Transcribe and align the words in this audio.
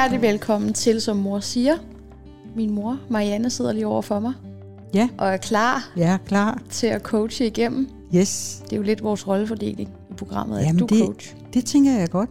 hjertelig 0.00 0.22
velkommen 0.22 0.72
til, 0.72 1.00
som 1.00 1.16
mor 1.16 1.40
siger. 1.40 1.74
Min 2.56 2.70
mor, 2.70 2.98
Marianne, 3.08 3.50
sidder 3.50 3.72
lige 3.72 3.86
over 3.86 4.02
for 4.02 4.20
mig 4.20 4.32
Ja, 4.94 5.08
og 5.18 5.28
er 5.28 5.36
klar 5.36 5.90
jeg 5.96 6.12
er 6.12 6.16
klar. 6.26 6.62
til 6.70 6.86
at 6.86 7.02
coache 7.02 7.46
igennem. 7.46 7.88
Yes. 8.14 8.62
Det 8.64 8.72
er 8.72 8.76
jo 8.76 8.82
lidt 8.82 9.02
vores 9.02 9.28
rollefordeling 9.28 9.88
i 10.10 10.12
programmet, 10.16 10.58
at 10.58 10.64
Jamen, 10.66 10.78
du 10.78 10.84
er 10.84 10.88
det- 10.88 11.06
coach. 11.06 11.34
Det 11.54 11.64
tænker 11.64 11.92
jeg 11.98 12.10
godt. 12.10 12.30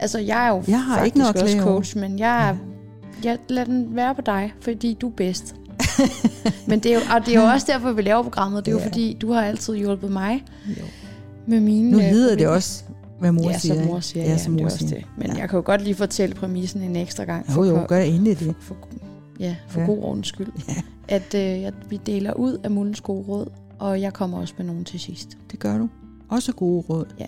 Altså, 0.00 0.18
jeg 0.18 0.44
er 0.46 0.48
jo 0.48 0.62
Jeg 0.68 0.82
har 0.82 0.94
faktisk 0.94 1.06
ikke 1.06 1.18
noget 1.18 1.34
at 1.36 1.42
også 1.42 1.54
klage 1.54 1.68
over. 1.68 1.76
coach, 1.76 1.98
men 1.98 2.18
jeg, 2.18 2.48
er, 2.50 2.56
jeg 3.24 3.38
lader 3.48 3.64
den 3.66 3.88
være 3.96 4.14
på 4.14 4.20
dig, 4.20 4.54
fordi 4.60 4.94
du 5.00 5.06
er 5.08 5.12
bedst. 5.12 5.54
men 6.68 6.78
det 6.80 6.90
er 6.92 6.94
jo, 6.94 7.00
og 7.14 7.26
det 7.26 7.36
er 7.36 7.40
jo 7.42 7.46
også 7.46 7.66
derfor, 7.70 7.92
vi 7.92 8.02
laver 8.02 8.22
programmet. 8.22 8.64
Det 8.66 8.70
er 8.70 8.76
jo 8.76 8.78
Ja. 8.80 8.86
fordi, 8.86 9.16
du 9.20 9.32
har 9.32 9.42
altid 9.42 9.74
hjulpet 9.74 10.10
mig 10.12 10.44
Jo. 10.68 10.82
med 11.46 11.60
mine 11.60 11.90
Nu 11.90 11.98
øh, 11.98 12.04
hedder 12.04 12.28
det 12.28 12.36
problemer. 12.38 12.54
også, 12.54 12.84
hvad 13.22 13.32
mor 13.32 13.50
ja, 13.50 13.58
siger. 13.58 13.74
som 13.74 13.84
mor 13.86 14.00
siger. 14.00 14.24
Ja, 14.24 14.30
Ja, 14.30 14.38
som 14.38 14.52
det 14.52 14.60
mor 14.62 14.64
også 14.64 14.78
siger. 14.78 14.94
det. 14.94 15.04
Men 15.18 15.26
ja. 15.26 15.34
jeg 15.38 15.48
kan 15.48 15.56
jo 15.56 15.62
godt 15.66 15.82
lige 15.82 15.94
fortælle 15.94 16.34
præmissen 16.34 16.82
en 16.82 16.96
ekstra 16.96 17.24
gang. 17.24 17.46
Jo, 17.56 17.64
jo, 17.64 17.76
for- 17.76 17.86
gør 17.86 17.98
endelig 17.98 18.38
det. 18.40 18.54
for, 18.60 18.76
ja, 19.40 19.56
for 19.68 19.80
Ja. 19.80 19.86
ja. 19.86 19.92
god 19.92 20.02
ordens 20.02 20.26
skyld. 20.28 20.48
Ja. 20.68 20.82
At, 21.08 21.34
øh, 21.34 21.66
at 21.66 21.74
vi 21.90 22.00
deler 22.06 22.32
ud 22.34 22.58
af 22.64 22.70
Mullens 22.70 23.00
gode 23.00 23.22
råd, 23.28 23.46
og 23.78 24.00
jeg 24.00 24.12
kommer 24.12 24.38
også 24.38 24.54
med 24.56 24.66
nogen 24.66 24.84
til 24.84 25.00
sidst. 25.00 25.38
Det 25.50 25.58
gør 25.58 25.78
du. 25.78 25.88
Også 26.28 26.52
gode 26.52 26.84
råd. 26.90 27.04
Ja. 27.20 27.26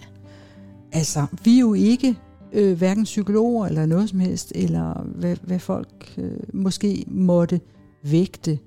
Altså, 0.92 1.26
vi 1.44 1.56
er 1.56 1.60
jo 1.60 1.74
ikke 1.74 2.16
øh, 2.52 2.78
hverken 2.78 3.04
psykologer 3.04 3.66
eller 3.66 3.86
noget 3.86 4.08
som 4.10 4.20
helst, 4.20 4.52
eller 4.54 5.02
hvad, 5.02 5.36
hvad 5.42 5.58
folk 5.58 6.14
øh, 6.18 6.30
måske 6.52 7.04
måtte 7.08 7.60
vægte. 8.02 8.58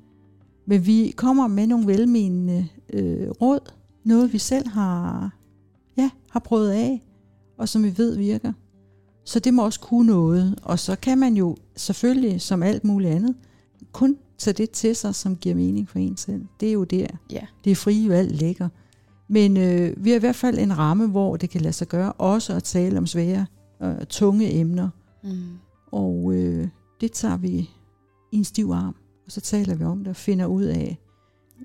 Men 0.65 0.85
vi 0.85 1.13
kommer 1.15 1.47
med 1.47 1.67
nogle 1.67 1.87
velmenende 1.87 2.67
øh, 2.93 3.29
råd. 3.29 3.59
Noget 4.03 4.33
vi 4.33 4.37
selv 4.37 4.67
har, 4.67 5.31
ja, 5.97 6.09
har 6.31 6.39
prøvet 6.39 6.71
af, 6.71 7.03
og 7.57 7.69
som 7.69 7.83
vi 7.83 7.97
ved 7.97 8.17
virker. 8.17 8.53
Så 9.25 9.39
det 9.39 9.53
må 9.53 9.65
også 9.65 9.79
kunne 9.79 10.07
noget. 10.07 10.59
Og 10.61 10.79
så 10.79 10.95
kan 10.95 11.17
man 11.17 11.33
jo 11.33 11.57
selvfølgelig, 11.75 12.41
som 12.41 12.63
alt 12.63 12.83
muligt 12.83 13.11
andet, 13.11 13.35
kun 13.91 14.17
tage 14.37 14.53
det 14.53 14.71
til 14.71 14.95
sig, 14.95 15.15
som 15.15 15.35
giver 15.35 15.55
mening 15.55 15.89
for 15.89 15.99
en 15.99 16.17
selv. 16.17 16.45
Det 16.59 16.69
er 16.69 16.73
jo 16.73 16.83
der. 16.83 17.07
Ja. 17.31 17.41
Det 17.63 17.71
er 17.71 17.75
frie 17.75 18.09
valg 18.09 18.31
ligger. 18.31 18.69
Men 19.27 19.57
øh, 19.57 20.05
vi 20.05 20.09
har 20.09 20.17
i 20.17 20.19
hvert 20.19 20.35
fald 20.35 20.57
en 20.57 20.77
ramme, 20.77 21.07
hvor 21.07 21.37
det 21.37 21.49
kan 21.49 21.61
lade 21.61 21.73
sig 21.73 21.87
gøre 21.87 22.11
også 22.11 22.53
at 22.53 22.63
tale 22.63 22.97
om 22.97 23.07
svære, 23.07 23.45
øh, 23.83 24.05
tunge 24.09 24.53
emner. 24.53 24.89
Mm. 25.23 25.43
Og 25.91 26.33
øh, 26.33 26.67
det 27.01 27.11
tager 27.11 27.37
vi 27.37 27.69
i 28.31 28.37
en 28.37 28.43
stiv 28.43 28.69
arm, 28.69 28.95
og 29.25 29.31
så 29.31 29.41
taler 29.41 29.75
vi 29.75 29.83
om 29.83 29.97
det 29.97 30.07
og 30.07 30.15
finder 30.15 30.45
ud 30.45 30.63
af, 30.63 30.99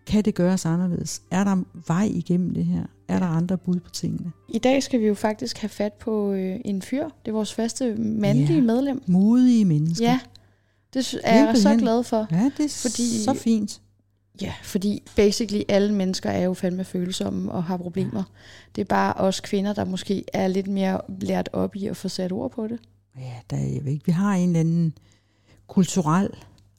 kan 0.07 0.25
det 0.25 0.35
gøres 0.35 0.67
anderledes? 0.67 1.23
Er 1.31 1.45
der 1.45 1.63
vej 1.87 2.09
igennem 2.15 2.55
det 2.55 2.65
her? 2.65 2.83
Er 3.09 3.19
der 3.19 3.27
andre 3.27 3.59
bud 3.59 3.81
på 3.81 3.91
tingene? 3.91 4.33
I 4.49 4.59
dag 4.59 4.83
skal 4.83 5.01
vi 5.01 5.07
jo 5.07 5.15
faktisk 5.15 5.59
have 5.59 5.69
fat 5.69 5.93
på 5.93 6.33
øh, 6.33 6.61
en 6.65 6.83
fyr. 6.83 7.05
Det 7.05 7.29
er 7.29 7.33
vores 7.33 7.55
første 7.55 7.95
mandlige 7.97 8.55
Ja. 8.55 8.61
medlem. 8.61 9.03
Modige 9.07 9.65
mennesker. 9.65 10.07
Ja, 10.07 10.21
det 10.95 11.15
er 11.25 11.45
jeg 11.47 11.57
så 11.57 11.77
glad 11.77 12.03
for. 12.05 12.27
ja 12.31 12.51
det 12.57 12.65
er 12.65 12.69
Fordi- 12.83 13.23
så 13.25 13.35
fint. 13.35 13.81
Ja, 14.41 14.53
fordi 14.63 15.03
basically 15.17 15.63
alle 15.69 15.95
mennesker 15.95 16.31
er 16.31 16.43
jo 16.45 16.55
fandme 16.55 16.85
følsomme 16.85 17.53
og 17.53 17.65
har 17.65 17.77
problemer. 17.77 18.23
Det 18.77 18.81
er 18.81 18.85
bare 18.87 19.13
os 19.15 19.41
kvinder, 19.41 19.73
der 19.73 19.85
måske 19.85 20.25
er 20.33 20.49
lidt 20.49 20.67
mere 20.67 21.01
lært 21.21 21.49
op 21.53 21.77
i 21.77 21.87
at 21.87 21.97
få 21.97 22.09
sat 22.09 22.33
ord 22.33 22.51
på 22.51 22.67
det. 22.67 22.79
Ja, 23.19 23.33
der 23.51 23.57
er, 23.57 23.67
jeg 23.69 23.85
ved 23.85 23.93
ikke, 23.93 24.07
vi 24.07 24.13
har 24.13 24.33
en 24.35 24.49
eller 24.49 24.61
anden 24.61 24.93
kulturel 25.67 26.29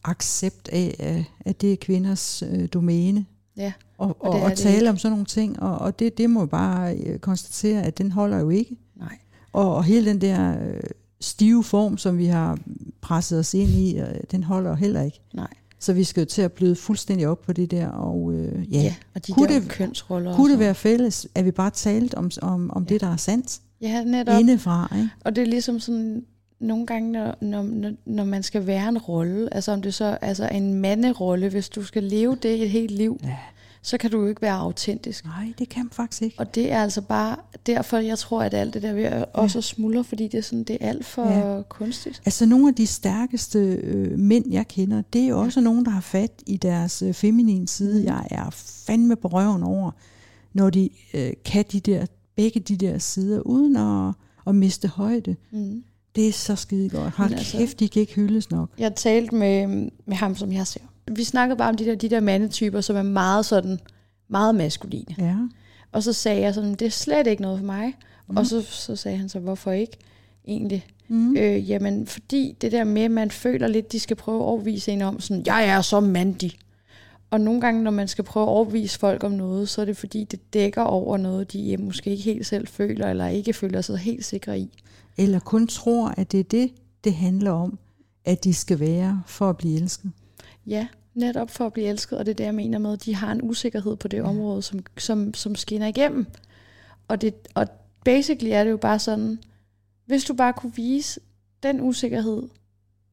accept 0.04 0.70
af, 0.72 1.24
at- 1.46 1.62
det 1.62 1.74
er 1.74 1.78
kvinders 1.82 2.44
øh, 2.52 2.68
domæne. 2.74 3.26
Ja, 3.58 3.74
Og, 3.98 4.08
og 4.20 4.30
og, 4.30 4.36
det 4.36 4.44
og 4.44 4.50
det 4.50 4.58
tale 4.58 4.76
ikke. 4.76 4.90
om 4.90 4.98
sådan 4.98 5.12
nogle 5.12 5.26
ting, 5.26 5.60
og, 5.60 5.78
og 5.78 6.00
det, 6.00 6.18
det 6.18 6.30
må 6.30 6.46
bare 6.46 6.96
øh, 6.98 7.20
konstatere, 7.20 7.82
at 7.84 7.98
den 7.98 8.12
holder 8.12 8.40
jo 8.40 8.50
ikke. 8.50 8.78
nej. 8.96 9.18
Og, 9.54 9.76
og 9.76 9.84
hele 9.84 10.10
den 10.10 10.22
der 10.22 10.68
øh, 10.68 10.80
stive 11.22 11.64
form, 11.64 11.98
som 11.98 12.18
vi 12.18 12.26
har 12.26 12.58
presset 13.02 13.40
os 13.40 13.54
ind 13.54 13.70
i, 13.70 14.00
øh, 14.00 14.08
den 14.32 14.44
holder 14.44 14.76
heller 14.76 15.02
ikke. 15.02 15.20
Nej. 15.34 15.48
Så 15.80 15.94
vi 15.94 16.04
skal 16.04 16.22
jo 16.22 16.26
til 16.26 16.42
at 16.42 16.52
bløde 16.52 16.76
fuldstændig 16.76 17.28
op 17.28 17.42
på 17.42 17.54
det 17.54 17.72
der, 17.72 17.88
og 17.88 18.34
øh, 18.34 18.74
ja, 18.74 18.78
Ja, 18.78 18.84
ja. 18.84 18.96
og 19.16 19.28
de 19.28 19.32
Kunne 19.32 19.48
der 19.54 19.60
det- 19.60 19.70
kønsroller. 19.70 20.36
kunne 20.36 20.52
det 20.52 20.60
være 20.60 20.76
fælles, 20.76 21.28
at 21.36 21.46
vi 21.46 21.52
bare 21.52 21.70
talt 21.72 22.14
om, 22.14 22.32
om, 22.42 22.72
om 22.72 22.86
det, 22.86 23.02
der 23.02 23.08
er 23.08 23.18
sandt 23.18 23.60
Ja, 23.82 24.04
netop. 24.04 24.40
indefra, 24.40 24.94
ikke? 24.96 25.10
Og 25.26 25.36
det 25.36 25.42
er 25.42 25.46
ligesom 25.46 25.80
sådan, 25.80 26.24
nogle 26.64 26.86
gange, 26.86 27.12
når, 27.12 27.36
når, 27.42 27.92
når, 28.06 28.24
man 28.24 28.44
skal 28.44 28.68
være 28.68 28.90
en 28.90 28.98
rolle, 28.98 29.54
altså 29.54 29.72
om 29.72 29.82
det 29.82 29.94
så 29.94 30.18
altså 30.22 30.48
en 30.52 30.74
manderolle, 30.74 31.50
hvis 31.50 31.70
du 31.70 31.84
skal 31.84 32.04
leve 32.04 32.38
det 32.44 32.64
et 32.64 32.70
helt 32.70 32.92
liv, 32.92 33.20
Ja. 33.24 33.38
så 33.82 33.98
kan 33.98 34.12
du 34.12 34.22
jo 34.22 34.28
ikke 34.28 34.42
være 34.42 34.54
autentisk. 34.56 35.26
Nej, 35.26 35.54
det 35.60 35.70
kan 35.70 35.84
man 35.86 35.92
faktisk 35.92 36.22
ikke. 36.22 36.40
Og 36.40 36.56
det 36.56 36.72
er 36.72 36.82
altså 36.84 37.02
bare 37.02 37.36
derfor, 37.66 37.98
jeg 37.98 38.18
tror, 38.18 38.42
at 38.44 38.54
alt 38.54 38.74
det 38.74 38.82
der 38.82 38.94
ved 38.94 39.04
at 39.04 39.26
også 39.34 39.62
smuldre, 39.62 40.04
fordi 40.04 40.28
det 40.28 40.38
er, 40.38 40.42
sådan, 40.42 40.64
det 40.64 40.78
er 40.82 40.88
alt 40.90 41.06
for 41.06 41.26
Ja. 41.32 41.56
ja. 41.56 41.62
kunstigt. 41.62 42.22
Altså 42.26 42.46
nogle 42.46 42.68
af 42.68 42.76
de 42.76 42.88
stærkeste 42.88 43.60
øh, 43.60 44.20
mænd, 44.20 44.52
jeg 44.52 44.68
kender, 44.68 45.02
det 45.14 45.22
er 45.30 45.34
også 45.34 45.62
nogen, 45.62 45.86
der 45.86 45.92
har 45.92 46.02
fat 46.02 46.32
i 46.48 46.58
deres 46.58 47.02
øh, 47.02 47.14
feminine 47.14 47.68
side. 47.68 48.00
Mm. 48.00 48.06
Jeg 48.06 48.28
er 48.32 48.50
fandme 48.88 49.16
på 49.16 49.28
røven 49.28 49.64
over, 49.64 49.92
når 50.54 50.70
de 50.70 50.90
øh, 51.14 51.34
kan 51.46 51.66
de 51.72 51.80
der, 51.80 52.06
begge 52.36 52.60
de 52.60 52.78
der 52.78 52.98
sider, 52.98 53.40
uden 53.40 53.76
at, 53.76 54.14
at 54.48 54.56
miste 54.56 54.88
højde. 54.88 55.36
Mm. 55.52 55.84
Det 56.16 56.28
er 56.28 56.32
så 56.32 56.56
skide 56.56 56.90
godt. 56.90 57.20
Men 57.20 57.34
altså- 57.34 57.58
kæft, 57.58 57.80
de 57.80 57.90
kan 57.90 58.00
ikke 58.00 58.14
hyldes 58.14 58.52
nok. 58.52 58.70
Jeg 58.78 58.96
talte 58.96 59.36
med, 59.36 59.68
med 60.06 60.16
ham, 60.16 60.36
som 60.36 60.52
jeg 60.52 60.68
ser. 60.68 60.80
Vi 61.12 61.24
snakkede 61.24 61.58
bare 61.58 61.70
om 61.70 61.78
de 61.78 61.86
der, 61.86 61.96
de 61.96 62.10
der 62.10 62.20
mandetyper, 62.20 62.82
som 62.82 62.96
er 62.96 63.04
meget 63.04 63.46
sådan, 63.46 63.80
meget 64.28 64.56
maskuline. 64.56 65.16
Ja. 65.18 65.36
Og 65.92 66.04
så 66.04 66.14
sagde 66.14 66.42
jeg 66.42 66.54
sådan, 66.54 66.72
det 66.72 66.82
er 66.82 66.90
slet 66.90 67.28
ikke 67.28 67.42
noget 67.42 67.60
for 67.60 67.66
mig. 67.66 67.94
Mm. 68.28 68.38
Og 68.38 68.46
så, 68.46 68.62
så 68.62 68.96
sagde 68.96 69.18
han 69.18 69.30
så, 69.30 69.40
hvorfor 69.40 69.72
ikke 69.72 69.98
egentlig? 70.48 70.86
Mm. 71.08 71.38
Øh, 71.38 71.70
jamen, 71.70 72.08
fordi 72.08 72.56
det 72.62 72.72
der 72.72 72.84
med, 72.84 73.02
at 73.02 73.12
man 73.12 73.32
føler 73.32 73.68
lidt, 73.68 73.92
de 73.92 74.00
skal 74.00 74.16
prøve 74.16 74.38
at 74.38 74.46
overbevise 74.46 74.92
en 74.92 75.02
om, 75.02 75.20
sådan, 75.20 75.44
jeg 75.46 75.66
er 75.66 75.82
så 75.82 76.00
mandig. 76.00 76.52
Og 77.34 77.42
nogle 77.42 77.62
gange, 77.62 77.84
når 77.84 77.92
man 77.92 78.08
skal 78.08 78.24
prøve 78.24 78.44
at 78.44 78.50
overbevise 78.50 79.00
folk 79.00 79.24
om 79.24 79.32
noget, 79.32 79.70
så 79.70 79.82
er 79.82 79.86
det 79.86 79.98
fordi, 79.98 80.24
det 80.24 80.54
dækker 80.54 80.82
over 80.82 81.18
noget, 81.18 81.54
de 81.54 81.74
øh, 81.74 81.80
måske 81.80 82.10
ikke 82.10 82.24
helt 82.24 82.46
selv 82.46 82.68
føler, 82.68 83.08
eller 83.08 83.28
ikke 83.28 83.54
føler 83.54 83.82
sig 83.82 83.98
helt 83.98 84.26
sikre 84.26 84.60
i. 84.60 84.84
Eller 85.18 85.40
kun 85.40 85.68
tror, 85.68 86.14
at 86.18 86.32
det 86.32 86.40
er 86.40 86.44
det, 86.44 86.72
det 87.04 87.14
handler 87.14 87.52
om, 87.52 87.80
at 88.26 88.44
de 88.44 88.54
skal 88.54 88.80
være 88.80 89.24
for 89.26 89.50
at 89.50 89.58
blive 89.58 89.82
elsket. 89.82 90.12
Ja, 90.66 90.88
netop 91.14 91.50
for 91.50 91.66
at 91.66 91.74
blive 91.74 91.88
elsket, 91.88 92.18
og 92.18 92.26
det 92.26 92.32
er 92.32 92.36
det, 92.36 92.44
jeg 92.44 92.56
mener 92.56 92.80
med, 92.80 92.94
at 92.94 93.06
de 93.06 93.16
har 93.16 93.32
en 93.32 93.42
usikkerhed 93.44 93.96
på 93.96 94.08
det 94.08 94.18
ja. 94.18 94.24
område, 94.24 94.62
som, 94.62 94.80
som, 94.98 95.34
som 95.34 95.56
skinner 95.56 95.88
igennem. 95.88 96.26
Og, 97.08 97.22
det, 97.22 97.34
og 97.54 97.68
basically 98.06 98.52
er 98.52 98.64
det 98.64 98.72
jo 98.72 98.78
bare 98.78 99.00
sådan, 99.00 99.40
hvis 100.06 100.24
du 100.24 100.34
bare 100.34 100.54
kunne 100.54 100.76
vise 100.76 101.20
den 101.64 101.82
usikkerhed, 101.82 102.44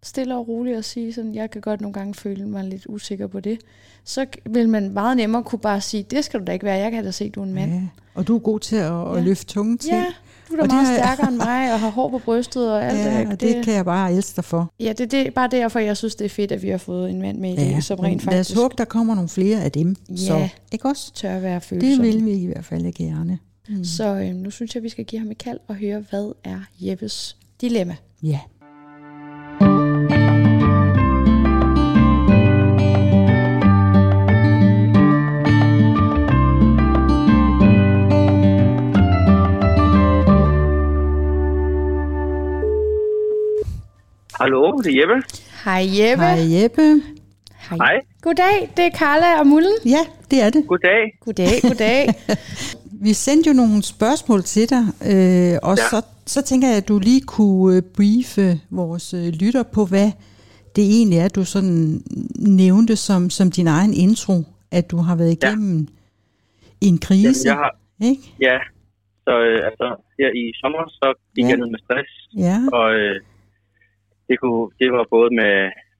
stille 0.03 0.37
og 0.37 0.49
roligt 0.49 0.77
og 0.77 0.85
sige 0.85 1.13
sådan, 1.13 1.35
jeg 1.35 1.51
kan 1.51 1.61
godt 1.61 1.81
nogle 1.81 1.93
gange 1.93 2.15
føle 2.15 2.47
mig 2.49 2.65
lidt 2.65 2.87
usikker 2.89 3.27
på 3.27 3.41
det, 3.41 3.59
så 4.05 4.27
vil 4.51 4.69
man 4.69 4.91
meget 4.91 5.17
nemmere 5.17 5.43
kunne 5.43 5.59
bare 5.59 5.81
sige, 5.81 6.03
det 6.03 6.25
skal 6.25 6.41
du 6.41 6.45
da 6.45 6.53
ikke 6.53 6.65
være, 6.65 6.79
jeg 6.79 6.91
kan 6.91 7.05
da 7.05 7.11
se, 7.11 7.25
at 7.25 7.35
du 7.35 7.41
er 7.41 7.45
en 7.45 7.55
mand. 7.55 7.73
Ja. 7.73 7.81
Og 8.15 8.27
du 8.29 8.35
er 8.35 8.39
god 8.39 8.61
til 8.61 8.77
at, 8.77 8.93
at 9.09 9.17
Ja. 9.17 9.21
løfte 9.21 9.45
tunge 9.47 9.77
ting. 9.77 9.93
Ja, 9.95 10.05
du 10.49 10.53
er 10.53 10.57
da 10.57 10.63
Og 10.63 10.69
meget 10.69 10.99
stærkere 10.99 11.29
end 11.29 11.37
mig, 11.37 11.73
og 11.73 11.81
har 11.81 11.91
hår 11.91 12.09
på 12.11 12.19
brystet 12.19 12.73
og 12.73 12.85
alt 12.85 12.99
ja, 12.99 13.21
det. 13.21 13.29
og 13.29 13.41
det 13.41 13.65
kan 13.65 13.75
jeg 13.75 13.85
bare 13.85 14.13
elske 14.15 14.37
dig 14.37 14.45
for. 14.45 14.73
Ja, 14.81 14.93
det, 14.99 15.11
det 15.11 15.27
er 15.27 15.31
bare 15.31 15.49
derfor, 15.51 15.79
jeg 15.79 15.97
synes, 15.97 16.15
det 16.15 16.25
er 16.25 16.29
fedt, 16.29 16.53
at 16.53 16.63
vi 16.63 16.69
har 16.69 16.79
fået 16.79 17.11
en 17.11 17.21
mand 17.23 17.39
med 17.39 17.53
i 17.53 17.57
det, 17.75 17.85
som 17.85 17.99
rent 18.01 18.25
lad 18.27 18.41
os 18.41 18.47
faktisk 18.49 18.61
håbe, 18.61 18.75
der 18.79 18.85
kommer 18.85 19.15
nogle 19.15 19.29
flere 19.29 19.63
af 19.63 19.73
dem. 19.73 19.97
Ja. 20.11 20.17
Så, 20.17 20.49
ikke 20.73 20.89
også? 20.89 21.13
tør 21.15 21.37
at 21.37 21.43
være 21.43 21.61
følsom. 21.61 21.89
Det 21.91 22.03
vil 22.03 22.25
vi 22.27 22.33
i 22.33 22.47
hvert 22.47 22.65
fald 22.65 22.93
gerne. 22.93 23.39
Mm. 23.69 23.85
Så 23.85 24.05
øh, 24.15 24.35
nu 24.35 24.51
synes 24.51 24.75
jeg, 24.75 24.83
vi 24.83 24.89
skal 24.89 25.05
give 25.05 25.19
ham 25.21 25.31
et 25.31 25.39
kald 25.39 25.59
og 25.69 25.75
høre, 25.75 26.05
hvad 26.11 26.33
er 26.45 26.59
Jeppes 26.81 27.37
dilemma. 27.61 27.97
Ja. 28.23 28.39
Hallo, 44.41 44.73
det 44.85 44.93
er 44.95 45.01
Jeppe. 45.01 45.17
Hej 45.65 45.83
Jeppe. 45.99 46.25
Hej 46.25 46.63
Jeppe. 46.63 46.83
Hej. 47.71 47.97
Goddag, 48.23 48.71
det 48.77 48.85
er 48.85 48.91
Carla 48.99 49.41
og 49.41 49.47
Mullen. 49.47 49.73
Ja, 49.87 50.03
det 50.31 50.43
er 50.43 50.51
det. 50.51 50.67
Goddag. 50.69 51.03
Goddag, 51.21 51.53
goddag. 51.63 52.07
Vi 53.07 53.13
sendte 53.13 53.49
jo 53.51 53.55
nogle 53.55 53.83
spørgsmål 53.83 54.43
til 54.43 54.71
dig, 54.71 54.85
øh, 55.13 55.59
og 55.63 55.77
Ja. 55.77 55.85
så, 55.91 56.03
så 56.27 56.43
tænker 56.43 56.69
jeg, 56.69 56.77
at 56.77 56.89
du 56.89 56.99
lige 56.99 57.21
kunne 57.21 57.77
øh, 57.77 57.83
briefe 57.97 58.61
vores 58.71 59.15
øh, 59.15 59.27
lytter 59.41 59.63
på, 59.63 59.85
hvad 59.87 60.11
det 60.77 60.85
egentlig 60.97 61.19
er, 61.19 61.29
du 61.29 61.45
sådan 61.45 62.03
nævnte 62.39 62.97
som, 62.97 63.31
som 63.31 63.51
din 63.51 63.67
egen 63.67 63.95
intro, 63.95 64.43
at 64.71 64.91
du 64.91 64.97
har 64.97 65.17
været 65.17 65.33
igennem 65.33 65.89
en 66.81 66.99
krise. 66.99 67.27
Jamen, 67.27 67.47
jeg 67.47 67.55
har, 67.55 67.73
Ikke? 68.11 68.23
ja, 68.41 68.57
så 69.25 69.33
øh, 69.49 69.59
altså, 69.69 69.87
her 70.19 70.31
i 70.43 70.45
sommer, 70.61 70.83
så 71.01 71.07
gik 71.35 71.45
Ja. 71.45 71.49
jeg 71.49 71.57
ned 71.59 71.67
med 71.75 71.79
stress, 71.87 72.11
Ja, 72.47 72.57
og 72.79 72.87
øh, 73.01 73.17
det, 74.31 74.37
kunne, 74.41 74.71
det 74.81 74.89
var 74.97 75.05
både 75.17 75.31
med, 75.41 75.55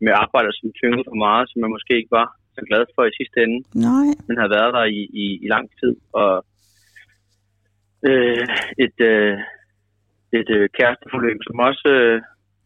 med 0.05 0.13
arbejde, 0.25 0.51
som 0.53 0.73
tyngede 0.81 1.05
for 1.09 1.19
meget, 1.27 1.45
som 1.51 1.59
jeg 1.63 1.71
måske 1.77 1.93
ikke 1.97 2.17
var 2.21 2.29
så 2.57 2.61
glad 2.69 2.83
for 2.95 3.03
i 3.05 3.17
sidste 3.19 3.37
ende, 3.45 3.59
nej, 3.89 4.09
men 4.27 4.35
havde 4.39 4.57
været 4.59 4.75
der 4.77 4.85
i, 4.99 5.01
i, 5.25 5.27
i 5.45 5.49
lang 5.55 5.67
tid, 5.81 5.95
og 6.21 6.33
øh, 8.09 8.47
et, 8.85 8.99
øh, 9.13 9.37
et 10.39 10.51
øh, 10.57 10.69
kæresteforløb, 10.77 11.39
som 11.47 11.59
også 11.59 11.89
øh, 12.01 12.21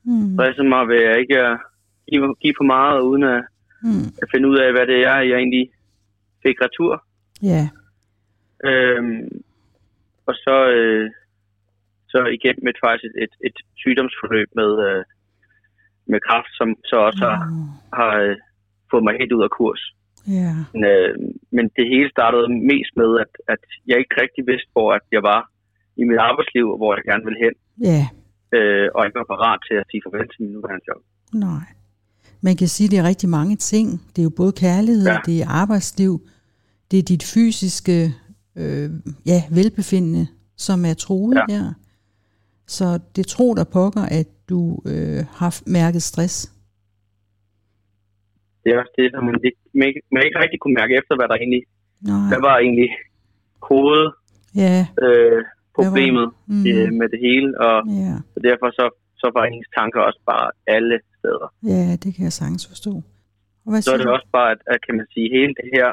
Mm. 0.06 0.68
mig 0.68 0.88
ved 0.88 1.02
at 1.10 1.18
ikke 1.18 1.38
at 1.40 1.58
give, 2.10 2.34
give 2.42 2.54
for 2.58 2.64
meget, 2.64 3.00
uden 3.00 3.22
at, 3.22 3.42
Mm. 3.82 4.08
at 4.22 4.28
finde 4.34 4.48
ud 4.48 4.58
af, 4.64 4.72
hvad 4.72 4.86
det 4.86 4.98
er, 5.04 5.18
jeg 5.30 5.36
egentlig 5.38 5.70
fik 6.46 6.56
retur. 6.60 7.04
Ja. 7.42 7.64
Øhm, 8.68 9.42
og 10.26 10.34
så, 10.34 10.56
øh, 10.76 11.10
så 12.08 12.18
igen 12.38 12.56
med 12.62 12.72
faktisk 12.84 13.04
et, 13.04 13.22
et, 13.24 13.34
et 13.48 13.56
sygdomsforløb 13.76 14.48
med, 14.60 14.70
øh, 14.88 15.04
med 16.12 16.18
kraft, 16.28 16.50
som 16.60 16.68
så 16.90 16.96
også 17.08 17.22
har, 17.28 17.38
Mm. 17.50 17.68
har 17.98 18.12
øh, 18.24 18.36
fået 18.90 19.04
mig 19.06 19.14
helt 19.20 19.32
ud 19.38 19.42
af 19.48 19.52
kurs. 19.60 19.82
Ja. 20.38 20.52
Men, 20.72 20.82
øh, 20.94 21.10
men 21.56 21.64
det 21.76 21.84
hele 21.92 22.08
startede 22.16 22.46
mest 22.72 22.92
med, 23.00 23.10
at, 23.24 23.32
at 23.54 23.62
jeg 23.90 23.96
ikke 24.02 24.14
rigtig 24.22 24.42
vidste, 24.50 24.70
hvor 24.74 24.88
at 24.98 25.04
jeg 25.16 25.22
var 25.32 25.40
i 26.00 26.04
mit 26.10 26.20
arbejdsliv, 26.28 26.64
og 26.72 26.76
hvor 26.80 26.90
jeg 26.96 27.04
gerne 27.10 27.24
ville 27.28 27.40
hen, 27.44 27.54
Ja. 27.90 28.02
øh, 28.56 28.86
og 28.94 29.00
ikke 29.06 29.18
var 29.22 29.28
parat 29.34 29.58
til 29.68 29.74
at 29.80 29.86
sige 29.90 30.00
farvel 30.04 30.28
til 30.32 30.40
min 30.42 30.52
nuværende 30.56 30.84
job. 30.88 31.02
Nej. 31.48 31.66
Man 32.46 32.56
kan 32.56 32.68
sige, 32.68 32.86
at 32.86 32.90
det 32.92 32.98
er 32.98 33.08
rigtig 33.12 33.28
mange 33.28 33.56
ting. 33.56 33.86
Det 34.12 34.18
er 34.22 34.26
jo 34.30 34.34
både 34.42 34.52
kærlighed, 34.52 35.06
ja. 35.06 35.18
Det 35.26 35.36
er 35.42 35.48
arbejdsliv, 35.62 36.12
det 36.90 36.98
er 36.98 37.02
dit 37.02 37.24
fysiske 37.34 37.96
øh, 38.60 38.90
ja, 39.26 39.38
velbefindende, 39.58 40.26
som 40.56 40.84
er 40.84 40.94
truet 40.94 41.36
ja. 41.48 41.54
Ja. 41.54 41.62
Så 42.66 43.00
det 43.16 43.26
tror 43.26 43.54
der 43.54 43.64
pokker, 43.64 44.02
at 44.20 44.26
du 44.48 44.78
øh, 44.86 45.20
har 45.38 45.62
mærket 45.66 46.02
stress. 46.02 46.52
Det 48.64 48.72
er 48.72 48.78
også 48.78 48.92
det, 48.98 49.06
at 49.18 49.24
man 49.28 49.34
ikke, 49.44 49.58
man 49.74 49.86
ikke, 49.88 50.02
man 50.12 50.22
ikke 50.26 50.38
rigtig 50.42 50.60
kunne 50.60 50.74
mærke 50.80 50.94
efter, 51.00 51.12
hvad 51.16 51.28
der 51.28 51.34
egentlig, 51.42 51.62
Nej. 52.00 52.28
hvad 52.30 52.40
var 52.48 52.56
egentlig 52.58 52.90
hovedet 53.70 54.12
Ja, 54.64 54.86
øh, 55.06 55.40
problemet 55.78 56.26
mm, 56.46 56.66
øh, 56.72 56.88
med 57.00 57.08
det 57.12 57.20
hele, 57.28 57.48
og 57.66 57.76
ja, 58.02 58.14
så 58.34 58.38
derfor 58.48 58.68
så, 58.78 58.84
så 59.22 59.26
var 59.36 59.44
ens 59.44 59.68
tanker 59.78 60.00
også 60.08 60.20
bare 60.32 60.46
alle 60.76 60.96
steder. 61.18 61.46
ja, 61.72 61.84
det 62.02 62.10
kan 62.14 62.24
jeg 62.28 62.32
sagtens 62.40 62.66
forstå. 62.72 62.92
Og 63.64 63.68
hvad 63.70 63.82
Så 63.82 63.92
er 63.92 63.96
det 63.96 64.06
du? 64.06 64.10
også 64.18 64.28
bare, 64.38 64.50
at, 64.54 64.60
at 64.72 64.78
kan 64.86 64.94
man 64.98 65.06
sige, 65.14 65.26
hele 65.36 65.52
det 65.60 65.68
her 65.76 65.88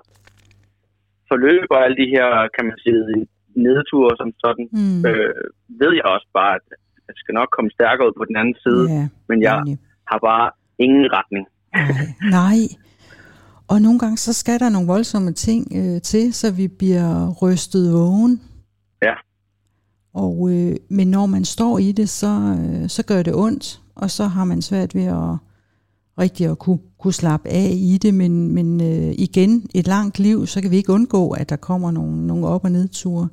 forløb 1.30 1.68
og 1.76 1.80
alle 1.86 1.98
de 2.02 2.08
her, 2.16 2.28
kan 2.56 2.64
man 2.70 2.78
sige, 2.84 3.28
nedture 3.56 4.12
som 4.20 4.30
sådan, 4.44 4.68
Mm, 4.72 5.06
øh, 5.10 5.34
ved 5.82 5.92
jeg 6.00 6.06
også 6.16 6.28
bare, 6.40 6.54
at 6.56 6.66
jeg 7.08 7.16
skal 7.22 7.34
nok 7.34 7.50
komme 7.56 7.70
stærkere 7.78 8.08
ud 8.08 8.14
på 8.18 8.26
den 8.30 8.36
anden 8.42 8.56
side, 8.66 8.84
ja, 8.98 9.08
men 9.30 9.42
jeg 9.42 9.54
egentlig. 9.54 9.78
har 10.12 10.20
bare 10.30 10.52
ingen 10.86 11.06
retning. 11.18 11.46
Nej, 11.76 12.06
nej. 12.40 12.60
Og 13.68 13.82
nogle 13.82 14.00
gange, 14.00 14.18
så 14.18 14.34
skal 14.34 14.60
der 14.60 14.70
nogle 14.70 14.88
voldsomme 14.88 15.32
ting 15.32 15.68
øh, 15.76 16.02
til, 16.02 16.34
så 16.34 16.52
vi 16.52 16.68
bliver 16.68 17.34
rystet 17.42 17.94
vågen. 17.94 18.42
Ja. 19.04 19.14
Og, 20.14 20.50
øh, 20.52 20.76
men 20.90 21.08
når 21.12 21.26
man 21.26 21.46
står 21.46 21.78
i 21.80 21.92
det, 21.92 22.10
så, 22.10 22.58
øh, 22.60 22.90
så 22.90 23.06
gør 23.06 23.24
det 23.24 23.36
ondt, 23.36 23.82
og 23.96 24.12
så 24.12 24.24
har 24.26 24.46
man 24.46 24.62
svært 24.62 24.96
ved 24.96 25.04
at 25.06 25.38
rigtig 26.20 26.48
at 26.48 26.60
kunne, 26.60 26.80
kunne 27.00 27.14
slappe 27.14 27.50
af 27.50 27.72
i 27.76 27.98
det. 28.02 28.14
Men, 28.14 28.54
men 28.54 28.82
øh, 28.82 29.14
igen, 29.18 29.66
et 29.76 29.88
langt 29.88 30.20
liv, 30.20 30.46
så 30.48 30.62
kan 30.62 30.72
vi 30.72 30.76
ikke 30.78 30.94
undgå, 30.94 31.30
at 31.32 31.50
der 31.50 31.56
kommer 31.56 31.92
nogle, 31.92 32.28
nogle 32.28 32.48
op- 32.48 32.64
og 32.64 32.72
nedture. 32.72 33.28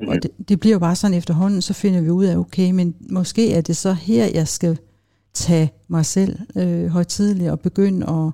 Mhm. 0.00 0.08
Og 0.08 0.22
det, 0.22 0.30
det 0.48 0.60
bliver 0.60 0.74
jo 0.74 0.78
bare 0.78 0.96
sådan 0.96 1.16
efterhånden, 1.16 1.62
så 1.62 1.74
finder 1.74 2.00
vi 2.00 2.10
ud 2.10 2.24
af, 2.24 2.36
okay, 2.36 2.70
men 2.70 2.94
måske 3.10 3.54
er 3.54 3.60
det 3.60 3.76
så 3.76 3.92
her, 3.92 4.24
jeg 4.34 4.48
skal 4.48 4.78
tage 5.34 5.72
mig 5.88 6.06
selv 6.06 6.38
øh, 6.56 6.86
højtidligt 6.86 7.50
og 7.50 7.60
begynde 7.60 8.06
at, 8.08 8.32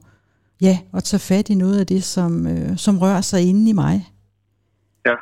ja, 0.60 0.78
at 0.94 1.04
tage 1.04 1.20
fat 1.20 1.50
i 1.50 1.54
noget 1.54 1.80
af 1.80 1.86
det, 1.86 2.02
som, 2.02 2.46
øh, 2.46 2.76
som 2.76 2.98
rører 2.98 3.20
sig 3.20 3.48
inde 3.48 3.70
i 3.70 3.72
mig. 3.72 4.06
Ja. 5.06 5.14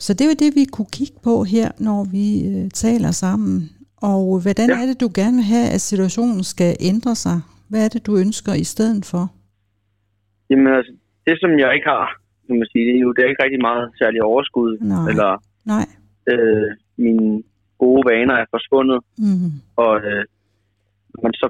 Så 0.00 0.14
det 0.14 0.20
er 0.20 0.28
jo 0.28 0.36
det, 0.38 0.54
vi 0.54 0.64
kunne 0.72 0.92
kigge 0.92 1.18
på 1.22 1.44
her, 1.44 1.70
når 1.78 2.04
vi 2.04 2.26
øh, 2.48 2.70
taler 2.70 3.10
sammen. 3.10 3.70
Og 3.96 4.40
hvordan. 4.40 4.68
Ja. 4.70 4.82
er 4.82 4.86
det, 4.86 5.00
du 5.00 5.10
gerne 5.14 5.36
vil 5.36 5.44
have, 5.44 5.68
at 5.74 5.80
situationen 5.80 6.44
skal 6.44 6.76
ændre 6.80 7.14
sig? 7.14 7.40
Hvad 7.70 7.84
er 7.84 7.88
det, 7.88 8.06
du 8.06 8.16
ønsker 8.16 8.52
i 8.54 8.64
stedet 8.64 9.04
for? 9.04 9.22
Jamen 10.50 10.66
altså, 10.66 10.92
det 11.26 11.36
som 11.40 11.50
jeg 11.58 11.74
ikke 11.74 11.88
har, 11.94 12.06
kan 12.46 12.58
man 12.58 12.68
sige, 12.72 12.84
det 12.88 12.94
er 12.96 13.02
jo 13.06 13.12
det 13.12 13.24
er 13.24 13.28
ikke 13.28 13.44
rigtig 13.44 13.62
meget 13.68 13.84
særlig 14.00 14.22
overskud, 14.22 14.78
Nej. 14.80 15.08
eller 15.10 15.30
Nej. 15.64 15.86
øh, 16.30 16.70
mine 16.96 17.42
gode 17.78 18.02
vaner 18.10 18.34
er 18.34 18.46
forsvundet, 18.50 19.00
Mm. 19.18 19.50
og 19.76 19.92
øh, 20.08 20.24
når 21.12 21.20
man 21.22 21.34
så 21.42 21.48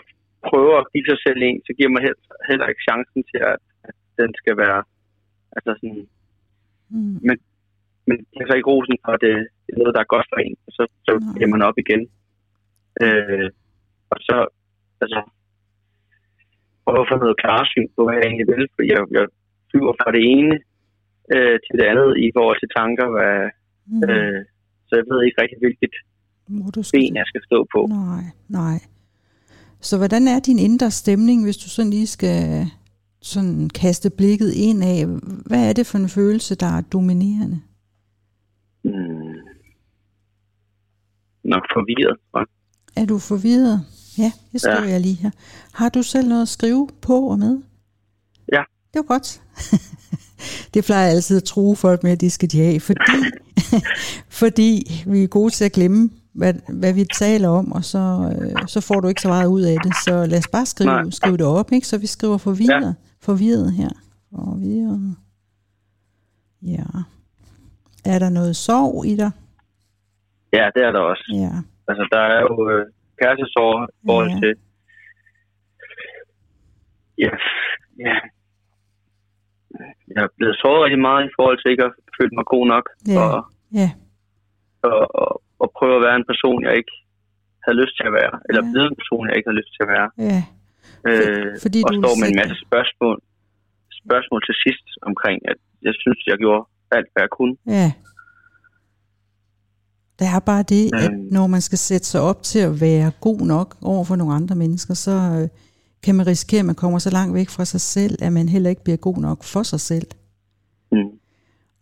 prøver 0.49 0.77
at 0.79 0.87
give 0.93 1.07
sig 1.11 1.19
selv 1.27 1.41
en, 1.43 1.61
så 1.67 1.73
giver 1.79 1.91
man 1.95 2.03
heller, 2.07 2.23
heller 2.51 2.67
ikke 2.67 2.87
chancen 2.89 3.21
til, 3.31 3.41
at, 3.53 3.59
at 3.89 3.95
den 4.19 4.31
skal 4.41 4.57
være, 4.57 4.81
altså 5.57 5.71
sådan, 5.81 6.07
Mm. 6.93 7.19
men 7.29 7.37
det 8.35 8.39
er 8.43 8.47
så 8.51 8.57
ikke 8.57 8.71
rosen 8.75 8.97
for, 9.05 9.13
det, 9.25 9.35
det 9.65 9.71
er 9.75 9.79
noget, 9.83 9.95
der 9.97 10.03
er 10.03 10.15
godt 10.15 10.27
for 10.33 10.39
en, 10.47 10.57
og 10.67 10.73
så, 10.77 10.83
så 11.07 11.13
Nej. 11.19 11.35
giver 11.37 11.51
man 11.55 11.63
op 11.69 11.79
igen. 11.85 12.03
Øh, 13.05 13.49
og 14.13 14.19
så, 14.29 14.37
altså, 15.03 15.21
prøve 16.85 17.01
at 17.05 17.11
få 17.13 17.17
noget 17.25 17.41
klarsyn 17.43 17.89
på, 17.97 18.01
hvad 18.05 18.15
jeg 18.17 18.27
egentlig 18.27 18.49
vil, 18.55 18.65
for 18.75 18.83
jeg, 18.93 19.01
jeg 19.17 19.25
flyver 19.71 19.95
fra 20.01 20.11
det 20.17 20.23
ene 20.37 20.55
øh, 21.35 21.57
til 21.65 21.75
det 21.79 21.87
andet 21.93 22.11
i 22.27 22.29
forhold 22.37 22.59
til 22.61 22.71
tanker, 22.79 23.07
hvad, 23.15 23.37
Mm. 23.91 24.03
øh, 24.11 24.41
så 24.87 24.93
jeg 24.99 25.05
ved 25.11 25.19
ikke 25.27 25.43
rigtig, 25.43 25.59
hvilket 25.65 25.95
du 26.75 26.83
skal 26.83 27.01
ben 27.01 27.17
jeg 27.17 27.25
skal 27.27 27.43
stå 27.45 27.67
på. 27.75 27.87
Nej, 27.87 28.25
nej. 28.49 28.79
Så 29.81 29.97
hvordan 29.97 30.29
er 30.29 30.41
din 30.41 30.59
indre 30.59 30.91
stemning, 30.91 31.45
hvis 31.45 31.57
du 31.57 31.69
sådan 31.69 31.91
lige 31.91 32.07
skal 32.07 32.67
sådan 33.23 33.71
kaste 33.71 34.11
blikket 34.11 34.53
ind 34.53 34.85
af? 34.85 35.07
Hvad 35.47 35.69
er 35.69 35.73
det 35.73 35.87
for 35.87 35.99
en 35.99 36.09
følelse, 36.09 36.55
der 36.55 36.67
er 36.67 36.81
dominerende? 36.81 37.61
Mm. 38.85 38.91
Nok 41.45 41.65
forvirret. 41.75 42.17
jeg. 42.35 42.47
Er 43.03 43.07
du 43.07 43.19
forvirret? 43.19 43.81
Ja, 44.19 44.33
det 44.53 44.61
skriver 44.61 44.85
ja. 44.85 44.91
jeg 44.91 45.01
lige 45.01 45.15
her. 45.15 45.31
Har 45.75 45.89
du 45.89 46.03
selv 46.03 46.29
noget 46.29 46.43
at 46.43 46.49
skrive 46.49 46.89
på 47.03 47.29
og 47.29 47.39
med? 47.39 47.63
Ja. 48.53 48.63
Det 48.93 48.99
var 48.99 49.03
godt. 49.15 49.43
det 50.75 50.85
plejer 50.85 51.05
jeg 51.07 51.15
altid 51.15 51.37
at 51.37 51.45
true 51.45 51.77
folk 51.77 52.03
med, 52.03 52.13
at 52.13 52.21
det 52.21 52.33
skal 52.33 52.51
de 52.53 52.59
have, 52.59 52.81
fordi, 52.81 53.03
fordi 54.41 55.03
vi 55.07 55.23
er 55.23 55.29
gode 55.29 55.51
til 55.51 55.65
at 55.65 55.73
glemme, 55.73 56.11
hvad, 56.33 56.55
hvad 56.69 56.93
vi 56.95 57.05
taler 57.19 57.49
om, 57.49 57.73
og 57.73 57.85
så, 57.85 58.33
øh, 58.41 58.69
så 58.69 58.81
får 58.81 59.01
du 59.01 59.09
ikke 59.09 59.21
så 59.21 59.29
meget 59.29 59.47
ud 59.47 59.63
af 59.63 59.77
det. 59.85 59.93
Så 60.05 60.27
lad 60.27 60.39
os 60.39 60.49
bare 60.49 60.67
skrive, 60.67 60.91
Nej. 60.91 61.11
skrive 61.11 61.37
det 61.37 61.47
op, 61.47 61.73
ikke? 61.73 61.87
så 61.87 61.99
vi 61.99 62.07
skriver 62.07 62.39
forvirret, 62.39 62.87
ja. 62.87 62.93
forvirret 63.23 63.73
her. 63.73 63.89
Forvirret. 64.31 65.17
Ja. 66.63 66.85
Er 68.05 68.19
der 68.19 68.29
noget 68.31 68.57
sorg 68.57 69.07
i 69.07 69.17
dig? 69.17 69.31
Ja, 70.53 70.69
det 70.75 70.83
er 70.85 70.93
der 70.93 71.01
også. 71.01 71.33
Ja. 71.35 71.53
Altså, 71.89 72.09
der 72.13 72.19
er 72.21 72.41
jo 72.41 72.71
øh, 72.71 72.87
kærestesorg 73.23 73.89
i 73.91 74.07
forhold 74.07 74.31
Ja. 74.31 74.41
til... 74.41 74.55
Ja, 77.19 77.31
ja. 78.07 78.17
Jeg 80.15 80.23
er 80.27 80.33
blevet 80.39 80.57
såret 80.63 80.81
rigtig 80.85 81.03
meget 81.09 81.23
i 81.29 81.33
forhold 81.37 81.57
til 81.59 81.71
ikke 81.73 81.85
at 81.89 81.95
føle 82.17 82.33
mig 82.39 82.47
god 82.55 82.65
nok. 82.75 82.85
Ja. 83.15 83.19
Og, 83.25 83.39
Ja. 83.81 83.89
og, 84.89 85.01
og, 85.23 85.31
og 85.63 85.69
prøve 85.79 85.95
at 85.99 86.03
være 86.07 86.17
en 86.21 86.29
person, 86.33 86.59
jeg 86.67 86.75
ikke 86.81 86.95
havde 87.65 87.79
lyst 87.83 87.95
til 87.99 88.07
at 88.11 88.15
være. 88.21 88.35
Eller 88.49 88.63
Ja. 88.65 88.71
blive 88.73 88.87
en 88.93 88.99
person, 89.01 89.23
jeg 89.29 89.35
ikke 89.37 89.49
havde 89.49 89.61
lyst 89.63 89.73
til 89.77 89.83
at 89.87 89.91
være. 89.97 90.09
Ja. 90.29 90.41
Øh, 91.09 91.51
fordi 91.65 91.79
og 91.87 91.91
står 92.03 92.15
med 92.21 92.27
en 92.33 92.39
masse 92.43 92.57
spørgsmål, 92.67 93.17
spørgsmål 94.03 94.41
til 94.49 94.57
sidst 94.65 94.87
omkring, 95.09 95.39
at 95.51 95.59
jeg 95.87 95.95
synes, 96.03 96.19
jeg 96.31 96.37
gjorde 96.45 96.63
alt, 96.97 97.09
hvad 97.13 97.23
jeg 97.27 97.33
kunne. 97.39 97.55
Ja. 97.79 97.89
Der 100.19 100.27
er 100.37 100.41
bare 100.41 100.63
det, 100.75 100.85
at 100.95 101.13
Øhm. 101.13 101.21
når 101.37 101.47
man 101.47 101.61
skal 101.61 101.79
sætte 101.79 102.07
sig 102.07 102.21
op 102.21 102.43
til 102.43 102.59
at 102.69 102.81
være 102.81 103.13
god 103.21 103.41
nok 103.55 103.69
over 103.83 104.05
for 104.05 104.17
nogle 104.17 104.35
andre 104.35 104.57
mennesker, 104.57 104.95
så 104.95 105.11
øh, 105.11 105.49
kan 106.03 106.15
man 106.15 106.27
risikere, 106.27 106.59
at 106.59 106.67
man 106.67 106.75
kommer 106.75 106.99
så 106.99 107.11
langt 107.11 107.35
væk 107.35 107.49
fra 107.49 107.65
sig 107.65 107.81
selv, 107.81 108.19
at 108.23 108.33
man 108.33 108.49
heller 108.49 108.71
ikke 108.71 108.85
bliver 108.85 108.97
god 108.97 109.17
nok 109.17 109.45
for 109.45 109.63
sig 109.63 109.81
selv. 109.81 110.07
Mm. 110.93 110.99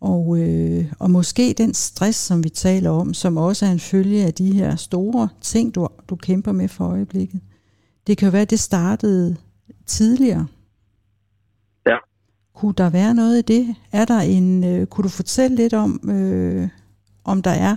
Og, 0.01 0.39
øh, 0.39 0.93
og 0.99 1.11
måske 1.11 1.55
den 1.57 1.73
stress, 1.73 2.19
som 2.19 2.43
vi 2.43 2.49
taler 2.49 2.89
om, 2.89 3.13
som 3.13 3.37
også 3.37 3.65
er 3.65 3.71
en 3.71 3.79
følge 3.79 4.25
af 4.25 4.33
de 4.33 4.53
her 4.53 4.75
store 4.75 5.29
ting, 5.41 5.75
du, 5.75 5.87
du 6.09 6.15
kæmper 6.15 6.51
med 6.51 6.67
for 6.67 6.85
øjeblikket. 6.85 7.41
Det 8.07 8.17
kan 8.17 8.25
jo 8.25 8.31
være, 8.31 8.41
at 8.41 8.49
det 8.49 8.59
startede 8.59 9.35
tidligere. 9.85 10.47
Ja. 11.87 11.95
Kunne 12.55 12.73
der 12.77 12.89
være 12.89 13.13
noget 13.13 13.37
i 13.37 13.41
det? 13.41 13.75
Er 13.91 14.05
der 14.05 14.19
en, 14.19 14.63
øh, 14.63 14.87
kunne 14.87 15.03
du 15.03 15.09
fortælle 15.09 15.55
lidt 15.55 15.73
om, 15.73 16.09
øh, 16.09 16.69
om 17.23 17.41
der 17.41 17.51
er 17.51 17.75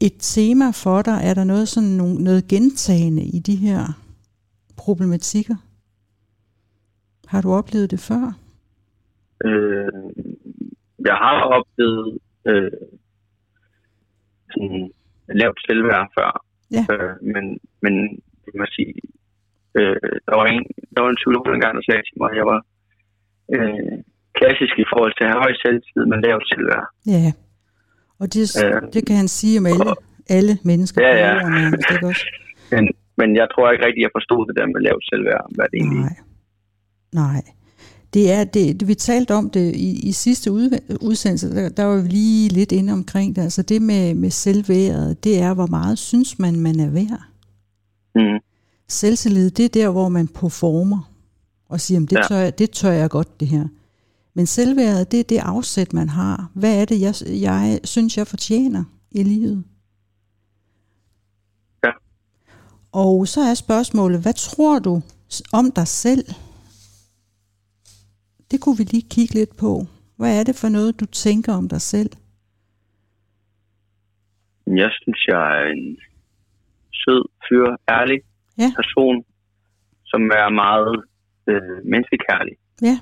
et 0.00 0.14
tema 0.18 0.70
for 0.70 1.02
dig? 1.02 1.20
Er 1.22 1.34
der 1.34 1.44
noget, 1.44 1.68
sådan 1.68 1.88
nogle, 1.88 2.24
noget 2.24 2.48
gentagende 2.48 3.22
i 3.22 3.38
de 3.38 3.56
her 3.56 4.00
problematikker? 4.84 5.56
Har 7.32 7.40
du 7.42 7.48
oplevet 7.60 7.90
det 7.90 8.00
før? 8.10 8.24
Øh, 9.48 9.92
jeg 11.08 11.16
har 11.24 11.36
oplevet 11.56 12.18
øh, 12.50 12.72
sådan 14.52 14.92
lavt 15.40 15.58
selvværd 15.66 16.06
før. 16.18 16.30
Ja. 16.76 16.84
Øh, 16.92 17.14
men, 17.34 17.44
men 17.84 17.94
det 18.44 18.52
må 18.58 18.64
sige, 18.76 18.94
øh, 19.78 19.96
der 20.28 20.34
var 20.40 20.46
en, 20.54 20.64
der 20.94 21.00
var 21.02 21.10
en 21.10 21.20
psykolog 21.20 21.44
engang, 21.54 21.74
der 21.76 21.82
sagde 21.88 22.02
til 22.02 22.16
mig, 22.20 22.30
at 22.30 22.36
jeg 22.40 22.46
var 22.52 22.60
øh, 23.54 23.98
klassisk 24.38 24.74
i 24.84 24.86
forhold 24.92 25.12
til 25.14 25.24
at 25.24 25.30
have 25.32 25.42
høj 25.44 25.54
selvtid, 25.64 26.02
men 26.10 26.18
lavt 26.26 26.46
selvværd. 26.52 26.86
Ja, 27.14 27.32
og 28.20 28.26
det, 28.34 28.44
Øh, 28.64 28.82
det 28.94 29.02
kan 29.06 29.16
han 29.16 29.28
sige 29.28 29.58
om 29.60 29.66
alle, 29.66 29.84
alle 30.36 30.54
mennesker 30.64 30.98
ja, 31.06 31.12
ja. 31.24 31.32
nærmest, 31.48 31.90
ikke 31.94 32.06
også? 32.06 32.26
Men, 32.72 32.84
men 33.16 33.36
jeg 33.36 33.46
tror 33.52 33.70
ikke 33.72 33.86
rigtig, 33.86 34.02
jeg 34.02 34.10
forstod 34.14 34.46
det 34.46 34.56
der 34.56 34.66
med 34.66 34.80
lavt 34.80 35.04
selvværd, 35.10 35.44
hvad 35.54 35.66
det 35.70 35.76
egentlig 35.78 36.00
Nej. 36.00 36.16
Nej. 37.12 37.42
Det 38.14 38.32
er, 38.32 38.44
det, 38.44 38.88
vi 38.88 38.94
talte 38.94 39.34
om 39.34 39.50
det 39.50 39.76
i, 39.76 40.08
i 40.08 40.12
sidste 40.12 40.52
ud, 40.52 40.96
udsendelse, 41.00 41.54
der, 41.54 41.68
der 41.68 41.84
var 41.84 42.02
vi 42.02 42.08
lige 42.08 42.48
lidt 42.48 42.72
inde 42.72 42.92
omkring 42.92 43.36
det. 43.36 43.42
Altså 43.42 43.62
det 43.62 43.82
med, 43.82 44.14
med 44.14 44.30
selvværdet, 44.30 45.24
det 45.24 45.40
er, 45.40 45.54
hvor 45.54 45.66
meget 45.66 45.98
synes 45.98 46.38
man, 46.38 46.60
man 46.60 46.80
er 46.80 46.90
værd. 46.90 47.22
Mm. 48.14 48.40
Selvtillid, 48.88 49.50
det 49.50 49.64
er 49.64 49.68
der, 49.68 49.90
hvor 49.90 50.08
man 50.08 50.28
performer 50.28 51.10
og 51.68 51.80
siger, 51.80 52.00
det, 52.00 52.12
Ja. 52.12 52.22
tør 52.28 52.36
jeg, 52.36 52.58
det 52.58 52.70
tør 52.70 52.90
jeg 52.90 53.10
godt, 53.10 53.40
det 53.40 53.48
her. 53.48 53.68
Men 54.34 54.46
selvværdet, 54.46 55.12
det 55.12 55.20
er 55.20 55.24
det 55.24 55.38
afsæt, 55.38 55.92
man 55.92 56.08
har. 56.08 56.50
Hvad 56.54 56.80
er 56.80 56.84
det, 56.84 57.00
jeg, 57.00 57.14
jeg 57.40 57.80
synes, 57.84 58.18
jeg 58.18 58.26
fortjener 58.26 58.84
i 59.10 59.22
livet? 59.22 59.64
Ja. 61.84 61.90
Og 62.92 63.28
så 63.28 63.40
er 63.40 63.54
spørgsmålet, 63.54 64.22
hvad 64.22 64.32
tror 64.34 64.78
du 64.78 65.00
om 65.52 65.72
dig 65.72 65.88
selv? 65.88 66.24
Det 68.50 68.60
kunne 68.60 68.76
vi 68.78 68.84
lige 68.84 69.08
kigge 69.10 69.34
lidt 69.34 69.56
på. 69.56 69.86
Hvad 70.16 70.40
er 70.40 70.44
det 70.44 70.56
for 70.56 70.68
noget, 70.68 71.00
du 71.00 71.06
tænker 71.06 71.52
om 71.54 71.68
dig 71.68 71.80
selv? 71.80 72.10
Jeg 74.66 74.90
synes, 75.02 75.20
jeg 75.28 75.42
er 75.62 75.66
en 75.76 75.96
sød, 76.92 77.22
fyr, 77.48 77.66
ærlig 77.90 78.18
Ja. 78.58 78.72
person, 78.76 79.24
som 80.04 80.22
er 80.22 80.48
meget 80.64 81.04
øh, 81.50 81.84
menneskekærlig. 81.92 82.54
Ja, 82.82 82.98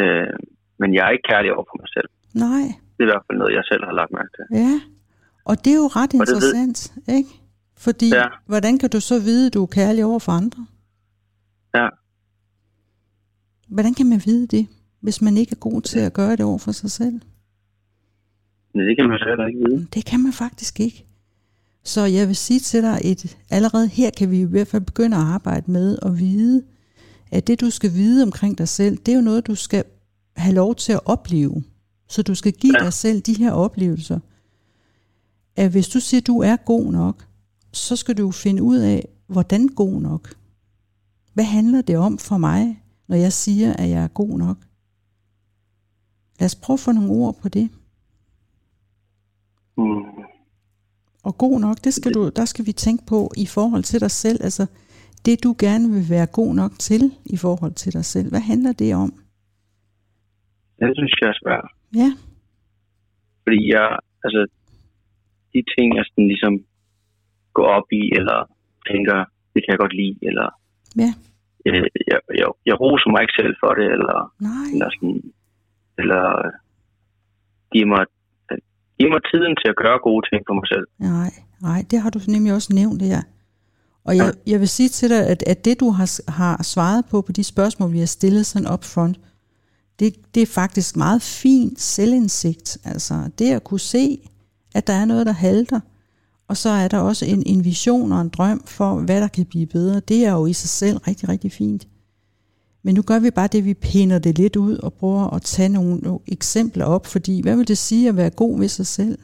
Øh, 0.00 0.36
men 0.78 0.94
jeg 0.94 1.06
er 1.06 1.10
ikke 1.10 1.28
kærlig 1.32 1.52
over 1.54 1.64
for 1.70 1.76
mig 1.82 1.88
selv. 1.96 2.08
nej, 2.44 2.66
Det 2.94 3.00
er 3.02 3.08
i 3.08 3.12
hvert 3.12 3.24
fald 3.26 3.38
noget, 3.38 3.54
jeg 3.54 3.64
selv 3.70 3.84
har 3.84 3.92
lagt 3.92 4.12
mærke 4.12 4.32
til. 4.36 4.44
ja. 4.62 4.80
Og 5.44 5.54
det 5.64 5.70
er 5.72 5.76
jo 5.84 5.88
ret 5.98 6.12
Og 6.20 6.26
det 6.26 6.34
ved- 6.34 6.54
interessant, 6.54 6.78
ikke? 7.18 7.28
Fordi, 7.78 8.08
Ja. 8.08 8.26
hvordan 8.46 8.78
kan 8.78 8.90
du 8.90 9.00
så 9.00 9.18
vide, 9.18 9.46
at 9.46 9.54
du 9.54 9.62
er 9.62 9.66
kærlig 9.66 10.04
over 10.04 10.18
for 10.18 10.32
andre? 10.32 10.66
Ja. 11.74 11.88
Hvordan 13.68 13.94
kan 13.94 14.06
man 14.06 14.22
vide 14.24 14.46
det, 14.46 14.66
hvis 15.00 15.22
man 15.22 15.36
ikke 15.36 15.52
er 15.52 15.56
god 15.56 15.82
til 15.82 15.98
at 15.98 16.12
gøre 16.12 16.30
det 16.36 16.40
over 16.40 16.58
for 16.58 16.72
sig 16.72 16.90
selv? 16.90 17.20
Men 18.74 18.86
det 18.86 18.96
kan 18.98 19.08
man 19.08 19.18
heller 19.28 19.46
ikke 19.46 19.60
vide. 19.68 19.86
Det 19.94 20.04
kan 20.04 20.20
man 20.20 20.32
faktisk 20.32 20.80
ikke. 20.80 21.04
Så 21.84 22.04
jeg 22.04 22.28
vil 22.28 22.36
sige 22.36 22.60
til 22.60 22.82
dig, 22.82 23.04
at 23.04 23.36
allerede 23.50 23.88
her 23.88 24.10
kan 24.10 24.30
vi 24.30 24.40
i 24.40 24.44
hvert 24.44 24.68
fald 24.68 24.82
begynde 24.82 25.16
at 25.16 25.22
arbejde 25.22 25.70
med 25.70 25.98
at 26.02 26.18
vide, 26.18 26.62
at 27.30 27.46
det 27.46 27.60
du 27.60 27.70
skal 27.70 27.94
vide 27.94 28.22
omkring 28.22 28.58
dig 28.58 28.68
selv, 28.68 28.96
det 28.96 29.12
er 29.12 29.16
jo 29.16 29.22
noget, 29.22 29.46
du 29.46 29.54
skal 29.54 29.84
have 30.36 30.54
lov 30.54 30.74
til 30.74 30.92
at 30.92 31.00
opleve. 31.04 31.62
Så 32.08 32.22
du 32.22 32.34
skal 32.34 32.52
give 32.52 32.74
Ja. 32.78 32.84
dig 32.84 32.92
selv 32.92 33.20
de 33.20 33.34
her 33.34 33.52
oplevelser. 33.52 34.18
At 35.56 35.70
hvis 35.70 35.88
du 35.88 36.00
siger, 36.00 36.20
at 36.20 36.26
du 36.26 36.38
er 36.38 36.56
god 36.56 36.92
nok, 36.92 37.24
så 37.72 37.96
skal 37.96 38.16
du 38.16 38.30
finde 38.30 38.62
ud 38.62 38.78
af, 38.78 39.08
hvordan 39.26 39.68
god 39.68 40.00
nok. 40.00 40.34
Hvad 41.34 41.44
handler 41.44 41.82
det 41.82 41.96
om 41.96 42.18
for 42.18 42.38
mig, 42.38 42.82
når 43.08 43.16
jeg 43.16 43.32
siger, 43.32 43.72
at 43.72 43.88
jeg 43.88 44.04
er 44.04 44.08
god 44.08 44.38
nok? 44.38 44.56
Lad 46.40 46.46
os 46.46 46.54
prøve 46.54 46.74
at 46.74 46.80
få 46.80 46.92
nogle 46.92 47.10
ord 47.10 47.34
på 47.42 47.48
det. 47.48 47.70
Mm. 49.76 50.24
Og 51.22 51.38
god 51.38 51.60
nok, 51.60 51.84
det 51.84 51.94
skal 51.94 52.14
du, 52.14 52.30
der 52.36 52.44
skal 52.44 52.66
vi 52.66 52.72
tænke 52.72 53.06
på 53.06 53.32
i 53.36 53.46
forhold 53.46 53.82
til 53.82 54.00
dig 54.00 54.10
selv. 54.10 54.38
Altså 54.42 54.66
det 55.24 55.44
du 55.44 55.54
gerne 55.58 55.88
vil 55.94 56.10
være 56.10 56.26
god 56.26 56.54
nok 56.54 56.72
til 56.78 57.02
i 57.24 57.36
forhold 57.36 57.74
til 57.74 57.92
dig 57.92 58.04
selv. 58.04 58.28
Hvad 58.28 58.40
handler 58.40 58.72
det 58.72 58.94
om? 58.94 59.10
Det 60.78 60.90
synes 60.96 61.14
jeg 61.20 61.28
er 61.28 61.38
svært. 61.42 61.68
Ja, 61.94 62.10
Fordi 63.42 63.60
jeg, 63.74 63.98
altså, 64.24 64.46
de 65.52 65.62
ting, 65.74 65.96
jeg 65.96 66.04
sådan 66.04 66.28
ligesom 66.28 66.54
går 67.58 67.68
op 67.78 67.88
i, 68.00 68.02
eller 68.18 68.38
tænker, 68.90 69.16
det 69.52 69.60
kan 69.62 69.72
jeg 69.72 69.82
godt 69.84 69.96
lide, 70.00 70.16
eller 70.28 70.46
ja, 71.02 71.10
øh, 71.66 71.86
jeg, 72.10 72.20
jeg, 72.40 72.48
jeg 72.68 72.76
roser 72.82 73.10
mig 73.12 73.20
ikke 73.24 73.38
selv 73.40 73.54
for 73.62 73.72
det, 73.78 73.86
eller, 73.96 74.18
nej, 74.48 74.66
eller 74.72 74.88
sådan, 74.94 75.20
eller 76.00 76.24
giver 77.72 77.88
mig, 77.94 78.02
giver 78.98 79.12
mig 79.14 79.22
tiden 79.30 79.52
til 79.60 79.68
at 79.72 79.80
gøre 79.82 79.98
gode 80.08 80.22
ting 80.28 80.40
for 80.46 80.54
mig 80.58 80.66
selv. 80.72 80.86
nej, 81.10 81.30
nej, 81.68 81.80
det 81.90 81.96
har 82.02 82.10
du 82.10 82.18
nemlig 82.34 82.52
også 82.58 82.70
nævnt 82.80 83.02
her. 83.12 83.22
Og 84.08 84.16
jeg, 84.16 84.28
jeg 84.46 84.58
vil 84.60 84.68
sige 84.68 84.88
til 84.88 85.08
dig, 85.10 85.22
at, 85.32 85.40
at 85.52 85.64
det 85.64 85.80
du 85.80 85.90
har, 85.90 86.08
har 86.40 86.62
svaret 86.62 87.04
på, 87.10 87.16
på 87.26 87.32
de 87.32 87.44
spørgsmål, 87.44 87.92
vi 87.92 87.98
har 87.98 88.12
stillet 88.18 88.46
sådan 88.46 88.72
up 88.74 88.84
front, 88.84 89.16
det, 89.98 90.34
det 90.34 90.42
er 90.42 90.60
faktisk 90.60 90.96
meget 90.96 91.22
fint 91.22 91.80
selvindsigt. 91.80 92.78
Altså 92.84 93.14
det 93.38 93.52
at 93.52 93.64
kunne 93.64 93.80
se, 93.80 94.18
at 94.74 94.86
der 94.86 94.92
er 94.92 95.04
noget, 95.04 95.26
der 95.26 95.32
halter, 95.32 95.80
og 96.48 96.56
så 96.56 96.68
er 96.68 96.88
der 96.88 96.98
også 96.98 97.24
en, 97.24 97.42
en 97.46 97.64
vision 97.64 98.12
og 98.12 98.20
en 98.20 98.28
drøm 98.28 98.62
for, 98.66 99.00
hvad 99.00 99.20
der 99.20 99.28
kan 99.28 99.46
blive 99.46 99.66
bedre. 99.66 100.00
Det 100.00 100.24
er 100.24 100.32
jo 100.32 100.46
i 100.46 100.52
sig 100.52 100.68
selv 100.68 100.96
rigtig, 100.98 101.28
rigtig 101.28 101.52
fint. 101.52 101.88
Men 102.82 102.94
nu 102.94 103.02
gør 103.02 103.18
vi 103.18 103.30
bare 103.30 103.48
det, 103.48 103.64
vi 103.64 103.74
pinder 103.74 104.18
det 104.18 104.38
lidt 104.38 104.56
ud 104.56 104.76
og 104.76 104.92
prøver 104.92 105.34
at 105.34 105.42
tage 105.42 105.68
nogle, 105.68 105.96
nogle 105.96 106.20
eksempler 106.26 106.84
op, 106.84 107.06
fordi 107.06 107.42
hvad 107.42 107.56
vil 107.56 107.68
det 107.68 107.78
sige 107.78 108.08
at 108.08 108.16
være 108.16 108.30
god 108.30 108.58
ved 108.58 108.68
sig 108.68 108.86
selv, 108.86 109.18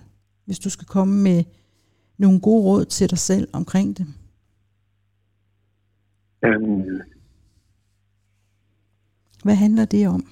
hvis 0.45 0.59
du 0.59 0.71
skal 0.71 0.87
komme 0.87 1.23
med 1.23 1.45
nogle 2.19 2.40
gode 2.40 2.64
råd 2.64 2.85
til 2.85 3.11
dig 3.11 3.19
selv 3.19 3.49
omkring 3.52 3.99
det? 3.99 4.07
Øhm, 6.45 7.00
Hvad 9.45 9.54
handler 9.54 9.85
det 9.85 10.09
om? 10.09 10.26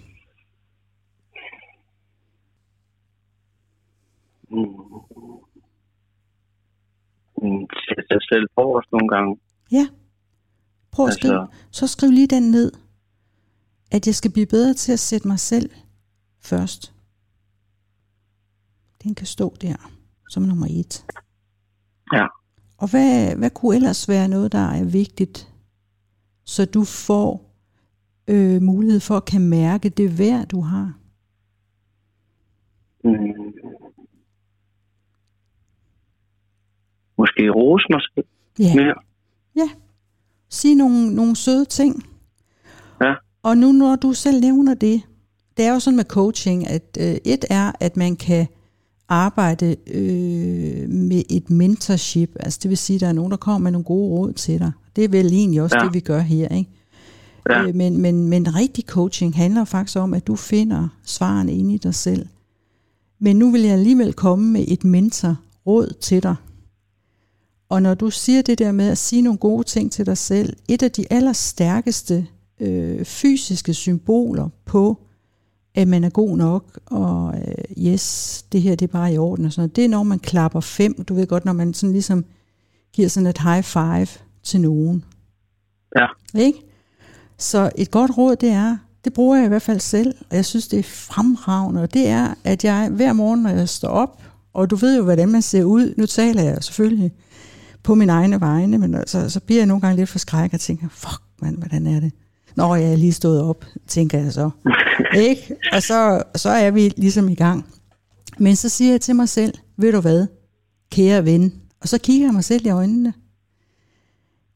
mm, 4.51 5.42
sætte 7.85 8.03
sig 8.11 8.21
selv 8.31 8.47
forrest 8.55 8.93
nogle 8.93 9.09
gange. 9.09 9.37
Ja. 9.73 9.87
Prøv 10.93 11.07
at 11.07 11.15
skrive. 11.15 11.41
Altså- 11.41 11.57
Så 11.71 11.87
skriv 11.87 12.11
lige 12.11 12.27
den 12.27 12.51
ned. 12.51 12.73
At 13.91 14.07
jeg 14.07 14.15
skal 14.15 14.33
blive 14.33 14.47
bedre 14.47 14.75
til 14.75 14.93
at 14.93 14.99
sætte 14.99 15.29
mig 15.29 15.39
selv 15.41 15.71
først. 16.41 16.95
Den 19.03 19.15
kan 19.15 19.27
stå 19.27 19.55
der 19.63 19.77
som 20.31 20.43
nummer 20.43 20.67
et. 20.71 21.05
Ja. 22.13 22.27
Og 22.79 22.91
hvad, 22.91 23.37
hvad 23.37 23.51
kunne 23.51 23.75
ellers 23.77 24.09
være 24.09 24.29
noget, 24.29 24.53
der 24.53 24.59
er 24.59 24.85
vigtigt, 24.85 25.49
så 26.45 26.65
du 26.65 26.85
får 26.85 27.55
øh, 28.29 28.63
mulighed 28.63 29.01
for 29.01 29.17
at 29.17 29.25
kan 29.25 29.41
mærke 29.49 29.89
det 29.89 30.19
værd, 30.19 30.47
du 30.49 30.61
har? 30.61 30.93
Mm, 33.05 33.42
måske 37.23 37.43
rose 37.51 37.87
mig 37.91 38.01
selv 38.15 38.27
Ja. 38.59 38.75
mere. 38.75 38.95
Ja. 39.57 39.69
Sig 40.49 40.75
nogle, 40.75 41.15
nogle 41.15 41.37
søde 41.37 41.65
ting. 41.65 42.07
Ja. 43.01 43.13
Og 43.43 43.57
nu 43.57 43.73
når 43.73 43.97
du 43.97 44.13
selv 44.13 44.41
nævner 44.41 44.75
det, 44.75 45.03
det 45.57 45.65
er 45.65 45.73
jo 45.73 45.81
sådan 45.81 45.97
med 45.97 46.05
coaching, 46.05 46.67
at 46.69 46.99
øh, 47.01 47.15
et 47.25 47.45
er, 47.51 47.73
at 47.81 47.97
man 47.97 48.17
kan 48.17 48.47
arbejde 49.09 49.77
øh, 49.87 50.89
med 50.89 51.23
et 51.31 51.51
mentorship, 51.51 52.31
altså 52.41 52.59
det 52.63 52.69
vil 52.69 52.79
sige, 52.79 52.95
at 52.95 53.01
der 53.01 53.09
er 53.09 53.13
nogen, 53.13 53.31
der 53.31 53.37
kommer 53.37 53.59
med 53.59 53.71
nogle 53.71 53.85
gode 53.85 54.09
råd 54.11 54.33
til 54.33 54.59
dig. 54.59 54.73
Det 54.97 55.05
er 55.05 55.09
vel 55.09 55.27
egentlig 55.33 55.63
også. 55.63 55.77
Ja. 55.79 55.85
det, 55.85 55.95
vi 55.95 56.01
gør 56.01 56.21
her, 56.21 56.49
ikke? 56.49 56.71
Ja. 57.51 57.63
Øh, 57.67 57.75
men, 57.75 58.01
men, 58.03 58.29
men 58.29 58.55
rigtig 58.57 58.85
coaching 58.85 59.37
handler 59.37 59.65
faktisk 59.65 59.99
om, 59.99 60.15
at 60.15 60.27
du 60.27 60.37
finder 60.37 60.89
svarene 61.05 61.53
inde 61.53 61.75
i 61.75 61.79
dig 61.79 61.95
selv. 61.95 62.27
Men 63.19 63.37
nu 63.37 63.51
vil 63.51 63.61
jeg 63.63 63.73
alligevel 63.73 64.13
komme 64.13 64.45
med 64.53 64.65
et 64.69 64.85
mentorråd 64.85 65.95
til 66.01 66.23
dig. 66.23 66.35
Og 67.73 67.83
når 67.83 67.95
du 67.95 68.11
siger 68.11 68.43
det 68.43 68.59
der 68.59 68.73
med 68.73 68.89
at 68.89 68.99
sige 68.99 69.23
nogle 69.23 69.39
gode 69.39 69.65
ting 69.65 69.93
til 69.93 70.07
dig 70.07 70.19
selv, 70.19 70.57
et 70.69 70.83
af 70.83 70.91
de 70.91 71.05
allerstærkeste 71.11 72.27
øh, 72.61 73.05
fysiske 73.05 73.75
symboler 73.75 74.49
på, 74.65 75.01
at 75.75 75.89
man 75.89 76.05
er 76.05 76.11
god 76.11 76.37
nok, 76.37 76.79
og 76.87 77.35
øh, 77.39 77.85
yes, 77.87 78.45
det 78.53 78.63
her 78.63 78.75
det 78.75 78.89
er 78.89 78.93
bare 78.93 79.15
i 79.15 79.19
orden 79.19 79.45
og 79.45 79.53
sådan 79.53 79.61
noget, 79.61 79.77
det 79.77 79.85
er 79.85 79.89
når 79.89 80.03
man 80.03 80.19
klapper 80.19 80.61
fem, 80.61 81.05
du 81.05 81.15
ved 81.15 81.27
godt, 81.27 81.45
når 81.45 81.53
man 81.53 81.75
sådan 81.75 81.93
ligesom 81.93 82.25
giver 82.93 83.09
sådan 83.09 83.27
et 83.27 83.39
high 83.39 83.63
five 83.63 84.09
til 84.43 84.61
nogen. 84.61 85.05
Ja. 85.97 86.07
Ikke? 86.39 86.59
Så 87.39 87.71
et 87.77 87.91
godt 87.91 88.19
råd, 88.19 88.37
det 88.37 88.51
er, 88.51 88.77
det 89.05 89.13
bruger 89.13 89.37
jeg 89.37 89.45
i 89.45 89.49
hvert 89.49 89.63
fald 89.63 89.81
selv, 89.81 90.15
og 90.31 90.37
jeg 90.37 90.45
synes, 90.45 90.69
det 90.69 90.79
er 90.79 90.83
fremragende, 90.83 91.83
og 91.83 91.95
det 91.95 92.09
er, 92.09 92.35
at 92.45 92.65
jeg 92.65 92.89
hver 92.89 93.13
morgen, 93.13 93.43
når 93.43 93.51
jeg 93.51 93.69
står 93.69 93.89
op, 93.89 94.23
og 94.53 94.71
du 94.71 94.77
ved 94.77 94.97
jo, 94.97 95.03
hvordan 95.03 95.29
man 95.29 95.43
ser 95.43 95.65
ud, 95.65 95.95
nu 95.97 96.07
taler 96.07 96.43
jeg 96.43 96.65
selvfølgelig 96.65 97.13
på 97.83 97.95
min 97.95 98.09
egne 98.09 98.41
vegne, 98.41 98.79
men 98.79 98.97
så, 99.07 99.29
så 99.29 99.41
bliver 99.41 99.61
jeg 99.61 99.67
nogle 99.67 99.81
gange 99.81 99.97
lidt 99.97 100.09
forskrækket 100.09 100.55
og 100.55 100.61
tænker, 100.61 100.89
fuck 100.91 101.23
mand, 101.43 101.59
hvordan 101.59 101.87
er 101.87 102.01
det? 102.01 102.13
Når 102.57 102.77
jeg 102.77 102.93
er 102.93 102.97
lige 102.97 103.13
stået 103.13 103.43
op, 103.43 103.65
tænker 103.87 104.19
jeg 104.19 104.33
så. 104.33 104.51
Ikke? 105.29 105.57
Og 105.73 105.83
så, 105.83 106.23
så 106.37 106.49
er 106.49 106.71
vi 106.71 106.89
ligesom 106.97 107.29
i 107.29 107.35
gang. 107.35 107.67
Men 108.39 108.57
så 108.57 108.69
siger 108.69 108.91
jeg 108.91 109.01
til 109.01 109.17
mig 109.17 109.29
selv, 109.29 109.55
ved 109.77 109.93
du 109.93 110.01
hvad, 110.01 110.27
kære 110.91 111.25
ven, 111.25 111.55
og 111.81 111.89
så 111.89 111.99
kigger 111.99 112.27
jeg 112.27 112.35
mig 112.35 112.45
selv 112.45 112.67
i 112.67 112.71
øjnene. 112.71 113.15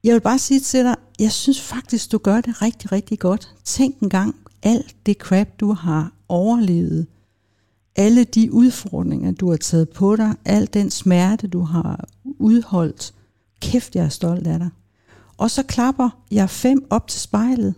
Jeg 0.04 0.14
vil 0.14 0.20
bare 0.20 0.38
sige 0.38 0.60
til 0.60 0.84
dig, 0.84 0.94
jeg 1.18 1.32
synes 1.32 1.60
faktisk, 1.60 2.12
du 2.12 2.18
gør 2.18 2.40
det 2.40 2.62
rigtig, 2.62 2.92
rigtig 2.92 3.18
godt. 3.18 3.54
Tænk 3.64 3.98
en 4.00 4.08
gang, 4.08 4.34
alt 4.62 4.96
det 5.06 5.16
crap, 5.16 5.48
du 5.60 5.72
har 5.72 6.12
overlevet, 6.28 7.06
alle 7.96 8.24
de 8.24 8.52
udfordringer, 8.52 9.32
du 9.32 9.50
har 9.50 9.56
taget 9.56 9.88
på 9.88 10.16
dig, 10.16 10.34
al 10.44 10.68
den 10.72 10.90
smerte, 10.90 11.46
du 11.46 11.60
har 11.60 12.08
udholdt. 12.24 13.14
Kæft, 13.60 13.94
jeg 13.96 14.04
er 14.04 14.08
stolt 14.08 14.46
af 14.46 14.58
dig. 14.58 14.70
Og 15.36 15.50
så 15.50 15.62
klapper 15.62 16.22
jeg 16.30 16.50
fem 16.50 16.86
op 16.90 17.08
til 17.08 17.20
spejlet. 17.20 17.74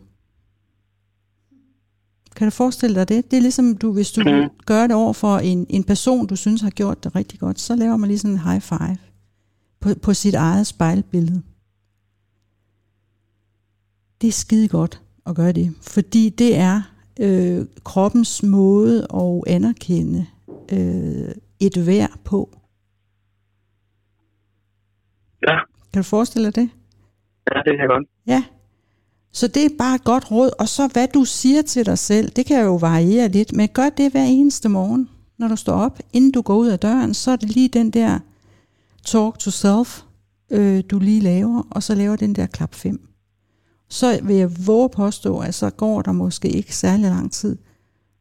Kan 2.37 2.47
du 2.47 2.51
forestille 2.51 2.95
dig 2.95 3.09
det? 3.09 3.31
Det 3.31 3.37
er 3.37 3.41
ligesom, 3.41 3.77
du, 3.77 3.93
hvis 3.93 4.13
du 4.13 4.21
Mhm. 4.21 4.51
gør 4.67 4.87
det 4.87 4.97
over 4.97 5.13
for 5.13 5.39
en, 5.39 5.67
en 5.71 5.85
person, 5.85 6.27
du 6.27 6.37
synes 6.37 6.61
har 6.61 6.71
gjort 6.71 7.05
det 7.05 7.15
rigtig 7.15 7.39
godt, 7.41 7.61
så 7.61 7.77
laver 7.77 7.97
man 7.97 8.09
lige 8.09 8.19
sådan 8.19 8.31
en 8.35 8.39
high 8.41 8.61
five 8.61 8.97
på, 9.81 9.95
på 10.03 10.15
sit 10.15 10.35
eget 10.35 10.67
spejlbillede. 10.67 11.43
Det 14.21 14.29
er 14.29 14.33
skide 14.33 14.69
godt 14.69 15.03
at 15.27 15.37
gøre 15.37 15.53
det, 15.53 15.75
fordi 15.83 16.29
det 16.29 16.57
er 16.57 16.83
øh, 17.21 17.67
kroppens 17.85 18.43
måde 18.43 19.07
at 19.15 19.43
anerkende 19.55 20.27
øh, 20.73 21.29
et 21.61 21.87
værd 21.87 22.19
på. 22.25 22.58
Ja, 25.47 25.59
Kan 25.92 26.02
du 26.02 26.09
forestille 26.09 26.47
dig 26.47 26.54
det? 26.57 26.71
ja, 27.50 27.59
det 27.59 27.64
kan 27.73 27.78
jeg 27.78 27.88
godt. 27.88 28.09
Ja. 28.26 28.45
Så 29.33 29.49
det 29.49 29.64
er 29.64 29.68
bare 29.78 29.95
et 29.95 30.04
godt 30.04 30.30
råd. 30.30 30.50
Og 30.59 30.68
så 30.68 30.88
hvad 30.92 31.09
du 31.09 31.25
siger 31.25 31.62
til 31.62 31.87
dig 31.87 31.99
selv, 31.99 32.30
det 32.30 32.47
kan 32.47 32.64
jo 32.64 32.76
variere 32.76 33.28
lidt, 33.28 33.52
men 33.52 33.68
gør 33.68 33.88
det 33.88 34.11
hver 34.11 34.25
eneste 34.25 34.68
morgen, 34.68 35.09
når 35.38 35.49
du 35.49 35.57
står 35.57 35.73
op. 35.73 35.99
Inden 36.12 36.30
du 36.30 36.42
går 36.42 36.57
ud 36.57 36.68
af 36.68 36.78
døren, 36.78 37.14
så 37.14 37.30
er 37.30 37.37
det 37.37 37.50
lige 37.50 37.68
den 37.68 37.90
der 37.90 38.18
talk 39.04 39.38
to 39.38 39.50
self, 39.50 40.02
øh, 40.50 40.83
du 40.90 40.99
lige 40.99 41.21
laver, 41.21 41.62
og 41.71 41.83
så 41.83 41.95
laver 41.95 42.16
den 42.16 42.35
der 42.35 42.47
klap 42.47 42.75
5. 42.75 43.09
Så 43.88 44.21
vil 44.23 44.37
jeg 44.37 44.66
våge 44.66 44.88
påstå, 44.88 45.38
at 45.38 45.54
så 45.54 45.71
går 45.71 46.02
der 46.02 46.12
måske 46.12 46.49
ikke 46.49 46.76
særlig 46.76 47.11
lang 47.11 47.33
tid, 47.33 47.57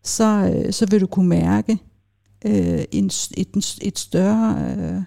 så, 0.03 0.53
øh, 0.55 0.73
så 0.73 0.85
vil 0.85 1.01
du 1.01 1.07
kunne 1.07 1.29
mærke 1.29 1.77
øh, 2.45 2.83
en, 2.91 3.05
et, 3.37 3.77
et 3.81 3.99
større 3.99 4.75
øh, 4.77 5.01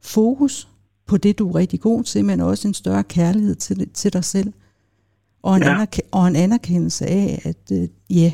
fokus 0.00 0.68
på 1.06 1.16
det, 1.16 1.38
du 1.38 1.48
er 1.48 1.54
rigtig 1.54 1.80
god 1.80 2.02
til, 2.04 2.24
men 2.24 2.40
også 2.40 2.68
en 2.68 2.74
større 2.74 3.04
kærlighed 3.04 3.54
til, 3.54 3.88
til 3.90 4.12
dig 4.12 4.24
selv. 4.24 4.52
Og 5.42 5.56
en, 5.56 5.62
Ja. 5.62 5.74
anerke- 5.74 6.02
og 6.12 6.28
en 6.28 6.36
anerkendelse 6.36 7.06
af, 7.06 7.42
at 7.44 7.72
øh, 7.72 7.88
ja, 8.10 8.32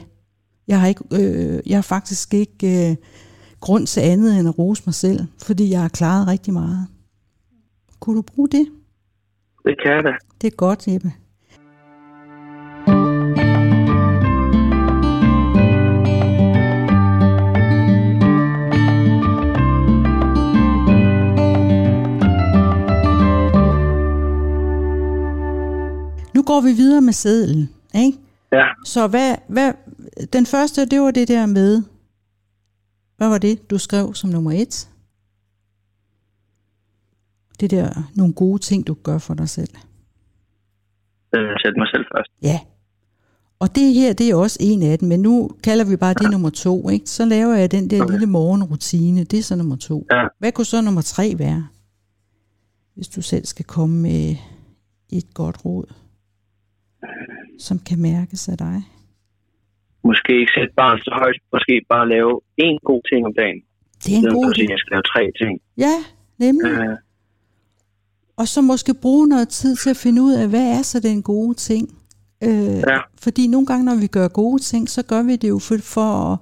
jeg 0.68 0.80
har, 0.80 0.86
ikke, 0.86 1.04
øh, 1.12 1.60
jeg 1.66 1.76
har 1.76 1.82
faktisk 1.82 2.34
ikke 2.34 2.90
øh, 2.90 2.96
grund 3.60 3.86
til 3.86 4.00
andet 4.00 4.38
end 4.38 4.48
at 4.48 4.58
rose 4.58 4.82
mig 4.86 4.94
selv, 4.94 5.20
fordi 5.42 5.70
jeg 5.70 5.80
har 5.80 5.88
klaret 5.88 6.26
rigtig 6.26 6.52
meget. 6.52 6.86
Kunne 8.00 8.16
du 8.16 8.22
bruge 8.22 8.48
det? 8.48 8.66
Det 9.64 9.74
kan 9.82 9.92
jeg 9.92 10.04
da. 10.04 10.10
Det 10.40 10.46
er 10.52 10.56
godt, 10.56 10.88
Jeppe. 10.88 11.12
Går 26.50 26.60
vi 26.60 26.72
videre 26.72 27.00
med 27.00 27.12
sedlen, 27.12 27.70
ikke? 27.94 28.18
Ja, 28.52 28.64
Så 28.84 29.06
hvad, 29.06 29.36
hvad, 29.48 29.72
den 30.32 30.46
første, 30.46 30.84
det 30.84 31.00
var 31.00 31.10
det 31.10 31.28
der 31.28 31.46
med, 31.46 31.82
hvad 33.16 33.28
var 33.28 33.38
det, 33.38 33.70
du 33.70 33.78
skrev 33.78 34.14
som 34.14 34.30
nummer 34.30 34.52
et? 34.52 34.88
Det 37.60 37.70
der, 37.70 38.10
nogle 38.14 38.32
gode 38.34 38.58
ting, 38.58 38.86
du 38.86 38.94
gør 38.94 39.18
for 39.18 39.34
dig 39.34 39.48
selv. 39.48 39.74
øh, 41.34 41.50
sætte 41.64 41.78
mig 41.78 41.88
selv 41.94 42.04
først. 42.14 42.30
Ja. 42.42 42.60
Og 43.58 43.74
det 43.74 43.94
her, 43.94 44.12
det 44.12 44.30
er 44.30 44.34
også 44.34 44.58
en 44.60 44.82
af 44.82 44.98
dem, 44.98 45.08
men 45.08 45.20
nu 45.20 45.50
kalder 45.62 45.84
vi 45.84 45.96
bare 45.96 46.14
det 46.14 46.30
nummer 46.30 46.50
to, 46.50 46.88
ikke? 46.88 47.10
Så 47.10 47.24
laver 47.24 47.54
jeg 47.54 47.70
den 47.70 47.90
der 47.90 48.02
Okay. 48.02 48.12
lille 48.12 48.26
morgenrutine, 48.26 49.24
det 49.24 49.38
er 49.38 49.42
så 49.42 49.56
nummer 49.56 49.76
to. 49.76 50.06
Ja. 50.10 50.22
Hvad 50.38 50.52
kunne 50.52 50.64
så 50.64 50.80
nummer 50.80 51.02
tre 51.02 51.34
være? 51.38 51.68
Hvis 52.94 53.08
du 53.08 53.22
selv 53.22 53.44
skal 53.46 53.64
komme 53.64 53.96
med 54.02 54.36
et 55.10 55.34
godt 55.34 55.64
råd, 55.64 55.84
som 57.60 57.78
kan 57.78 57.98
mærkes 58.02 58.48
af 58.48 58.58
dig. 58.58 58.82
Måske 60.04 60.40
ikke 60.40 60.52
sætte 60.56 60.74
barn 60.76 60.98
så 60.98 61.10
højt. 61.22 61.40
Måske 61.52 61.74
bare 61.88 62.08
lave 62.08 62.40
én 62.62 62.76
god 62.84 63.00
ting 63.12 63.26
om 63.26 63.32
dagen. 63.42 63.60
Det 64.04 64.14
er 64.14 64.18
en 64.18 64.34
god 64.34 64.46
at 64.50 64.70
jeg 64.70 64.78
skal 64.78 64.92
lave 64.94 65.02
tre 65.14 65.22
ting. 65.40 65.60
Ja, 65.78 65.94
nemlig. 66.38 66.70
Øh, 66.72 66.96
Og 68.36 68.48
så 68.48 68.60
måske 68.60 68.94
bruge 68.94 69.28
noget 69.28 69.48
tid 69.48 69.76
til 69.76 69.90
at 69.90 69.96
finde 69.96 70.22
ud 70.22 70.32
af, 70.32 70.48
hvad 70.48 70.66
er 70.78 70.82
så 70.82 71.00
den 71.00 71.22
gode 71.22 71.54
ting? 71.54 71.98
Øh, 72.44 72.50
Ja. 72.90 72.98
Fordi 73.22 73.46
nogle 73.46 73.66
gange, 73.66 73.84
når 73.84 73.94
vi 73.94 74.06
gør 74.06 74.28
gode 74.28 74.62
ting, 74.62 74.88
så 74.90 75.02
gør 75.02 75.22
vi 75.22 75.36
det 75.36 75.48
jo 75.48 75.58
for, 75.58 75.76
for 75.82 76.32
at, 76.32 76.38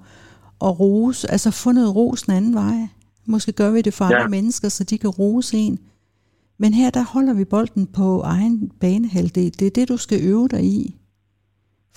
at 0.69 0.81
rose, 0.81 1.31
altså 1.31 1.51
få 1.51 1.73
noget 1.73 1.95
ros 1.97 2.23
den 2.23 2.35
anden 2.35 2.55
vej. 2.55 2.89
Måske 3.27 3.53
gør 3.53 3.71
vi 3.71 3.83
det 3.83 3.95
for 3.95 4.05
Ja. 4.05 4.15
andre 4.17 4.29
mennesker, 4.29 4.69
så 4.69 4.85
de 4.85 4.99
kan 4.99 5.11
rose 5.11 5.57
en. 5.57 5.79
Men 6.59 6.75
her, 6.75 6.91
der 6.91 7.05
holder 7.05 7.35
vi 7.35 7.45
bolden 7.45 7.87
på 7.87 8.21
egen 8.21 8.71
banehalvdel. 8.81 9.59
Det 9.59 9.67
er 9.67 9.71
det, 9.71 9.89
du 9.89 9.97
skal 9.97 10.21
øve 10.23 10.49
dig 10.49 10.65
i. 10.65 10.97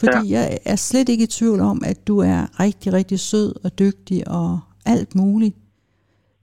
Fordi 0.01 0.27
ja. 0.27 0.39
jeg 0.39 0.59
er 0.65 0.75
slet 0.75 1.09
ikke 1.09 1.23
i 1.23 1.27
tvivl 1.27 1.59
om, 1.59 1.81
at 1.85 2.07
du 2.07 2.17
er 2.17 2.59
rigtig, 2.59 2.93
rigtig 2.93 3.19
sød 3.19 3.55
og 3.63 3.79
dygtig 3.79 4.27
og 4.27 4.59
alt 4.85 5.15
muligt. 5.15 5.55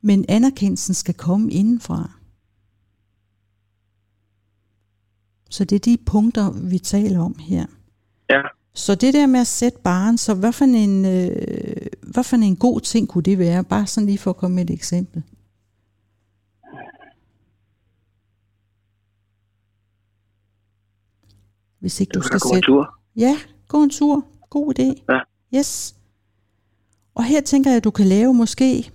Men 0.01 0.25
anerkendelsen 0.29 0.95
skal 0.95 1.15
komme 1.15 1.51
indenfra. 1.51 2.11
Så 5.51 5.65
det 5.65 5.77
er 5.77 5.81
de 5.81 5.97
punkter, 6.07 6.51
vi 6.51 6.79
taler 6.79 7.21
om 7.21 7.35
her. 7.39 7.67
ja, 8.31 8.43
Så 8.75 8.95
det 8.95 9.15
der 9.15 9.27
med 9.27 9.41
at 9.41 9.47
sætte 9.47 9.79
barn, 9.85 10.19
så 10.19 10.35
hvad 10.35 10.53
for, 10.53 10.65
en, 10.65 11.05
øh, 11.05 11.87
hvad 12.03 12.25
for 12.25 12.37
en 12.37 12.57
god 12.57 12.81
ting 12.81 13.09
kunne 13.09 13.23
det 13.23 13.39
være? 13.39 13.65
Bare 13.65 13.87
sådan 13.87 14.07
lige 14.07 14.19
for 14.19 14.31
at 14.31 14.37
komme 14.37 14.55
med 14.55 14.65
et 14.65 14.75
eksempel. 14.75 15.23
Hvis 21.79 22.01
ikke 22.01 22.11
du 22.11 22.21
skal 22.21 22.41
sætte... 22.41 22.67
tur. 22.67 22.98
Ja, 23.19 23.39
gå 23.69 23.83
en 23.83 23.91
tur. 23.91 24.25
God 24.51 24.79
idé. 24.79 25.03
Ja. 25.09 25.19
Yes. 25.59 25.95
Og 27.15 27.25
her 27.25 27.41
tænker 27.41 27.71
jeg, 27.71 27.77
at 27.77 27.85
du 27.85 27.91
kan 27.91 28.07
lave 28.07 28.35
måske... 28.35 28.93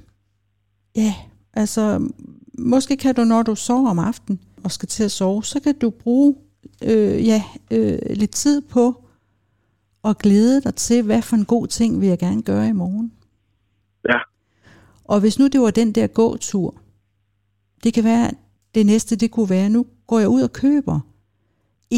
Ja, 0.96 1.16
altså... 1.54 2.10
Måske 2.58 2.98
kan 2.98 3.16
du, 3.16 3.24
når 3.24 3.44
du 3.44 3.56
sover 3.56 3.90
om 3.90 4.00
aftenen 4.00 4.40
og 4.64 4.72
skal 4.72 4.88
til 4.88 5.04
at 5.04 5.12
sove, 5.12 5.44
så 5.44 5.60
kan 5.60 5.76
du 5.76 5.90
bruge 5.90 6.36
øh, 6.84 7.28
ja, 7.28 7.44
øh, 7.72 8.00
lidt 8.10 8.32
tid 8.32 8.62
på 8.62 9.04
at 10.04 10.18
glæde 10.18 10.62
dig 10.62 10.76
til, 10.76 11.04
hvad 11.04 11.22
for 11.22 11.36
en 11.36 11.46
god 11.46 11.68
ting 11.68 12.02
vil 12.02 12.10
jeg 12.10 12.20
gerne 12.20 12.42
gøre 12.42 12.68
i 12.68 12.72
morgen. 12.72 13.12
Ja. 14.10 14.18
Og 15.04 15.20
hvis 15.20 15.40
nu 15.40 15.48
det 15.48 15.62
var 15.62 15.72
den 15.72 15.92
der 15.92 16.08
gåtur, 16.08 16.76
det 17.84 17.94
kan 17.94 18.04
være, 18.04 18.32
det 18.76 18.86
næste 18.86 19.16
det 19.16 19.32
kunne 19.32 19.50
være, 19.50 19.70
nu 19.70 19.86
går 20.08 20.20
jeg 20.20 20.30
ud 20.30 20.42
og 20.42 20.54
køber 20.54 21.00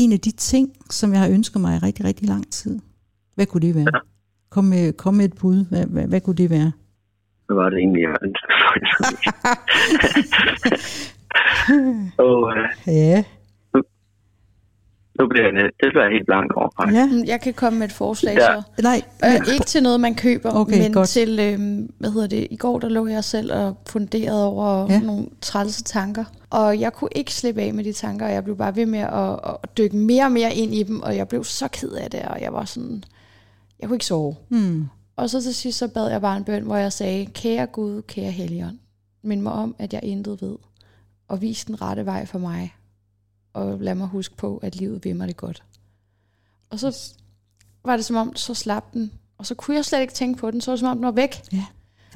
en 0.01 0.11
af 0.13 0.19
de 0.19 0.31
ting, 0.31 0.65
som 0.89 1.11
jeg 1.13 1.19
har 1.19 1.29
ønsket 1.29 1.61
mig 1.61 1.75
i 1.75 1.79
rigtig, 1.87 2.05
rigtig 2.05 2.27
lang 2.27 2.51
tid. 2.51 2.79
Hvad 3.35 3.45
kunne 3.45 3.61
det 3.67 3.75
være? 3.75 3.85
Ja. 3.93 3.99
Kom, 4.49 4.63
med, 4.63 4.93
kom 4.93 5.13
med 5.13 5.25
et 5.25 5.35
bud. 5.41 5.65
Hvad, 5.69 5.85
hvad, 5.85 6.07
hvad 6.07 6.21
kunne 6.21 6.35
det 6.35 6.49
være? 6.49 6.71
Hvad 7.45 7.55
var 7.55 7.69
det 7.69 7.77
egentlig, 7.77 8.01
jeg 8.01 8.15
ønskede 8.23 8.53
for 8.61 8.69
Og 12.27 12.57
øh, 12.57 12.67
Ja. 12.87 13.23
Nu 15.19 15.27
bliver 15.27 15.45
jeg, 15.45 15.53
det 15.63 15.89
bliver 15.91 16.03
jeg 16.03 16.11
helt 16.11 16.25
blank 16.25 16.53
over. 16.55 16.69
faktisk. 16.79 16.97
ja. 16.99 17.05
Mm, 17.05 17.23
Jeg 17.27 17.41
kan 17.41 17.53
komme 17.53 17.79
med 17.79 17.87
et 17.87 17.93
forslag 17.93 18.35
Ja. 18.35 18.45
så. 18.45 18.81
Nej, 18.83 19.01
Øh, 19.25 19.53
ikke 19.53 19.65
til 19.65 19.83
noget, 19.83 19.99
man 19.99 20.15
køber, 20.15 20.51
Okay, 20.51 20.81
men 20.81 20.93
godt. 20.93 21.09
til, 21.09 21.39
øh, 21.39 21.59
hvad 21.99 22.11
hedder 22.11 22.27
det, 22.27 22.47
i 22.51 22.55
går 22.55 22.79
der 22.79 22.89
lå 22.89 23.07
jeg 23.07 23.23
selv 23.23 23.53
og 23.53 23.77
funderede 23.87 24.45
over 24.47 24.85
Ja. 24.89 24.93
ja. 24.93 24.99
nogle 24.99 25.25
trælse 25.41 25.83
tanker. 25.83 26.23
Og 26.49 26.79
jeg 26.79 26.93
kunne 26.93 27.09
ikke 27.15 27.33
slippe 27.33 27.61
af 27.61 27.73
med 27.73 27.83
de 27.83 27.93
tanker, 27.93 28.25
og 28.25 28.31
jeg 28.31 28.43
blev 28.43 28.57
bare 28.57 28.75
ved 28.75 28.85
med 28.85 28.99
at, 28.99 29.29
at 29.63 29.77
dykke 29.77 29.97
mere 29.97 30.25
og 30.25 30.31
mere 30.31 30.53
ind 30.53 30.73
i 30.73 30.83
dem, 30.83 31.01
og 31.01 31.15
jeg 31.15 31.27
blev 31.27 31.43
så 31.43 31.67
ked 31.67 31.89
af 31.91 32.11
det, 32.11 32.21
og 32.21 32.41
jeg 32.41 32.53
var 32.53 32.65
sådan, 32.65 33.03
jeg 33.79 33.87
kunne 33.89 33.95
ikke 33.95 34.05
sove. 34.05 34.35
hmm. 34.49 34.85
Og 35.17 35.29
så 35.29 35.41
til 35.41 35.55
sidst 35.55 35.77
så 35.77 35.87
bad 35.87 36.09
jeg 36.09 36.21
bare 36.21 36.37
en 36.37 36.43
bøn, 36.43 36.63
hvor 36.63 36.75
jeg 36.75 36.93
sagde, 36.93 37.25
kære 37.25 37.65
Gud, 37.65 38.01
kære 38.01 38.31
Helligånd, 38.31 38.77
mind 39.23 39.41
mig 39.41 39.53
om, 39.53 39.75
at 39.79 39.93
jeg 39.93 40.03
intet 40.03 40.41
ved, 40.41 40.55
og 41.27 41.41
vis 41.41 41.65
den 41.65 41.81
rette 41.81 42.05
vej 42.05 42.25
for 42.25 42.39
mig, 42.39 42.75
og 43.55 43.79
lad 43.79 43.95
mig 43.95 44.07
huske 44.07 44.35
på, 44.37 44.57
at 44.57 44.75
livet 44.75 45.03
vil 45.05 45.15
mig 45.15 45.27
det 45.27 45.37
godt. 45.37 45.63
Og 46.69 46.79
så 46.79 47.13
var 47.85 47.95
det 47.95 48.05
som 48.05 48.15
om, 48.15 48.35
så 48.35 48.53
slap 48.53 48.93
den, 48.93 49.11
og 49.37 49.45
så 49.45 49.55
kunne 49.55 49.75
jeg 49.75 49.85
slet 49.85 50.01
ikke 50.01 50.13
tænke 50.13 50.39
på 50.39 50.51
den, 50.51 50.61
så 50.61 50.71
var 50.71 50.75
det 50.75 50.79
som 50.79 50.89
om, 50.89 50.97
den 50.97 51.05
var 51.05 51.11
væk. 51.11 51.43
det 51.51 51.63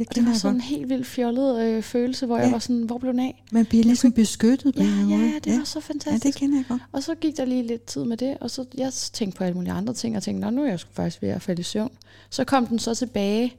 Og 0.10 0.16
det 0.16 0.26
var 0.26 0.34
sådan 0.34 0.56
en 0.56 0.62
godt. 0.62 0.70
helt 0.70 0.90
vildt 0.90 1.08
fjollet 1.08 1.62
øh, 1.66 1.84
følelse, 1.84 2.26
hvor 2.26 2.36
ja. 2.36 2.42
Ja. 2.42 2.46
jeg 2.48 2.54
var 2.54 2.60
sådan, 2.60 2.84
hvor 2.84 2.98
blev 2.98 3.12
den 3.12 3.20
af? 3.20 3.44
Man 3.52 3.66
bliver 3.66 3.84
ligesom 3.84 4.12
beskyttet 4.12 4.76
på 4.76 4.84
Ja, 4.84 4.90
en 4.90 5.10
ja, 5.10 5.18
måde. 5.18 5.30
ja, 5.30 5.40
det 5.44 5.58
var 5.60 5.64
så 5.64 5.80
ja, 5.80 5.94
fantastisk. 5.94 6.24
det 6.24 6.36
kender 6.36 6.58
jeg 6.58 6.66
godt. 6.68 6.82
Og 6.92 7.04
så 7.04 7.16
gik 7.16 7.38
der 7.38 7.46
lige 7.46 7.68
lidt 7.68 7.86
tid 7.86 8.04
med 8.04 8.18
det, 8.18 8.38
og 8.42 8.52
så 8.52 8.66
jeg 8.78 8.94
tænkte 8.94 9.38
på 9.38 9.44
alle 9.44 9.56
mulige 9.56 9.72
andre 9.74 9.94
ting, 9.94 10.18
og 10.18 10.24
tænkte, 10.24 10.42
Nå, 10.42 10.50
nu 10.50 10.64
er 10.64 10.68
jeg 10.70 10.80
faktisk 10.80 11.22
ved 11.22 11.30
at 11.30 11.42
falde 11.42 11.60
i 11.60 11.64
søvn. 11.64 11.92
Så 12.30 12.44
kom 12.44 12.68
den 12.68 12.80
så 12.80 12.96
tilbage, 12.96 13.56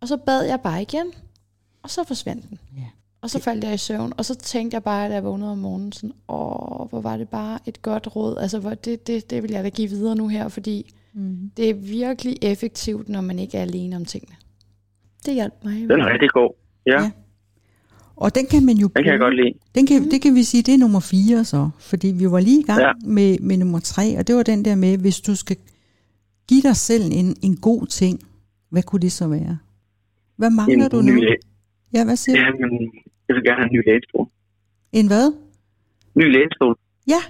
og 0.00 0.08
så 0.08 0.16
bad 0.16 0.42
jeg 0.42 0.60
bare 0.60 0.82
igen, 0.82 1.06
og 1.82 1.90
så 1.90 2.04
forsvandt 2.04 2.48
den. 2.50 2.58
Ja. 2.76 2.84
Og 3.22 3.30
så 3.30 3.38
faldt 3.42 3.64
jeg 3.64 3.74
i 3.74 3.78
søvn, 3.78 4.12
og 4.16 4.24
så 4.24 4.34
tænkte 4.34 4.74
jeg 4.74 4.82
bare, 4.82 5.08
da 5.08 5.14
jeg 5.14 5.24
vågnede 5.24 5.50
om 5.50 5.58
morgenen, 5.58 5.92
sådan, 5.92 6.12
åh, 6.28 6.88
hvor 6.88 7.00
var 7.00 7.16
det 7.16 7.28
bare 7.28 7.58
et 7.66 7.82
godt 7.82 8.16
råd. 8.16 8.36
Altså, 8.40 8.58
hvor 8.58 8.74
det, 8.74 9.06
det, 9.06 9.30
det 9.30 9.42
vil 9.42 9.50
jeg 9.50 9.64
da 9.64 9.68
give 9.68 9.88
videre 9.88 10.16
nu 10.16 10.28
her, 10.28 10.48
fordi 10.48 10.94
Mm. 11.12 11.50
det 11.56 11.70
er 11.70 11.74
virkelig 11.74 12.36
effektivt, 12.42 13.08
når 13.08 13.20
man 13.20 13.38
ikke 13.38 13.58
er 13.58 13.62
alene 13.62 13.96
om 13.96 14.04
tingene. 14.04 14.36
Det 15.26 15.34
hjalp 15.34 15.54
mig. 15.64 15.72
Den 15.80 15.90
er 15.90 16.12
rigtig 16.12 16.30
god. 16.30 16.50
Ja, 16.86 17.02
Ja. 17.02 17.10
Og 18.16 18.34
den 18.34 18.46
kan 18.46 18.66
man 18.66 18.76
jo 18.76 18.86
Den 18.96 19.04
kan 19.04 19.12
jeg 19.12 19.18
bruge. 19.18 19.30
godt 19.30 19.36
lide. 19.36 19.52
Den 19.74 19.86
kan, 19.86 20.10
det 20.10 20.22
kan 20.22 20.34
vi 20.34 20.42
sige, 20.42 20.62
det 20.62 20.74
er 20.74 20.78
nummer 20.78 21.00
fire 21.00 21.44
så. 21.44 21.70
Fordi 21.78 22.06
vi 22.08 22.30
var 22.30 22.40
lige 22.40 22.60
i 22.60 22.62
gang 22.62 22.80
ja. 22.80 22.92
Med, 23.04 23.38
med 23.38 23.56
nummer 23.56 23.78
tre, 23.80 24.18
og 24.18 24.26
det 24.26 24.34
var 24.36 24.42
den 24.42 24.64
der 24.64 24.74
med, 24.74 24.98
hvis 24.98 25.20
du 25.20 25.34
skal 25.34 25.56
give 26.48 26.62
dig 26.62 26.76
selv 26.76 27.04
en, 27.12 27.36
en 27.42 27.56
god 27.56 27.86
ting, 27.86 28.20
hvad 28.70 28.82
kunne 28.82 29.00
det 29.00 29.12
så 29.12 29.28
være? 29.28 29.58
Hvad 30.36 30.50
mangler 30.50 30.84
En 30.84 30.90
du 30.90 31.02
nu? 31.02 31.20
Ja, 31.92 32.04
hvad 32.04 32.16
siger 32.16 32.36
du? 32.36 32.42
Ja, 32.42 32.50
men 32.68 32.90
jeg 33.28 33.34
vil 33.34 33.44
gerne 33.44 33.60
have 33.60 33.70
en 33.70 33.76
ny 33.76 33.82
lænestol. 33.88 34.26
En 34.92 35.06
hvad? 35.06 35.32
Ny 36.14 36.32
lænestol. 36.32 36.78
Ja. 37.08 37.22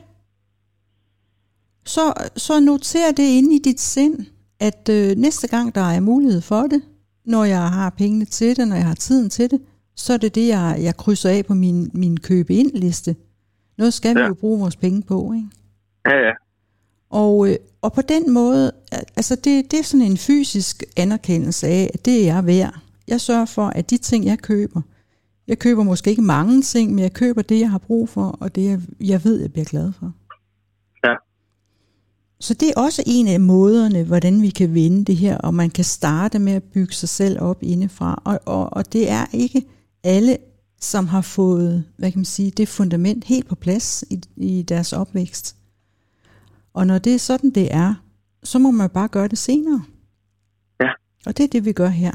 Så, 1.84 2.12
så 2.36 2.60
noter 2.60 3.12
det 3.16 3.28
inde 3.38 3.54
i 3.54 3.58
dit 3.58 3.80
sind, 3.80 4.26
at 4.60 4.88
øh, 4.90 5.16
næste 5.16 5.48
gang 5.48 5.74
der 5.74 5.80
er 5.80 6.00
mulighed 6.00 6.40
for 6.40 6.62
det, 6.62 6.82
når 7.24 7.44
jeg 7.44 7.70
har 7.70 7.90
pengene 7.90 8.24
til 8.24 8.56
det, 8.56 8.68
når 8.68 8.76
jeg 8.76 8.86
har 8.86 8.94
tiden 8.94 9.30
til 9.30 9.50
det, 9.50 9.60
så 9.94 10.12
er 10.12 10.16
det 10.16 10.34
det, 10.34 10.48
jeg, 10.48 10.78
jeg 10.82 10.96
krydser 10.96 11.30
af 11.30 11.46
på 11.46 11.54
min, 11.54 11.90
min 11.94 12.16
købe 12.16 12.54
ind 12.54 12.72
liste. 12.72 13.16
Noget 13.78 13.94
skal 13.94 14.16
ja. 14.16 14.22
vi 14.22 14.26
jo 14.26 14.34
bruge 14.34 14.60
vores 14.60 14.76
penge 14.76 15.02
på, 15.02 15.32
ikke? 15.32 15.48
Ja, 16.06 16.14
ja. 16.14 16.32
Og, 17.10 17.48
øh, 17.48 17.56
og 17.82 17.92
på 17.92 18.02
den 18.02 18.32
måde, 18.32 18.72
al- 18.92 19.04
altså 19.16 19.34
det, 19.34 19.70
det 19.70 19.78
er 19.78 19.82
sådan 19.82 20.06
en 20.06 20.16
fysisk 20.16 20.84
anerkendelse 20.96 21.66
af, 21.66 21.90
at 21.94 22.04
det 22.04 22.20
er 22.20 22.24
jeg 22.24 22.46
værd. 22.46 22.74
Jeg 23.08 23.20
sørger 23.20 23.44
for, 23.44 23.66
at 23.66 23.90
de 23.90 23.96
ting, 23.96 24.24
jeg 24.24 24.38
køber, 24.38 24.82
jeg 25.48 25.58
køber 25.58 25.82
måske 25.82 26.10
ikke 26.10 26.22
mange 26.22 26.62
ting, 26.62 26.94
men 26.94 26.98
jeg 26.98 27.12
køber 27.12 27.42
det, 27.42 27.60
jeg 27.60 27.70
har 27.70 27.78
brug 27.78 28.08
for, 28.08 28.28
og 28.40 28.54
det, 28.54 28.64
jeg, 28.64 28.80
jeg 29.00 29.24
ved, 29.24 29.40
jeg 29.40 29.52
bliver 29.52 29.64
glad 29.64 29.92
for. 29.92 30.12
Ja. 31.04 31.14
Så 32.40 32.54
det 32.54 32.68
er 32.68 32.80
også 32.80 33.02
en 33.06 33.28
af 33.28 33.40
måderne, 33.40 34.04
hvordan 34.04 34.42
vi 34.42 34.50
kan 34.50 34.74
vinde 34.74 35.04
det 35.04 35.16
her, 35.16 35.38
og 35.38 35.54
man 35.54 35.70
kan 35.70 35.84
starte 35.84 36.38
med 36.38 36.52
at 36.52 36.62
bygge 36.62 36.94
sig 36.94 37.08
selv 37.08 37.40
op 37.40 37.62
indefra. 37.62 38.22
Og, 38.24 38.40
og, 38.46 38.72
og 38.72 38.92
det 38.92 39.10
er 39.10 39.26
ikke 39.32 39.62
alle, 40.04 40.36
som 40.80 41.06
har 41.06 41.20
fået, 41.20 41.84
hvad 41.96 42.12
kan 42.12 42.18
man 42.18 42.24
sige, 42.24 42.50
det 42.50 42.68
fundament 42.68 43.24
helt 43.24 43.48
på 43.48 43.54
plads 43.54 44.04
i, 44.10 44.20
i 44.36 44.62
deres 44.62 44.92
opvækst. 44.92 45.56
Og 46.74 46.86
når 46.86 46.98
det 46.98 47.14
er 47.14 47.18
sådan, 47.18 47.50
det 47.50 47.74
er, 47.74 47.94
så 48.42 48.58
må 48.58 48.70
man 48.70 48.90
bare 48.90 49.08
gøre 49.08 49.28
det 49.28 49.38
senere. 49.38 49.82
Ja. 50.80 50.90
Og 51.26 51.36
det 51.36 51.44
er 51.44 51.48
det, 51.48 51.64
vi 51.64 51.72
gør 51.72 51.88
her. 51.88 52.12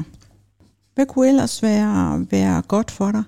Hvad 0.94 1.06
kunne 1.06 1.28
ellers 1.28 1.62
være, 1.62 2.26
være 2.30 2.62
godt 2.74 2.90
for 2.90 3.10
dig? 3.16 3.24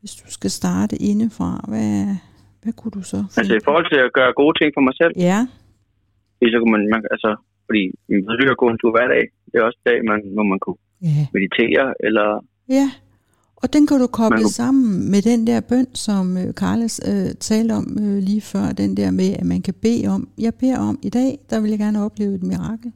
Hvis 0.00 0.14
du 0.20 0.30
skal 0.36 0.50
starte 0.50 0.96
indefra, 1.10 1.50
hvad, 1.68 2.06
hvad 2.62 2.72
kunne 2.78 2.90
du 2.98 3.02
så 3.02 3.16
Altså 3.38 3.54
i 3.54 3.64
forhold 3.64 3.86
til 3.92 4.00
at 4.06 4.10
gøre 4.18 4.32
gode 4.42 4.54
ting 4.60 4.70
for 4.76 4.82
mig 4.88 4.94
selv, 5.00 5.12
Ja, 5.30 5.38
fordi 6.36 6.48
så 6.52 6.58
kan 6.62 6.70
man, 6.74 6.82
man 6.94 7.02
altså, 7.14 7.30
fordi 7.66 7.82
man 8.28 8.36
ved 8.40 8.50
at 8.54 8.60
gå 8.62 8.66
en 8.72 8.78
tur 8.82 8.90
hver 8.96 9.08
dag. 9.14 9.24
Det 9.50 9.54
er 9.58 9.64
også 9.68 9.78
en 9.82 9.88
dag, 9.90 9.98
man, 10.10 10.18
hvor 10.36 10.46
man 10.52 10.58
kunne 10.64 10.80
ja, 11.08 11.22
meditere, 11.36 11.86
eller 12.06 12.26
ja. 12.78 12.86
Og 13.62 13.72
den 13.72 13.86
kan 13.86 13.98
du 14.02 14.06
koble 14.06 14.36
Man 14.36 14.42
kunne- 14.42 14.60
sammen 14.62 15.10
med 15.10 15.22
den 15.30 15.46
der 15.46 15.60
bøn, 15.60 15.86
som 15.94 16.36
øh, 16.36 16.52
Carles 16.52 17.00
øh, 17.10 17.28
talte 17.48 17.72
om 17.72 17.86
øh, 18.04 18.18
lige 18.28 18.40
før, 18.40 18.72
den 18.82 18.96
der 18.96 19.10
med, 19.10 19.30
at 19.40 19.46
man 19.46 19.62
kan 19.62 19.74
bede 19.82 20.06
om, 20.16 20.28
jeg 20.38 20.52
beder 20.54 20.78
om, 20.78 20.98
i 21.02 21.08
dag, 21.08 21.38
der 21.50 21.60
vil 21.60 21.70
jeg 21.70 21.78
gerne 21.78 22.04
opleve 22.04 22.34
et 22.34 22.42
mirakel. 22.42 22.92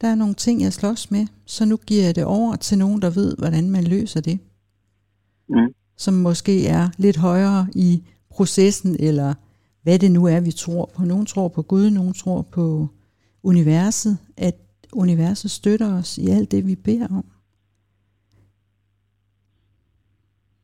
Der 0.00 0.08
er 0.08 0.14
nogle 0.14 0.34
ting, 0.34 0.62
jeg 0.62 0.72
slås 0.72 1.10
med, 1.10 1.26
så 1.46 1.64
nu 1.64 1.76
giver 1.76 2.04
jeg 2.04 2.16
det 2.16 2.24
over 2.24 2.56
til 2.56 2.78
nogen, 2.78 3.02
der 3.02 3.10
ved, 3.10 3.36
hvordan 3.36 3.70
man 3.70 3.84
løser 3.84 4.20
det. 4.20 4.38
mm, 5.48 5.74
Som 5.96 6.14
måske 6.14 6.66
er 6.66 6.88
lidt 6.98 7.16
højere 7.16 7.66
i 7.74 8.02
processen, 8.30 8.96
eller 9.00 9.34
hvad 9.82 9.98
det 9.98 10.10
nu 10.10 10.26
er, 10.26 10.40
vi 10.40 10.50
tror 10.50 10.90
på. 10.96 11.02
Nogen 11.04 11.26
tror 11.26 11.48
på 11.48 11.62
Gud, 11.62 11.90
nogen 11.90 12.14
tror 12.14 12.42
på 12.42 12.88
universet, 13.42 14.18
at 14.36 14.54
universet 14.92 15.50
støtter 15.50 15.98
os 15.98 16.18
i 16.18 16.28
alt 16.28 16.50
det, 16.50 16.66
vi 16.66 16.74
beder 16.74 17.08
om. 17.10 17.24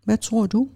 Hvad 0.05 0.19
tror 0.19 0.47
du? 0.47 0.69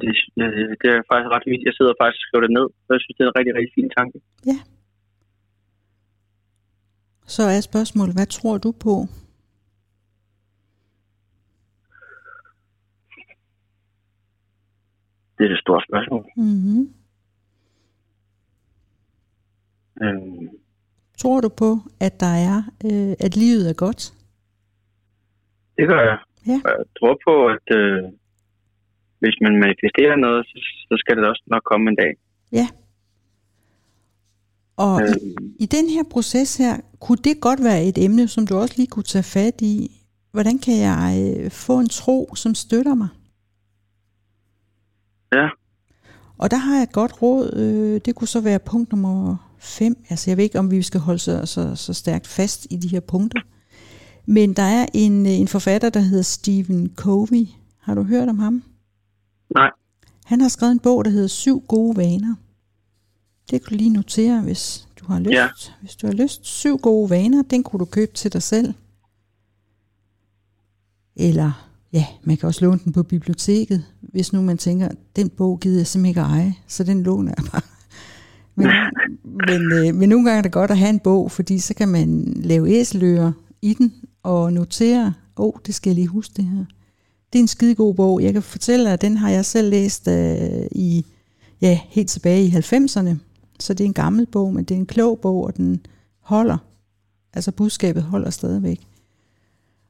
det, 0.00 0.14
det, 0.38 0.48
det 0.82 0.88
er 0.96 1.02
faktisk 1.10 1.30
ret 1.34 1.46
vildt. 1.50 1.68
Jeg 1.68 1.74
sidder 1.78 1.94
faktisk 2.00 2.20
og 2.22 2.26
skriver 2.26 2.44
det 2.46 2.52
ned, 2.58 2.66
og 2.86 2.90
jeg 2.94 3.00
synes, 3.02 3.16
det 3.16 3.22
er 3.24 3.30
en 3.30 3.38
rigtig, 3.38 3.54
rigtig 3.58 3.72
fin 3.78 3.90
tanke. 3.98 4.16
Så 7.26 7.42
er 7.42 7.60
spørgsmålet, 7.60 8.14
hvad 8.14 8.26
tror 8.26 8.58
du 8.58 8.72
på? 8.72 9.06
Det 15.38 15.46
er 15.46 15.54
et 15.54 15.60
stort 15.60 15.84
spørgsmål. 15.88 16.24
Mm-hmm. 16.36 16.94
Øhm, 20.02 20.48
Tror 21.18 21.40
du 21.40 21.48
på, 21.48 21.76
at 22.00 22.20
der 22.20 22.34
er, 22.50 22.58
øh, 22.84 23.14
at 23.26 23.36
livet 23.36 23.70
er 23.70 23.74
godt? 23.74 24.14
det 25.78 25.88
gør 25.88 26.00
jeg. 26.10 26.18
Ja. 26.46 26.58
Jeg 26.64 26.84
tror 26.98 27.14
på, 27.26 27.34
at 27.54 27.66
øh, 27.78 28.02
hvis 29.18 29.36
man 29.44 29.54
manifesterer 29.64 30.16
noget, 30.16 30.46
så, 30.46 30.56
så 30.88 30.94
skal 30.98 31.16
det 31.16 31.24
også 31.28 31.42
nok 31.46 31.62
komme 31.64 31.90
en 31.90 31.96
dag. 31.96 32.12
Og 34.76 35.00
i, 35.00 35.04
Øhm, 35.04 35.54
i 35.58 35.66
den 35.66 35.88
her 35.88 36.02
proces 36.10 36.56
her, 36.56 36.76
kunne 37.00 37.18
det 37.24 37.40
godt 37.40 37.64
være 37.64 37.84
et 37.84 37.98
emne, 37.98 38.28
som 38.28 38.46
du 38.46 38.56
også 38.56 38.74
lige 38.76 38.86
kunne 38.86 39.02
tage 39.02 39.22
fat 39.22 39.60
i. 39.60 39.98
Hvordan 40.32 40.58
kan 40.58 40.76
jeg 40.78 41.36
øh, 41.38 41.50
få 41.50 41.78
en 41.78 41.88
tro, 41.88 42.34
som 42.34 42.54
støtter 42.54 42.94
mig? 42.94 43.08
ja, 45.32 45.48
Og 46.38 46.50
der 46.50 46.56
har 46.56 46.74
jeg 46.74 46.82
et 46.82 46.92
godt 46.92 47.22
råd. 47.22 47.52
Øh, 47.56 48.00
det 48.04 48.14
kunne 48.14 48.28
så 48.28 48.40
være 48.40 48.58
punkt 48.58 48.92
nummer 48.92 49.36
5. 49.58 49.96
Altså 50.10 50.30
jeg 50.30 50.36
ved 50.36 50.44
ikke, 50.44 50.58
om 50.58 50.70
vi 50.70 50.82
skal 50.82 51.00
holde 51.00 51.18
så, 51.18 51.46
så, 51.46 51.76
så 51.76 51.92
stærkt 51.92 52.26
fast 52.26 52.66
i 52.70 52.76
de 52.76 52.88
her 52.88 53.00
punkter. 53.00 53.40
Men 54.26 54.52
der 54.54 54.62
er 54.62 54.86
en, 54.94 55.26
øh, 55.26 55.32
en 55.32 55.48
forfatter, 55.48 55.90
der 55.90 56.00
hedder 56.00 56.22
Stephen 56.22 56.92
Covey. 56.96 57.46
Har 57.80 57.94
du 57.94 58.02
hørt 58.02 58.28
om 58.28 58.38
ham? 58.38 58.62
nej, 59.54 59.70
Han 60.24 60.40
har 60.40 60.48
skrevet 60.48 60.72
en 60.72 60.78
bog, 60.80 61.04
der 61.04 61.10
hedder 61.10 61.26
Syv 61.28 61.60
gode 61.68 61.96
vaner. 61.96 62.34
Det 63.50 63.62
kan 63.62 63.70
du 63.70 63.74
lige 63.74 63.90
notere, 63.90 64.40
hvis 64.40 64.88
du 65.00 65.04
har 65.12 65.18
lyst. 65.18 65.32
Ja. 65.32 65.48
Hvis 65.80 65.96
du 65.96 66.06
har 66.06 66.14
lyst. 66.14 66.46
Syv 66.46 66.78
gode 66.78 67.10
vaner, 67.10 67.42
den 67.42 67.62
kunne 67.62 67.80
du 67.80 67.84
købe 67.84 68.12
til 68.14 68.32
dig 68.32 68.42
selv. 68.42 68.74
Eller, 71.16 71.68
ja, 71.92 72.06
man 72.22 72.36
kan 72.36 72.46
også 72.46 72.64
låne 72.64 72.80
den 72.84 72.92
på 72.92 73.02
biblioteket, 73.02 73.84
hvis 74.00 74.32
nu 74.32 74.42
man 74.42 74.58
tænker, 74.58 74.88
den 75.16 75.28
bog 75.30 75.60
gider 75.60 75.78
jeg 75.78 75.86
simpelthen 75.86 76.08
ikke 76.10 76.20
eje, 76.20 76.54
så 76.66 76.84
den 76.84 77.02
låner 77.02 77.34
jeg 77.38 77.44
bare. 77.52 77.62
Men, 78.54 78.68
men, 79.24 79.72
øh, 79.72 79.94
men 79.94 80.08
nogle 80.08 80.24
gange 80.24 80.38
er 80.38 80.42
det 80.42 80.52
godt 80.52 80.70
at 80.70 80.78
have 80.78 80.90
en 80.90 80.98
bog, 80.98 81.30
fordi 81.30 81.58
så 81.58 81.74
kan 81.74 81.88
man 81.88 82.32
lave 82.36 82.70
æseløer 82.70 83.32
i 83.62 83.74
den 83.74 83.94
og 84.22 84.52
notere, 84.52 85.14
åh, 85.36 85.46
oh, 85.46 85.52
det 85.66 85.74
skal 85.74 85.90
jeg 85.90 85.94
lige 85.94 86.06
huske 86.06 86.34
det 86.36 86.44
her. 86.44 86.64
Det 87.32 87.38
er 87.38 87.42
en 87.42 87.48
skide 87.48 87.74
god 87.74 87.94
bog. 87.94 88.22
Jeg 88.22 88.32
kan 88.32 88.42
fortælle 88.42 88.84
dig, 88.84 88.92
at 88.92 89.00
den 89.00 89.16
har 89.16 89.30
jeg 89.30 89.44
selv 89.44 89.70
læst 89.70 90.08
øh, 90.08 90.66
i, 90.72 91.06
ja, 91.60 91.80
helt 91.88 92.08
tilbage 92.10 92.44
i 92.44 92.48
90'erne. 92.48 93.16
Så 93.60 93.74
det 93.74 93.84
er 93.84 93.88
en 93.88 93.94
gammel 93.94 94.26
bog, 94.26 94.54
men 94.54 94.64
det 94.64 94.74
er 94.74 94.78
en 94.78 94.86
klog 94.86 95.20
bog, 95.20 95.44
og 95.44 95.56
den 95.56 95.86
holder. 96.20 96.58
Altså 97.34 97.52
budskabet 97.52 98.02
holder 98.02 98.30
stadigvæk. 98.30 98.80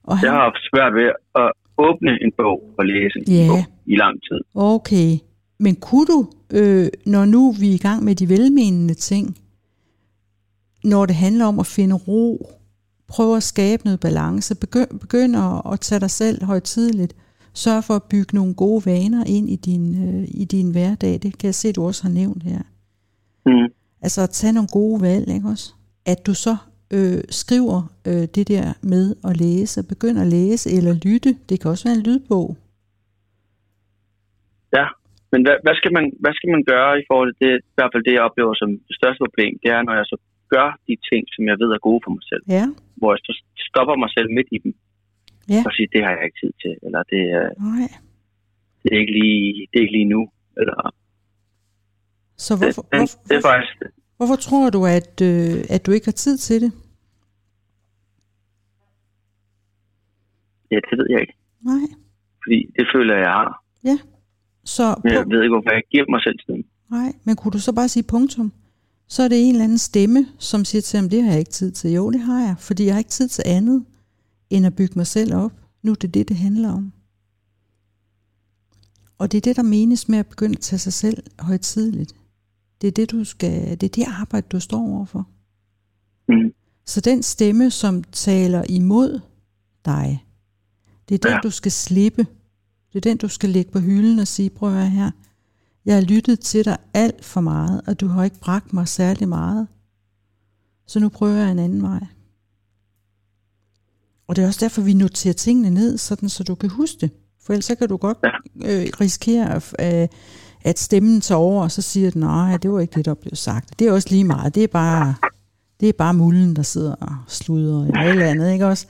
Og 0.04 0.18
han, 0.18 0.26
jeg 0.26 0.32
har 0.32 0.42
haft 0.42 0.62
svært 0.70 0.94
ved 0.94 1.10
at 1.34 1.52
åbne 1.78 2.10
en 2.24 2.32
bog 2.36 2.74
og 2.78 2.86
læse 2.86 3.18
en 3.18 3.48
bog 3.48 3.58
i 3.86 3.96
lang 3.96 4.20
tid. 4.22 4.40
Okay, 4.54 5.18
men 5.58 5.76
kunne 5.76 6.06
du, 6.06 6.28
øh, 6.52 6.88
når 7.06 7.24
nu 7.24 7.52
vi 7.60 7.70
er 7.70 7.74
i 7.74 7.84
gang 7.88 8.04
med 8.04 8.14
de 8.14 8.28
velmenende 8.28 8.94
ting, 8.94 9.38
når 10.84 11.06
det 11.06 11.16
handler 11.16 11.46
om 11.46 11.58
at 11.58 11.66
finde 11.66 11.94
ro, 11.94 12.50
prøve 13.08 13.36
at 13.36 13.42
skabe 13.42 13.84
noget 13.84 14.00
balance, 14.00 14.54
begynd, 14.54 15.00
begynd 15.00 15.36
at, 15.36 15.72
at 15.72 15.80
tage 15.80 16.00
dig 16.00 16.10
selv 16.10 16.44
højtidligt, 16.44 17.16
sørg 17.54 17.84
for 17.84 17.94
at 17.94 18.02
bygge 18.02 18.36
nogle 18.36 18.54
gode 18.54 18.86
vaner 18.86 19.24
ind 19.26 19.50
i 19.50 19.56
din, 19.56 19.84
øh, 20.08 20.28
i 20.28 20.44
din 20.44 20.70
hverdag, 20.70 21.12
det 21.22 21.38
kan 21.38 21.46
jeg 21.46 21.54
se, 21.54 21.72
du 21.72 21.86
også 21.86 22.02
har 22.02 22.10
nævnt 22.10 22.42
her. 22.42 22.62
Mm. 23.46 23.68
Altså 24.04 24.20
at 24.22 24.30
tage 24.30 24.52
nogle 24.52 24.68
gode 24.72 24.98
valg, 25.08 25.28
ikke 25.36 25.48
også? 25.54 25.68
At 26.06 26.18
du 26.26 26.34
så 26.34 26.54
øh, 26.96 27.20
skriver 27.42 27.78
øh, 28.08 28.24
det 28.36 28.44
der 28.52 28.64
med 28.92 29.04
at 29.28 29.36
læse, 29.44 29.88
begynd 29.94 30.18
at 30.24 30.26
læse 30.26 30.66
eller 30.76 30.92
lytte, 31.06 31.30
det 31.48 31.56
kan 31.60 31.70
også 31.70 31.84
være 31.88 31.98
en 31.98 32.06
lydbog. 32.08 32.48
Ja, 34.78 34.86
men 35.32 35.40
hvad, 35.44 35.56
hvad, 35.64 35.74
skal 35.80 35.92
man, 35.96 36.04
hvad 36.22 36.34
skal 36.38 36.50
man 36.54 36.62
gøre 36.72 36.92
i 37.00 37.04
forhold 37.10 37.30
til 37.40 37.48
det, 37.52 37.58
i 37.72 37.76
hvert 37.76 37.92
fald 37.92 38.04
det, 38.06 38.14
jeg 38.16 38.26
oplever 38.28 38.54
som 38.62 38.70
det 38.88 38.96
største 39.00 39.20
problem, 39.24 39.52
det 39.62 39.70
er, 39.76 39.80
når 39.82 39.94
jeg 40.00 40.06
så 40.12 40.16
gør 40.54 40.68
de 40.88 40.94
ting, 41.10 41.22
som 41.34 41.42
jeg 41.50 41.56
ved 41.62 41.70
er 41.76 41.86
gode 41.88 42.00
for 42.04 42.12
mig 42.16 42.24
selv, 42.30 42.44
Ja, 42.56 42.64
hvor 42.98 43.10
jeg 43.14 43.20
så 43.28 43.32
stopper 43.68 43.96
mig 44.02 44.10
selv 44.16 44.28
midt 44.36 44.50
i 44.56 44.58
dem, 44.64 44.72
Ja. 45.54 45.62
og 45.66 45.70
siger, 45.76 45.88
det 45.94 46.00
har 46.04 46.12
jeg 46.16 46.24
ikke 46.26 46.40
tid 46.42 46.52
til, 46.62 46.74
eller 46.86 47.02
det, 47.12 47.22
er, 47.40 47.46
nej. 47.70 47.88
det, 48.82 48.88
er, 48.94 48.98
ikke 49.02 49.14
lige, 49.20 49.46
det 49.68 49.76
er 49.76 49.84
ikke 49.84 49.98
lige 50.00 50.12
nu, 50.16 50.22
eller 50.60 50.78
Så 52.44 52.54
det, 52.54 52.62
hvorfor, 52.62 52.82
det, 52.82 52.98
hvorfor, 52.98 53.18
det 53.28 53.36
er 53.36 53.40
faktisk, 53.50 53.72
hvorfor 54.16 54.36
tror 54.36 54.70
du, 54.70 54.86
at, 54.86 55.20
øh, 55.22 55.64
at 55.74 55.86
du 55.86 55.90
ikke 55.92 56.06
har 56.06 56.12
tid 56.24 56.36
til 56.38 56.60
det? 56.62 56.72
ja, 60.70 60.76
det 60.90 60.98
ved 60.98 61.06
jeg 61.10 61.20
ikke, 61.20 61.36
Nej. 61.60 61.84
fordi 62.44 62.58
det 62.76 62.86
føler 62.94 63.14
jeg, 63.14 63.22
jeg 63.22 63.32
har, 63.32 63.64
Så, 64.64 64.94
men 65.04 65.12
jeg 65.12 65.26
ved 65.32 65.42
ikke, 65.42 65.54
hvorfor 65.56 65.72
jeg 65.74 65.82
giver 65.90 66.04
mig 66.10 66.20
selv 66.22 66.38
tiden. 66.46 66.64
nej, 66.90 67.12
men 67.24 67.36
kunne 67.36 67.52
du 67.52 67.58
så 67.58 67.72
bare 67.72 67.88
sige 67.88 68.02
punktum? 68.02 68.52
Så 69.08 69.22
er 69.22 69.28
det 69.28 69.38
en 69.48 69.54
eller 69.54 69.64
anden 69.64 69.78
stemme, 69.78 70.26
som 70.38 70.64
siger 70.64 70.82
til 70.82 71.00
ham, 71.00 71.08
det 71.08 71.22
har 71.22 71.30
jeg 71.30 71.38
ikke 71.38 71.50
tid 71.50 71.72
til. 71.72 71.90
Jo, 71.90 72.10
det 72.10 72.20
har 72.20 72.40
jeg, 72.46 72.54
fordi 72.58 72.84
jeg 72.84 72.94
har 72.94 72.98
ikke 72.98 73.10
tid 73.10 73.28
til 73.28 73.44
andet, 73.46 73.84
end 74.50 74.66
at 74.66 74.76
bygge 74.76 74.94
mig 74.96 75.06
selv 75.06 75.34
op 75.34 75.52
Nu 75.82 75.90
er 75.90 75.94
det 75.94 76.14
det, 76.14 76.28
det 76.28 76.36
handler 76.36 76.72
om. 76.72 76.92
Og 79.18 79.32
det 79.32 79.38
er 79.38 79.42
det, 79.42 79.56
der 79.56 79.62
menes 79.62 80.08
med 80.08 80.18
at 80.18 80.26
begynde 80.26 80.56
at 80.56 80.60
tage 80.60 80.78
sig 80.78 80.92
selv 80.92 81.22
højtidligt. 81.38 82.12
Det 82.82 82.88
er 82.88 82.92
det, 82.92 83.10
du 83.10 83.24
skal, 83.24 83.70
det 83.70 83.82
er 83.82 83.88
det 83.88 84.04
arbejde, 84.08 84.46
du 84.52 84.60
står 84.60 84.78
overfor. 84.96 85.28
Mm. 86.28 86.52
Så 86.86 87.00
den 87.00 87.22
stemme, 87.22 87.70
som 87.70 88.04
taler 88.04 88.64
imod 88.68 89.20
dig, 89.84 90.26
det 91.08 91.14
er 91.14 91.18
den, 91.18 91.30
Ja. 91.30 91.40
du 91.42 91.50
skal 91.50 91.72
slippe. 91.72 92.26
Det 92.92 92.96
er 93.06 93.10
den, 93.10 93.16
du 93.16 93.28
skal 93.28 93.50
lægge 93.50 93.70
på 93.70 93.78
hylden 93.78 94.18
og 94.18 94.26
sige, 94.28 94.50
prøv 94.50 94.76
at 94.76 94.90
her, 94.90 95.10
jeg 95.84 95.94
har 95.94 96.02
lyttet 96.02 96.40
til 96.40 96.64
dig 96.64 96.76
alt 96.94 97.24
for 97.24 97.40
meget, 97.40 97.80
og 97.86 98.00
du 98.00 98.06
har 98.06 98.24
ikke 98.24 98.40
bragt 98.40 98.72
mig 98.72 98.88
særlig 98.88 99.28
meget. 99.28 99.66
Så 100.86 101.00
nu 101.00 101.08
prøver 101.08 101.36
jeg 101.36 101.50
en 101.52 101.58
anden 101.58 101.82
vej. 101.82 102.06
Og 104.26 104.36
det 104.36 104.42
er 104.42 104.46
også 104.46 104.60
derfor, 104.64 104.82
vi 104.82 104.92
noterer 104.94 105.34
tingene 105.34 105.70
ned, 105.70 105.98
sådan 105.98 106.28
så 106.28 106.44
du 106.44 106.54
kan 106.54 106.70
huske 106.70 106.96
det. 107.00 107.10
For 107.42 107.52
ellers 107.52 107.64
så 107.64 107.74
kan 107.74 107.88
du 107.88 107.96
godt 107.96 108.18
øh, 108.56 108.86
risikere, 109.00 109.54
at, 109.54 109.74
øh, 110.02 110.08
at 110.64 110.78
stemmen 110.78 111.20
tager 111.20 111.38
over, 111.38 111.62
og 111.62 111.70
så 111.70 111.82
siger 111.82 112.10
den, 112.10 112.20
nej, 112.20 112.56
det 112.56 112.72
var 112.72 112.80
ikke 112.80 112.94
det, 112.94 113.04
der 113.04 113.14
blev 113.14 113.34
sagt. 113.34 113.78
Det 113.78 113.86
er 113.88 113.92
også 113.92 114.08
lige 114.10 114.24
meget. 114.24 114.54
Det 114.54 114.64
er 114.64 114.68
bare, 114.68 115.14
det 115.80 115.88
er 115.88 115.92
bare 115.92 116.14
mulden, 116.14 116.56
der 116.56 116.62
sidder 116.62 116.94
og 116.94 117.16
sludrer 117.28 117.86
eller 117.86 118.00
et 118.02 118.10
eller 118.10 118.26
andet, 118.26 118.52
ikke 118.52 118.66
også? 118.66 118.86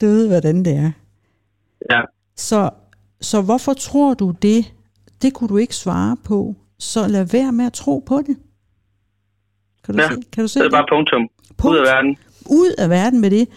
Du 0.00 0.06
ved, 0.06 0.28
hvordan 0.28 0.64
det 0.64 0.76
er. 0.76 0.90
Ja. 1.90 2.00
Så, 2.36 2.70
så 3.20 3.40
hvorfor 3.42 3.72
tror 3.72 4.14
du 4.14 4.34
det? 4.42 4.74
Det 5.22 5.34
kunne 5.34 5.48
du 5.48 5.56
ikke 5.56 5.76
svare 5.76 6.16
på. 6.24 6.54
Så 6.78 7.08
lad 7.08 7.24
være 7.24 7.52
med 7.52 7.66
at 7.66 7.72
tro 7.72 7.98
på 8.06 8.18
det. 8.26 8.36
Kan 9.84 9.94
du 9.94 10.02
Ja, 10.02 10.08
se, 10.08 10.22
kan 10.32 10.42
du 10.44 10.48
se 10.48 10.52
Så 10.52 10.58
er 10.58 10.62
det 10.62 10.72
bare 10.72 10.86
punktum. 10.90 11.22
Ud 11.64 11.76
af 11.76 11.82
verden. 11.94 12.16
ud 12.46 12.74
af 12.78 12.90
verden 12.90 13.20
med 13.20 13.30
det. 13.30 13.48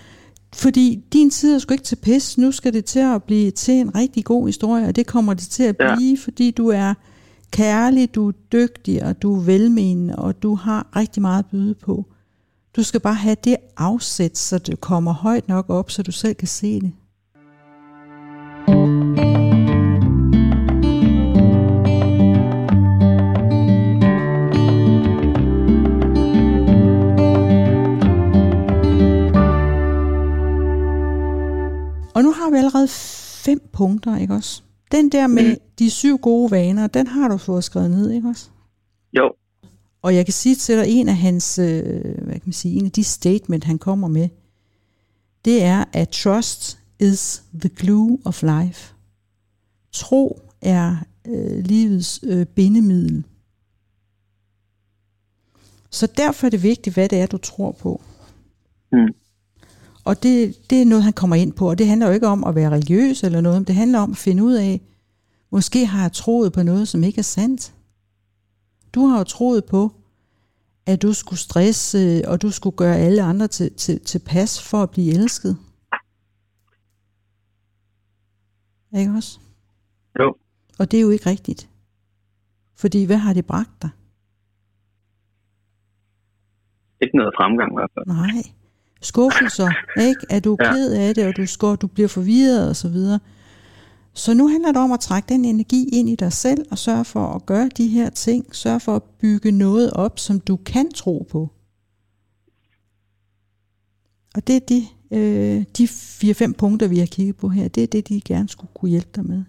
Fordi 0.58 1.04
din 1.13 1.30
tid 1.30 1.56
er 1.56 1.60
sgu 1.60 1.74
ikke 1.74 1.84
til 1.84 1.96
pis. 1.96 2.38
Nu 2.38 2.52
skal 2.52 2.74
det 2.74 2.86
til 2.86 3.00
at 3.00 3.24
blive 3.24 3.52
til 3.52 3.74
en 3.74 3.96
rigtig 3.96 4.26
god 4.26 4.48
historie, 4.48 4.88
og 4.88 4.96
det 4.96 5.08
kommer 5.08 5.34
det 5.34 5.48
til 5.48 5.63
at 5.63 5.76
Ja. 5.80 5.96
blive, 5.96 6.17
fordi 6.17 6.52
du 6.52 6.67
er 6.67 6.93
kærlig, 7.52 8.15
du 8.15 8.28
er 8.28 8.32
dygtig, 8.52 9.04
og 9.04 9.22
du 9.22 9.36
er 9.36 9.41
velmenende, 9.41 10.15
og 10.15 10.43
du 10.43 10.56
har 10.56 10.88
rigtig 10.96 11.22
meget 11.22 11.39
at 11.39 11.46
byde 11.52 11.74
på. 11.74 12.06
Du 12.76 12.84
skal 12.84 13.00
bare 13.00 13.13
have 13.15 13.36
det 13.43 13.56
afsæt, 13.78 14.38
så 14.38 14.58
det 14.58 14.82
kommer 14.82 15.13
højt 15.13 15.48
nok 15.48 15.70
op, 15.70 15.91
så 15.91 16.04
du 16.04 16.12
selv 16.12 16.36
kan 16.36 16.48
se 16.48 16.82
det. 16.82 16.91
Og 32.18 32.24
nu 32.24 32.32
har 32.32 32.50
vi 32.50 32.58
allerede 32.58 32.88
fem 33.46 33.70
punkter, 33.74 34.18
ikke 34.18 34.34
også? 34.34 34.64
Den 34.92 35.10
der 35.10 35.28
med 35.28 35.50
Mm. 35.50 35.62
de 35.80 35.90
syv 35.90 36.18
gode 36.18 36.52
vaner, 36.52 36.88
den 36.88 37.08
har 37.08 37.28
du 37.28 37.38
fået 37.38 37.64
skrevet 37.64 37.92
ned, 37.92 38.12
ikke 38.12 38.28
også? 38.28 38.50
Jo. 39.14 39.34
Og 40.02 40.16
jeg 40.16 40.26
kan 40.26 40.34
sige 40.34 40.56
til 40.56 40.78
dig, 40.78 40.86
en 40.88 41.10
af 41.10 41.16
hans, 41.18 41.60
øh, 41.60 42.24
hvad 42.24 42.34
kan 42.34 42.42
man 42.46 42.54
sige, 42.54 42.80
en 42.80 42.86
af 42.86 42.92
de 42.92 43.04
statement, 43.04 43.64
han 43.64 43.78
kommer 43.78 44.08
med, 44.08 44.30
det 45.46 45.64
er, 45.64 45.86
at 45.94 46.10
trust 46.10 46.80
is 47.00 47.44
the 47.60 47.70
glue 47.70 48.20
of 48.26 48.44
life. 48.44 48.94
Tro 49.92 50.42
er 50.62 50.96
øh, 51.28 51.58
livets 51.66 52.20
øh, 52.24 52.46
bindemiddel. 52.46 53.24
Så 55.90 56.08
derfor 56.08 56.46
er 56.48 56.52
det 56.52 56.64
vigtigt, 56.64 56.94
hvad 56.94 57.10
det 57.10 57.20
er, 57.20 57.26
du 57.26 57.38
tror 57.38 57.72
på. 57.72 58.02
Mm. 58.92 59.14
Og 60.10 60.24
det, 60.24 60.70
det 60.70 60.82
er 60.82 60.86
noget, 60.86 61.04
han 61.04 61.13
kommer 61.13 61.36
ind 61.36 61.54
på, 61.54 61.70
og 61.70 61.78
det 61.78 61.88
handler 61.88 62.08
jo 62.08 62.13
ikke 62.13 62.28
om 62.28 62.43
at 62.43 62.56
være 62.56 62.70
religiøs 62.70 63.24
eller 63.24 63.41
noget, 63.41 63.62
men 63.62 63.67
det 63.67 63.76
handler 63.76 64.00
om 64.00 64.12
at 64.12 64.17
finde 64.17 64.43
ud 64.43 64.54
af, 64.54 64.82
måske 65.52 65.86
har 65.86 66.02
jeg 66.02 66.12
troet 66.12 66.54
på 66.54 66.63
noget, 66.63 66.88
som 66.88 67.04
ikke 67.04 67.20
er 67.20 67.24
sandt. 67.38 67.76
Du 68.93 69.06
har 69.06 69.17
jo 69.17 69.24
troet 69.24 69.65
på, 69.65 69.91
at 70.86 71.02
du 71.02 71.13
skulle 71.13 71.39
stresse, 71.39 72.22
og 72.28 72.41
du 72.41 72.52
skulle 72.52 72.78
gøre 72.78 72.98
alle 72.98 73.24
andre 73.24 73.48
til, 73.48 73.74
til, 73.74 74.00
til 74.00 74.20
pas 74.20 74.70
for 74.70 74.84
at 74.84 74.91
blive 74.91 75.13
elsket. 75.13 75.58
Ikke 78.98 79.12
også? 79.12 79.39
Jo. 80.20 80.36
Og 80.80 80.91
det 80.91 80.98
er 80.98 81.02
jo 81.02 81.10
ikke 81.10 81.30
rigtigt. 81.30 81.70
Fordi 82.76 83.06
hvad 83.06 83.17
har 83.17 83.34
det 83.34 83.46
bragt 83.46 83.82
dig? 83.82 83.89
Ikke 87.02 87.17
noget 87.17 87.34
fremgang 87.38 87.72
i 87.72 87.76
hvert 87.76 87.91
fald. 87.93 88.06
Nej. 88.08 88.57
Skuffelser, 89.02 89.70
ikke? 90.02 90.22
At 90.30 90.44
du 90.44 90.54
er 90.54 90.66
Ja. 90.66 90.74
ked 90.74 90.92
af 90.94 91.16
det, 91.16 91.26
og 91.28 91.38
du, 91.38 91.46
skår, 91.46 91.76
du 91.76 91.88
bliver 91.88 92.08
forvirret 92.10 92.70
og 92.70 92.76
så 92.76 92.90
videre. 92.90 93.20
Så 94.14 94.34
nu 94.34 94.48
handler 94.48 94.72
det 94.72 94.82
om 94.82 94.92
at 94.92 95.00
trække 95.00 95.30
den 95.30 95.46
energi 95.46 95.90
ind 95.90 96.10
i 96.10 96.16
dig 96.16 96.34
selv, 96.34 96.66
og 96.72 96.78
sørge 96.78 97.06
for 97.06 97.28
at 97.28 97.46
gøre 97.46 97.70
de 97.78 97.88
her 97.88 98.10
ting. 98.10 98.56
Sørge 98.56 98.80
for 98.80 98.96
at 98.96 99.04
bygge 99.04 99.52
noget 99.52 99.92
op, 99.92 100.20
som 100.20 100.40
du 100.40 100.56
kan 100.56 100.92
tro 100.92 101.28
på. 101.30 101.50
Og 104.36 104.48
det 104.48 104.56
er 104.56 104.60
de, 104.60 104.88
øh, 105.12 105.66
de 105.78 105.88
fire-fem 105.88 106.54
punkter, 106.54 106.88
vi 106.88 107.00
har 107.00 107.06
kigget 107.06 107.36
på 107.36 107.50
her. 107.50 107.68
Det 107.68 107.84
er 107.84 107.88
det, 107.88 108.10
de 108.10 108.22
gerne 108.22 108.50
skulle 108.50 108.72
kunne 108.74 108.90
hjælpe 108.92 109.10
dig 109.16 109.26
med. 109.26 109.44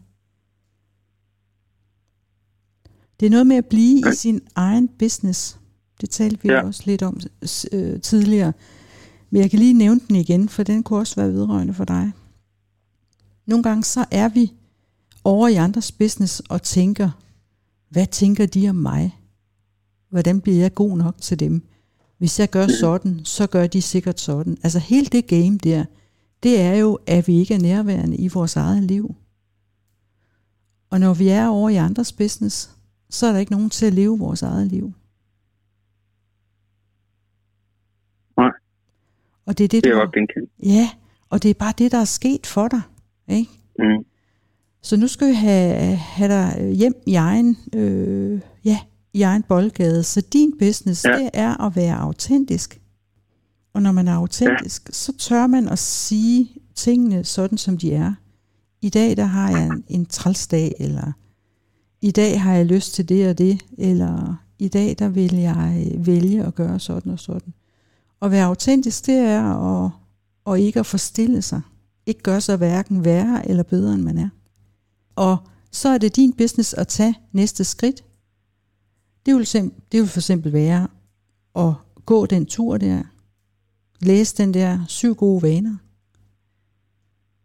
Det 3.21 3.27
er 3.27 3.31
noget 3.31 3.47
med 3.47 3.57
at 3.57 3.67
blive 3.67 3.99
i 4.13 4.15
sin 4.17 4.41
egen 4.55 4.89
business. 4.99 5.59
Det 6.01 6.11
talte 6.11 6.43
vi 6.43 6.49
ja. 6.49 6.63
også 6.63 6.83
lidt 6.87 7.03
om 7.03 7.21
øh, 7.73 8.01
tidligere. 8.01 8.53
Men 9.31 9.43
jeg 9.43 9.51
kan 9.51 9.59
lige 9.59 9.75
nævne 9.75 10.01
den 10.09 10.17
igen, 10.17 10.49
for 10.49 10.63
den 10.63 10.83
kunne 10.83 10.99
også 10.99 11.17
være 11.17 11.33
vedrørende 11.33 11.75
for 11.75 11.85
dig. 11.85 12.13
Nogle 13.47 13.63
gange 13.63 13.85
så 13.85 14.05
er 14.11 14.29
vi 14.29 14.53
over 15.25 15.49
i 15.49 15.55
andres 15.55 15.93
business 15.93 16.41
og 16.41 16.63
tænker, 16.63 17.11
hvad 17.89 18.07
tænker 18.07 18.47
de 18.47 18.69
om 18.69 18.77
mig? 18.77 19.19
Hvordan 20.09 20.41
bliver 20.41 20.59
jeg 20.59 20.75
god 20.75 20.99
nok 20.99 21.21
til 21.21 21.41
dem? 21.41 21.63
Hvis 22.19 22.41
jeg 22.41 22.51
gør 22.51 22.67
sådan, 22.81 23.21
så 23.25 23.47
gør 23.47 23.67
de 23.67 23.83
sikkert 23.83 24.21
sådan. 24.21 24.59
Altså 24.63 24.79
hele 24.79 25.07
det 25.07 25.27
game 25.27 25.59
der, 25.59 25.85
det 26.43 26.61
er 26.61 26.75
jo, 26.75 26.99
at 27.07 27.27
vi 27.27 27.39
ikke 27.39 27.55
er 27.55 27.59
nærværende 27.59 28.17
i 28.17 28.29
vores 28.29 28.57
eget 28.57 28.83
liv. 28.83 29.15
Og 30.91 31.01
når 31.01 31.15
vi 31.15 31.29
er 31.29 31.49
over 31.49 31.69
i 31.69 31.77
andres 31.77 32.13
business, 32.13 32.71
så 33.11 33.27
er 33.27 33.33
der 33.33 33.39
ikke 33.39 33.53
nogen 33.53 33.71
til 33.71 33.87
at 33.87 33.95
leve 33.95 34.19
vores 34.19 34.43
eget 34.43 34.67
liv. 34.67 34.93
Nej. 38.37 38.51
Og 39.49 39.59
det 39.59 39.65
er 39.65 39.69
det, 39.69 39.85
Det 39.85 39.91
er 39.91 39.95
du 39.95 40.01
godt. 40.01 40.31
Ja, 40.63 40.91
og 41.31 41.43
det 41.43 41.51
er 41.51 41.55
bare 41.55 41.73
det, 41.79 41.93
der 41.93 41.99
er 41.99 42.05
sket 42.05 42.47
for 42.47 42.69
dig. 42.69 42.81
Ikke? 43.29 43.51
Mm. 43.79 44.05
Så 44.83 44.97
nu 44.97 45.07
skal 45.07 45.29
vi 45.29 45.33
have, 45.35 45.97
have 45.97 46.29
dig 46.33 46.75
hjem 46.75 46.95
i 47.07 47.15
egen, 47.15 47.57
øh, 47.75 48.41
ja, 48.65 48.79
i 49.13 49.23
egen 49.23 49.43
boldgade. 49.43 50.03
Så 50.03 50.21
din 50.33 50.53
business, 50.59 51.05
Ja. 51.05 51.19
det 51.19 51.31
er 51.35 51.65
at 51.67 51.77
være 51.77 51.97
autentisk. 51.97 52.81
Og 53.75 53.83
når 53.83 53.93
man 53.93 54.09
er 54.09 54.15
autentisk, 54.15 54.89
ja. 54.89 54.93
så 54.93 55.13
tør 55.19 55.47
man 55.47 55.69
at 55.69 55.79
sige 55.79 56.51
tingene 56.75 57.25
sådan, 57.25 57.59
som 57.59 57.79
de 57.79 57.93
er. 57.95 58.13
I 58.83 58.89
dag, 58.89 59.17
der 59.17 59.25
har 59.25 59.51
jeg 59.51 59.67
en, 59.67 59.85
en 59.89 60.07
trælsdag, 60.07 60.75
eller 60.79 61.13
i 62.01 62.11
dag 62.11 62.41
har 62.43 62.55
jeg 62.55 62.67
lyst 62.67 62.95
til 62.95 63.09
det 63.09 63.29
og 63.29 63.39
det, 63.39 63.65
eller 63.79 64.35
i 64.59 64.69
dag, 64.69 64.97
der 64.99 65.09
vil 65.09 65.35
jeg 65.35 65.87
vælge 65.97 66.45
at 66.45 66.55
gøre 66.55 66.81
sådan 66.81 67.13
og 67.13 67.19
sådan. 67.19 67.55
At 68.23 68.31
være 68.31 68.45
autentisk, 68.45 69.07
det 69.07 69.15
er 69.19 69.45
at, 69.85 69.91
at 70.47 70.61
ikke 70.61 70.81
at 70.81 70.87
forstille 70.87 71.43
sig. 71.43 71.61
Ikke 72.07 72.23
gøre 72.23 72.41
sig 72.41 72.57
hverken 72.57 73.05
værre 73.05 73.49
eller 73.49 73.63
bedre, 73.63 73.95
end 73.95 74.03
man 74.03 74.19
er. 74.19 74.29
Og 75.17 75.37
så 75.73 75.89
er 75.89 75.99
det 75.99 76.17
din 76.17 76.33
business 76.33 76.75
at 76.75 76.89
tage 76.89 77.19
næste 77.33 77.65
skridt. 77.65 78.05
Det 79.27 79.35
vil, 79.35 79.73
det 79.93 80.01
vil 80.01 80.09
for 80.09 80.19
eksempel 80.21 80.53
være 80.53 80.89
at 81.57 81.75
gå 82.07 82.27
den 82.27 82.47
tur 82.47 82.77
der. 82.77 83.03
Læse 84.01 84.37
den 84.37 84.55
der 84.55 84.85
syv 84.89 85.15
gode 85.15 85.43
vaner. 85.43 85.77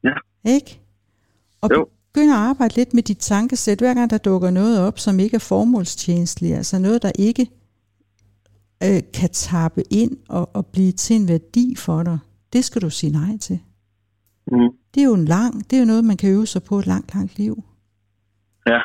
Ja. 0.04 0.14
Ikke? 0.52 0.82
Og 1.62 1.70
Jo. 1.76 1.88
begynde 2.14 2.34
at 2.34 2.40
arbejde 2.40 2.76
lidt 2.76 2.94
med 2.94 3.04
dit 3.04 3.18
tankesæt, 3.18 3.80
hver 3.80 3.94
gang 3.94 4.10
der 4.10 4.18
dukker 4.18 4.50
noget 4.50 4.80
op, 4.80 5.00
som 5.00 5.20
ikke 5.20 5.36
er 5.36 5.40
formålstjenestligt, 5.40 6.56
altså 6.56 6.80
noget, 6.80 7.02
der 7.02 7.12
ikke 7.16 7.50
øh, 8.86 9.02
kan 9.13 9.30
tappe 9.30 9.84
ind 9.93 10.17
og, 10.30 10.56
og 10.56 10.65
blive 10.65 10.91
til 10.91 11.15
en 11.15 11.28
værdi 11.28 11.76
for 11.76 12.04
dig, 12.04 12.19
det 12.54 12.65
skal 12.65 12.82
du 12.82 12.89
sige 12.89 13.12
nej 13.12 13.38
til. 13.38 13.60
Mm. 14.48 14.69
Det 14.93 15.02
er 15.02 15.06
jo 15.06 15.13
en 15.13 15.26
lang, 15.26 15.69
det 15.69 15.76
er 15.76 15.80
jo 15.80 15.86
noget, 15.86 16.06
man 16.06 16.17
kan 16.17 16.30
øve 16.30 16.48
sig 16.48 16.63
på 16.63 16.80
et 16.80 16.88
langt, 16.88 17.13
langt 17.13 17.38
liv. 17.38 17.63
Ja. 18.67 18.80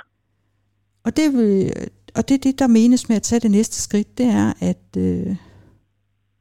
Og 1.05 1.17
det, 1.17 1.33
vil, 1.33 1.73
og 2.17 2.29
det, 2.29 2.45
det, 2.45 2.59
der 2.59 2.67
menes 2.67 3.09
med 3.09 3.17
at 3.17 3.23
tage 3.23 3.41
det 3.41 3.51
næste 3.51 3.77
skridt, 3.83 4.19
det 4.19 4.27
er, 4.27 4.53
at, 4.61 4.97
øh, 4.97 5.37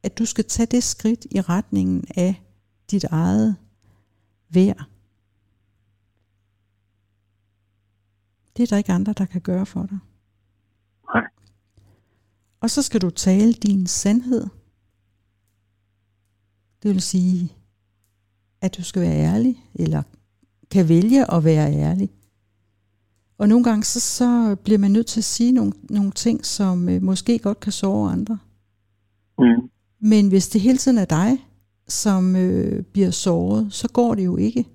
at 0.03 0.17
du 0.17 0.25
skal 0.25 0.45
tage 0.45 0.67
det 0.67 0.83
skridt 0.83 1.25
i 1.31 1.41
retningen 1.41 2.03
af 2.15 2.41
dit 2.91 3.03
eget 3.03 3.55
værd. 4.49 4.83
Det 8.57 8.63
er 8.63 8.67
der 8.67 8.77
ikke 8.77 8.93
andre, 8.93 9.13
der 9.13 9.25
kan 9.25 9.41
gøre 9.41 9.65
for 9.65 9.85
dig. 9.85 9.99
Nej. 11.13 11.23
Og 12.67 12.71
så 12.71 12.81
skal 12.81 13.01
du 13.01 13.09
tale 13.09 13.53
din 13.53 13.87
sandhed. 13.87 14.47
Det 16.83 16.91
vil 16.91 17.01
sige, 17.01 17.53
at 18.61 18.77
du 18.77 18.83
skal 18.83 19.01
være 19.01 19.17
ærlig, 19.17 19.63
eller 19.75 20.03
kan 20.71 20.89
vælge 20.89 21.33
at 21.33 21.43
være 21.43 21.73
ærlig. 21.73 22.09
Og 23.37 23.49
nogle 23.49 23.63
gange 23.63 23.83
så, 23.83 23.99
så 23.99 24.55
bliver 24.63 24.77
man 24.77 24.91
nødt 24.91 25.07
til 25.07 25.19
at 25.19 25.23
sige 25.23 25.51
nogle, 25.51 25.73
nogle 25.89 26.11
ting, 26.11 26.45
som 26.45 26.89
øh, 26.89 27.03
måske 27.03 27.39
godt 27.39 27.59
kan 27.59 27.71
såre 27.71 28.11
andre. 28.11 28.37
Mm. 29.39 29.69
Men 29.99 30.27
hvis 30.27 30.49
det 30.49 30.61
hele 30.61 30.77
tiden 30.77 30.97
er 30.97 31.05
dig, 31.05 31.47
som 31.87 32.35
øh, 32.35 32.83
bliver 32.83 33.11
såret, 33.11 33.73
så 33.73 33.87
går 33.87 34.15
det 34.15 34.25
jo 34.25 34.37
ikke. 34.37 34.65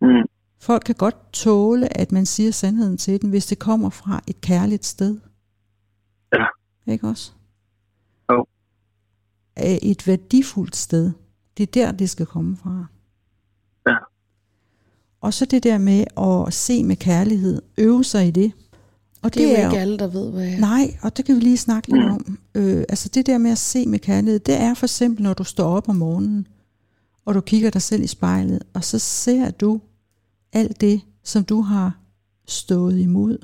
Mm. 0.00 0.28
Folk 0.60 0.82
kan 0.86 0.94
godt 0.94 1.32
tåle, 1.32 1.96
at 1.96 2.12
man 2.12 2.26
siger 2.26 2.50
sandheden 2.50 2.96
til 2.96 3.22
dem, 3.22 3.30
hvis 3.30 3.46
det 3.46 3.58
kommer 3.58 3.90
fra 3.90 4.20
et 4.26 4.40
kærligt 4.40 4.84
sted. 4.84 5.18
Ja. 6.32 6.46
Ikke 6.92 7.08
også? 7.08 7.32
Jo. 8.32 8.46
Af 9.56 9.78
Et 9.82 10.06
værdifuldt 10.06 10.76
sted. 10.76 11.12
Det 11.56 11.62
er 11.62 11.72
der, 11.72 11.92
det 11.92 12.10
skal 12.10 12.26
komme 12.26 12.56
fra. 12.56 12.86
Ja. 13.86 13.96
Og 15.20 15.34
så 15.34 15.44
det 15.44 15.62
der 15.62 15.78
med 15.78 16.04
at 16.18 16.54
se 16.54 16.84
med 16.84 16.96
kærlighed, 16.96 17.62
øve 17.78 18.04
sig 18.04 18.28
i 18.28 18.30
det. 18.30 18.52
Og 19.22 19.34
Det 19.34 19.42
er 19.58 19.60
jo 19.62 19.66
ikke 19.70 19.80
alle, 19.80 19.98
der 19.98 20.06
ved, 20.06 20.30
hvad 20.30 20.44
jeg 20.44 20.60
Nej, 20.60 20.96
og 21.02 21.16
det 21.16 21.24
kan 21.24 21.34
vi 21.36 21.40
lige 21.40 21.56
snakke 21.58 21.88
lidt 21.92 22.04
Mm. 22.06 22.10
om. 22.12 22.38
Øh, 22.54 22.84
altså 22.88 23.08
det 23.08 23.26
der 23.26 23.38
med 23.38 23.50
at 23.50 23.58
se 23.58 23.86
med 23.86 23.98
kærlighed, 23.98 24.40
det 24.40 24.54
er 24.60 24.74
for 24.74 24.86
eksempel, 24.86 25.22
når 25.22 25.34
du 25.34 25.44
står 25.44 25.68
op 25.76 25.88
om 25.88 25.96
morgenen, 25.96 26.46
og 27.24 27.34
du 27.34 27.40
kigger 27.40 27.70
dig 27.70 27.82
selv 27.82 28.02
i 28.02 28.06
spejlet, 28.06 28.62
og 28.74 28.84
så 28.84 28.98
ser 28.98 29.50
du 29.50 29.80
alt 30.52 30.80
det, 30.80 31.00
som 31.24 31.44
du 31.44 31.60
har 31.60 31.98
stået 32.46 32.98
imod. 32.98 33.38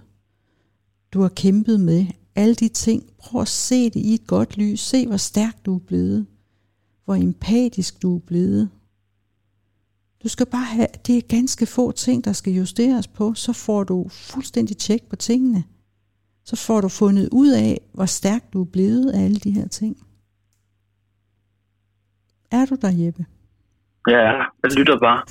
Du 1.12 1.20
har 1.20 1.28
kæmpet 1.28 1.80
med. 1.80 2.06
Alle 2.36 2.54
de 2.54 2.68
ting. 2.68 3.02
Prøv 3.18 3.40
at 3.40 3.48
se 3.48 3.84
det 3.84 4.00
i 4.00 4.14
et 4.14 4.26
godt 4.26 4.56
lys. 4.56 4.80
Se, 4.80 5.06
hvor 5.06 5.16
stærk 5.16 5.66
du 5.66 5.74
er 5.74 5.80
blevet. 5.86 6.26
Hvor 7.04 7.14
empatisk 7.14 8.02
du 8.02 8.16
er 8.16 8.20
blevet. 8.20 8.70
Du 10.22 10.28
skal 10.28 10.46
bare 10.46 10.64
have, 10.64 10.86
det 11.06 11.16
er 11.16 11.22
ganske 11.28 11.66
få 11.66 11.92
ting, 11.92 12.24
der 12.24 12.32
skal 12.32 12.52
justeres 12.52 13.06
på, 13.08 13.34
så 13.34 13.52
får 13.52 13.84
du 13.84 14.08
fuldstændig 14.08 14.76
tjek 14.76 15.02
på 15.02 15.16
tingene 15.16 15.64
så 16.44 16.56
får 16.56 16.80
du 16.80 16.88
fundet 16.88 17.28
ud 17.32 17.50
af, 17.50 17.80
hvor 17.92 18.06
stærk 18.06 18.52
du 18.52 18.60
er 18.60 18.70
blevet 18.72 19.12
af 19.12 19.24
alle 19.24 19.36
de 19.36 19.50
her 19.50 19.68
ting. 19.68 19.96
Er 22.50 22.66
du 22.66 22.76
der, 22.82 22.90
Jeppe? 23.04 23.26
Ja, 24.08 24.32
jeg 24.62 24.70
lytter 24.76 24.98
bare. 24.98 25.22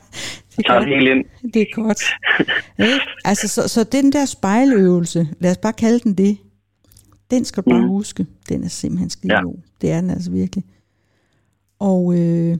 Det 0.56 0.66
tager 0.66 0.84
helt 0.86 1.08
ind. 1.08 1.52
Det 1.54 1.62
er 1.62 1.66
godt. 1.74 2.02
Ikke? 2.78 3.00
altså, 3.24 3.48
så, 3.48 3.68
så 3.68 3.84
den 3.84 4.12
der 4.12 4.24
spejløvelse, 4.24 5.28
lad 5.40 5.50
os 5.50 5.56
bare 5.56 5.72
kalde 5.72 5.98
den 5.98 6.14
det, 6.14 6.38
den 7.30 7.44
skal 7.44 7.62
du 7.62 7.70
bare 7.70 7.80
Mm. 7.82 7.88
huske. 7.88 8.26
Den 8.48 8.64
er 8.64 8.68
simpelthen 8.68 9.10
skide 9.10 9.34
god. 9.42 9.56
Det 9.80 9.90
er 9.90 10.00
den 10.00 10.10
altså 10.10 10.30
virkelig. 10.30 10.64
Og, 11.78 12.18
øh, 12.18 12.58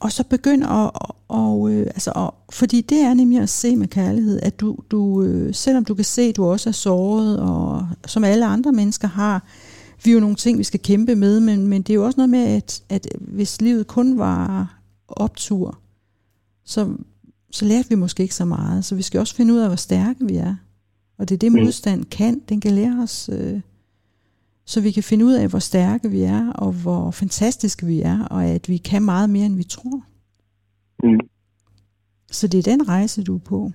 og 0.00 0.12
så 0.12 0.24
begynd 0.24 0.64
at, 0.64 0.90
og, 1.28 1.70
øh, 1.72 1.80
altså, 1.86 2.12
og, 2.14 2.34
fordi 2.52 2.80
det 2.80 2.98
er 3.00 3.14
nemlig 3.14 3.40
at 3.40 3.48
se 3.48 3.76
med 3.76 3.88
kærlighed, 3.88 4.40
at 4.42 4.60
du, 4.60 4.76
du 4.90 5.22
øh, 5.22 5.54
selvom 5.54 5.84
du 5.84 5.94
kan 5.94 6.04
se, 6.04 6.22
at 6.22 6.36
du 6.36 6.44
også 6.44 6.68
er 6.70 6.72
såret, 6.72 7.40
og 7.40 7.88
som 8.06 8.24
alle 8.24 8.46
andre 8.46 8.72
mennesker 8.72 9.08
har, 9.08 9.44
vi 10.04 10.10
er 10.10 10.14
jo 10.14 10.20
nogle 10.20 10.36
ting, 10.36 10.58
vi 10.58 10.64
skal 10.64 10.80
kæmpe 10.80 11.16
med, 11.16 11.40
men, 11.40 11.66
men 11.66 11.82
det 11.82 11.90
er 11.90 11.94
jo 11.94 12.04
også 12.04 12.16
noget 12.16 12.30
med, 12.30 12.44
at, 12.56 12.82
at 12.88 13.06
hvis 13.18 13.60
livet 13.60 13.86
kun 13.86 14.18
var 14.18 14.74
optur, 15.08 15.78
så, 16.64 16.88
så 17.50 17.64
lærte 17.64 17.88
vi 17.88 17.94
måske 17.94 18.22
ikke 18.22 18.34
så 18.34 18.44
meget. 18.44 18.84
Så 18.84 18.94
vi 18.94 19.02
skal 19.02 19.20
også 19.20 19.34
finde 19.34 19.54
ud 19.54 19.58
af, 19.58 19.68
hvor 19.68 19.76
stærke 19.76 20.26
vi 20.26 20.36
er. 20.36 20.56
Og 21.18 21.28
det 21.28 21.34
er 21.34 21.38
det, 21.38 21.52
Mm. 21.52 21.58
modstand 21.64 22.04
kan. 22.04 22.40
Den 22.48 22.60
kan 22.60 22.72
lære 22.72 23.02
os, 23.02 23.30
øh, 23.32 23.60
så 24.66 24.80
vi 24.80 24.90
kan 24.90 25.02
finde 25.02 25.24
ud 25.24 25.32
af, 25.32 25.48
hvor 25.48 25.58
stærke 25.58 26.10
vi 26.10 26.22
er, 26.22 26.52
og 26.52 26.72
hvor 26.72 27.10
fantastiske 27.10 27.86
vi 27.86 28.00
er, 28.00 28.24
og 28.24 28.44
at 28.44 28.68
vi 28.68 28.76
kan 28.76 29.02
meget 29.02 29.30
mere, 29.30 29.46
end 29.46 29.56
vi 29.56 29.64
tror. 29.64 30.02
Mm. 31.04 31.20
Så 32.30 32.46
det 32.46 32.58
er 32.58 32.62
den 32.62 32.88
rejse, 32.88 33.22
du 33.22 33.34
er 33.34 33.38
på. 33.38 33.72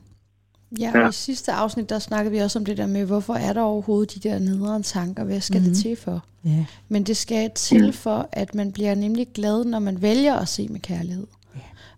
Ja, 0.79 0.91
og 0.95 0.99
Ja. 1.01 1.09
i 1.09 1.11
sidste 1.11 1.51
afsnit, 1.51 1.89
der 1.89 1.99
snakkede 1.99 2.31
vi 2.31 2.37
også 2.39 2.59
om 2.59 2.65
det 2.65 2.77
der 2.77 2.87
med, 2.87 3.05
hvorfor 3.05 3.33
er 3.33 3.53
der 3.53 3.61
overhovedet 3.61 4.13
de 4.23 4.29
der 4.29 4.39
nederen 4.39 4.83
tanker? 4.83 5.23
Hvad 5.23 5.41
skal. 5.41 5.61
Mhm. 5.61 5.69
det 5.69 5.77
til 5.77 5.95
for? 5.95 6.25
Ja. 6.45 6.65
Men 6.89 7.03
det 7.03 7.17
skal 7.17 7.51
til 7.55 7.93
for, 7.93 8.29
at 8.31 8.55
man 8.55 8.71
bliver 8.71 8.95
nemlig 8.95 9.27
glad, 9.33 9.65
når 9.65 9.79
man 9.79 10.01
vælger 10.01 10.35
at 10.35 10.47
se 10.47 10.67
med 10.67 10.79
kærlighed. 10.79 11.27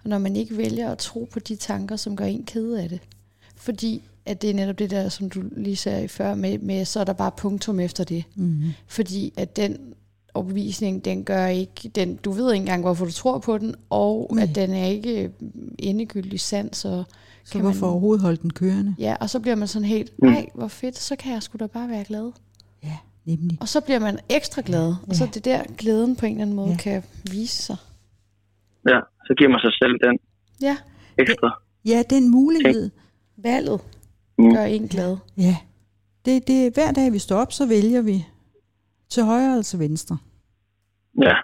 Ja. 0.09 0.15
Og 0.15 0.19
når 0.19 0.23
man 0.23 0.35
ikke 0.35 0.57
vælger 0.57 0.91
at 0.91 0.97
tro 0.97 1.27
på 1.31 1.39
de 1.39 1.55
tanker, 1.55 1.95
som 1.95 2.15
gør 2.15 2.25
en 2.25 2.43
ked 2.43 2.73
af 2.73 2.89
det. 2.89 2.99
Fordi 3.55 4.01
at 4.25 4.41
det 4.41 4.49
er 4.49 4.53
netop 4.53 4.79
det 4.79 4.89
der, 4.91 5.09
som 5.09 5.29
du 5.29 5.43
lige 5.57 5.75
sagde 5.75 6.03
i 6.03 6.07
før, 6.07 6.35
med, 6.35 6.59
med 6.59 6.85
så 6.85 6.99
er 6.99 7.03
der 7.03 7.13
bare 7.13 7.31
punktum 7.37 7.79
efter 7.79 8.03
det. 8.03 8.23
Mm-hmm. 8.35 8.69
Fordi 8.87 9.33
at 9.37 9.55
den 9.55 9.77
overbevisning, 10.33 11.05
den 11.05 11.23
gør 11.23 11.47
ikke, 11.47 11.89
den, 11.95 12.15
du 12.15 12.31
ved 12.31 12.53
ikke 12.53 12.61
engang, 12.61 12.81
hvorfor 12.81 13.05
du 13.05 13.11
tror 13.11 13.37
på 13.39 13.57
den, 13.57 13.75
og 13.89 14.29
Nej. 14.33 14.43
at 14.43 14.55
den 14.55 14.73
er 14.73 14.85
ikke 14.85 15.31
endegyldig 15.79 16.39
sand, 16.39 16.73
så 16.73 17.03
Så 17.43 17.51
Kan 17.51 17.61
hvorfor 17.61 17.85
man- 17.85 17.89
overhovedet 17.91 18.21
holde 18.21 18.37
den 18.41 18.53
kørende? 18.53 18.95
Ja, 18.99 19.15
og 19.19 19.29
så 19.29 19.39
bliver 19.39 19.55
man 19.55 19.67
sådan 19.67 19.87
helt, 19.87 20.11
Mm. 20.23 20.29
nej, 20.29 20.45
hvor 20.55 20.67
fedt, 20.67 20.97
så 20.99 21.15
kan 21.15 21.33
jeg 21.33 21.43
sgu 21.43 21.57
da 21.59 21.67
bare 21.67 21.89
være 21.89 22.03
glad. 22.03 22.31
Ja, 22.83 22.97
nemlig. 23.25 23.57
Og 23.61 23.67
så 23.69 23.81
bliver 23.81 23.99
man 23.99 24.19
ekstra 24.29 24.61
glad, 24.65 24.95
og 25.07 25.15
så 25.15 25.23
Ja. 25.23 25.27
er 25.27 25.31
det 25.31 25.45
der, 25.45 25.63
glæden 25.77 26.15
på 26.15 26.25
en 26.25 26.31
eller 26.31 26.41
anden 26.41 26.55
måde 26.55 26.69
Ja. 26.69 26.77
kan 26.77 27.03
vise 27.31 27.63
sig. 27.63 27.75
Ja, 28.87 28.99
så 29.25 29.33
giver 29.37 29.49
man 29.49 29.59
sig 29.59 29.73
selv 29.81 29.93
den 30.03 30.19
Ja, 30.61 30.77
ekstra. 31.17 31.61
Ja, 31.85 32.03
den 32.09 32.31
mulighed. 32.31 32.91
valget 33.37 33.81
Mm. 34.39 34.53
gør 34.53 34.63
en 34.63 34.87
glad. 34.87 35.17
Ja. 35.37 35.57
Det, 36.25 36.47
det, 36.47 36.73
hver 36.73 36.91
dag 36.91 37.13
vi 37.13 37.19
står 37.19 37.37
op, 37.37 37.51
så 37.51 37.67
vælger 37.67 38.01
vi 38.01 38.25
til 39.09 39.23
højre 39.23 39.51
eller 39.51 39.63
til 39.63 39.79
venstre. 39.79 40.17
Ja, 41.21 41.35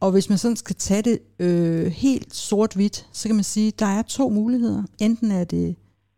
Og 0.00 0.12
hvis 0.12 0.28
man 0.28 0.38
sådan 0.38 0.56
skal 0.56 0.76
tage 0.76 1.02
det 1.02 1.18
øh, 1.38 1.86
helt 1.86 2.34
sort-hvidt, 2.34 3.08
så 3.12 3.28
kan 3.28 3.36
man 3.36 3.44
sige, 3.44 3.68
at 3.68 3.78
der 3.80 3.86
er 3.86 4.02
to 4.02 4.28
muligheder. 4.28 4.82
Enten 5.00 5.30
er 5.30 5.44
det 5.44 5.76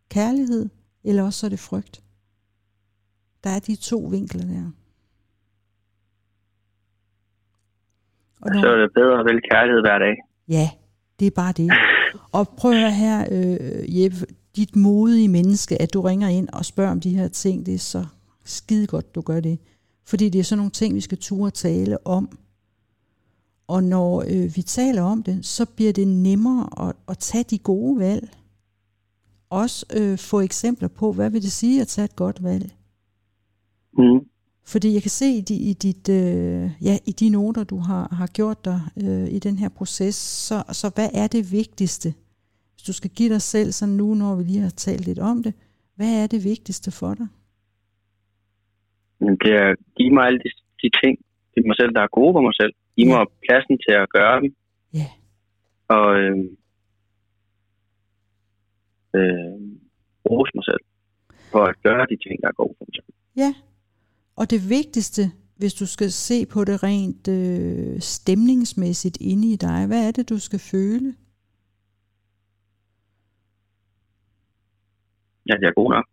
kærlighed, 0.09 0.69
eller 1.03 1.23
også 1.23 1.39
så 1.39 1.45
er 1.45 1.49
det 1.49 1.59
frygt. 1.59 2.01
Der 3.43 3.49
er 3.49 3.59
de 3.59 3.75
to 3.75 3.97
vinkler 3.99 4.41
der. 4.45 4.71
Og 8.41 8.49
så 8.61 8.67
er 8.67 8.75
det 8.81 8.93
bedre 8.93 9.19
at 9.19 9.25
vælge 9.25 9.41
kærlighed 9.51 9.81
hver 9.81 9.99
dag. 9.99 10.15
Ja, 10.47 10.69
det 11.19 11.27
er 11.27 11.31
bare 11.31 11.51
det. 11.51 11.71
Og 12.31 12.49
prøv 12.49 12.71
at 12.71 12.95
her, 12.95 13.27
øh, 13.31 14.01
Jeppe, 14.01 14.17
dit 14.55 14.75
modige 14.75 15.27
menneske, 15.27 15.81
at 15.81 15.93
du 15.93 16.01
ringer 16.01 16.27
ind 16.27 16.49
og 16.49 16.65
spørger 16.65 16.91
om 16.91 16.99
de 16.99 17.15
her 17.15 17.27
ting, 17.27 17.65
det 17.65 17.73
er 17.73 17.79
så 17.79 18.05
skide 18.45 18.87
godt, 18.87 19.15
du 19.15 19.21
gør 19.21 19.39
det. 19.39 19.59
Fordi 20.05 20.29
det 20.29 20.39
er 20.39 20.43
sådan 20.43 20.57
nogle 20.57 20.71
ting, 20.71 20.95
vi 20.95 21.01
skal 21.01 21.17
ture 21.17 21.47
at 21.47 21.53
tale 21.53 22.07
om. 22.07 22.37
Og 23.67 23.83
når 23.83 24.23
øh, 24.27 24.55
vi 24.55 24.61
taler 24.61 25.01
om 25.01 25.23
det, 25.23 25.45
så 25.45 25.65
bliver 25.65 25.93
det 25.93 26.07
nemmere 26.07 26.89
at, 26.89 26.95
at 27.07 27.17
tage 27.17 27.43
de 27.43 27.57
gode 27.57 27.99
valg. 27.99 28.37
Også 29.49 29.85
øh, 29.93 30.17
få 30.17 30.39
eksempler 30.39 30.87
på, 30.87 31.11
hvad 31.13 31.29
vil 31.29 31.41
det 31.41 31.51
sige 31.51 31.81
at 31.81 31.87
tage 31.87 32.05
et 32.05 32.15
godt 32.15 32.43
valg. 32.43 32.75
Mm. 33.97 34.27
Fordi 34.65 34.93
jeg 34.93 35.01
kan 35.01 35.09
se 35.09 35.25
i, 35.25 35.41
di, 35.41 35.55
i, 35.69 35.73
dit, 35.73 36.09
øh, 36.09 36.71
ja, 36.81 36.97
i 37.05 37.11
de 37.11 37.29
noter, 37.29 37.63
du 37.63 37.77
har, 37.77 38.07
har 38.15 38.27
gjort 38.27 38.65
dig 38.65 38.79
øh, 39.03 39.27
i 39.29 39.39
den 39.39 39.57
her 39.57 39.69
proces, 39.69 40.15
så, 40.15 40.63
så 40.71 40.91
hvad 40.95 41.09
er 41.13 41.27
det 41.27 41.51
vigtigste? 41.51 42.13
Hvis 42.73 42.83
du 42.87 42.93
skal 42.93 43.09
give 43.09 43.29
dig 43.33 43.41
selv 43.41 43.71
sådan 43.71 43.93
nu, 43.95 44.13
når 44.13 44.35
vi 44.35 44.43
lige 44.43 44.59
har 44.59 44.69
talt 44.69 45.05
lidt 45.05 45.19
om 45.19 45.43
det, 45.43 45.53
hvad 45.95 46.23
er 46.23 46.27
det 46.27 46.43
vigtigste 46.43 46.91
for 46.91 47.13
dig? 47.13 47.27
Det 49.19 49.51
er 49.61 49.69
at 49.71 49.77
give 49.97 50.13
mig 50.13 50.23
alle 50.27 50.39
de, 50.39 50.49
de 50.83 50.89
ting 51.03 51.15
til 51.53 51.67
mig 51.67 51.75
selv, 51.79 51.91
der 51.95 52.01
er 52.01 52.07
gode 52.19 52.33
for 52.35 52.41
mig 52.41 52.55
selv. 52.61 52.73
Giv 52.95 53.07
Ja. 53.07 53.17
mig 53.17 53.25
pladsen 53.45 53.77
til 53.85 53.93
at 54.03 54.09
gøre 54.09 54.41
dem. 54.41 54.55
Ja. 54.93 55.07
Og 55.87 56.07
øh, 56.21 56.37
øh, 59.17 59.55
rose 60.29 60.51
mig 60.57 60.65
selv 60.71 60.83
for 61.51 61.63
at 61.69 61.75
gøre 61.83 62.05
de 62.11 62.17
ting, 62.25 62.35
der 62.41 62.47
er 62.47 62.57
gode 62.61 62.75
for 62.77 62.85
mig 62.87 62.95
selv. 62.99 63.09
Ja, 63.43 63.51
og 64.35 64.49
det 64.49 64.69
vigtigste, 64.69 65.31
hvis 65.55 65.73
du 65.73 65.85
skal 65.85 66.11
se 66.11 66.45
på 66.45 66.63
det 66.63 66.83
rent 66.83 67.27
øh, 67.27 68.01
stemningsmæssigt 68.01 69.17
inde 69.21 69.51
i 69.51 69.55
dig, 69.55 69.85
hvad 69.87 70.07
er 70.07 70.11
det, 70.11 70.29
du 70.29 70.39
skal 70.39 70.59
føle? 70.59 71.15
Ja, 75.49 75.53
det 75.53 75.67
er 75.67 75.73
god 75.75 75.91
nok. 75.91 76.05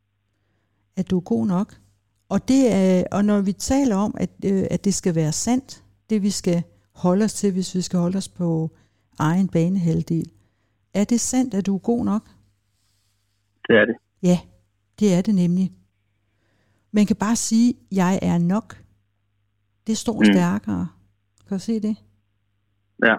At 0.97 1.11
du 1.11 1.17
er 1.17 1.21
god 1.21 1.47
nok? 1.47 1.81
Og, 2.29 2.49
det 2.49 2.73
er, 2.73 3.05
og 3.13 3.25
når 3.25 3.41
vi 3.41 3.53
taler 3.53 3.97
om, 3.97 4.15
at, 4.19 4.31
øh, 4.45 4.67
at 4.71 4.85
det 4.85 4.95
skal 4.95 5.15
være 5.15 5.33
sandt, 5.33 5.85
det 6.11 6.23
vi 6.23 6.31
skal 6.31 6.63
holde 6.93 7.25
os 7.25 7.35
til, 7.35 7.53
hvis 7.53 7.75
vi 7.75 7.81
skal 7.81 7.99
holde 7.99 8.17
os 8.17 8.29
på 8.29 8.71
egen 9.19 9.49
banehalvdel, 9.49 10.31
er 10.95 11.05
det 11.05 11.21
sandt, 11.21 11.55
at 11.55 11.67
du 11.67 11.75
er 11.75 11.79
god 11.79 12.05
nok? 12.05 12.23
Det 13.69 13.77
er 13.77 13.85
det. 13.85 13.97
Ja, 14.23 14.39
det 14.99 15.15
er 15.15 15.23
det 15.23 15.35
nemlig. 15.35 15.73
Man 16.93 17.07
kan 17.07 17.17
bare 17.17 17.37
sige, 17.37 17.75
jeg 17.93 18.19
er 18.23 18.39
nok. 18.39 18.85
Det 19.87 19.99
står 19.99 20.19
Mm. 20.19 20.25
stærkere. 20.25 20.89
Kan 21.49 21.59
du 21.59 21.63
se 21.63 21.81
det? 21.81 21.97
Ja. 23.05 23.15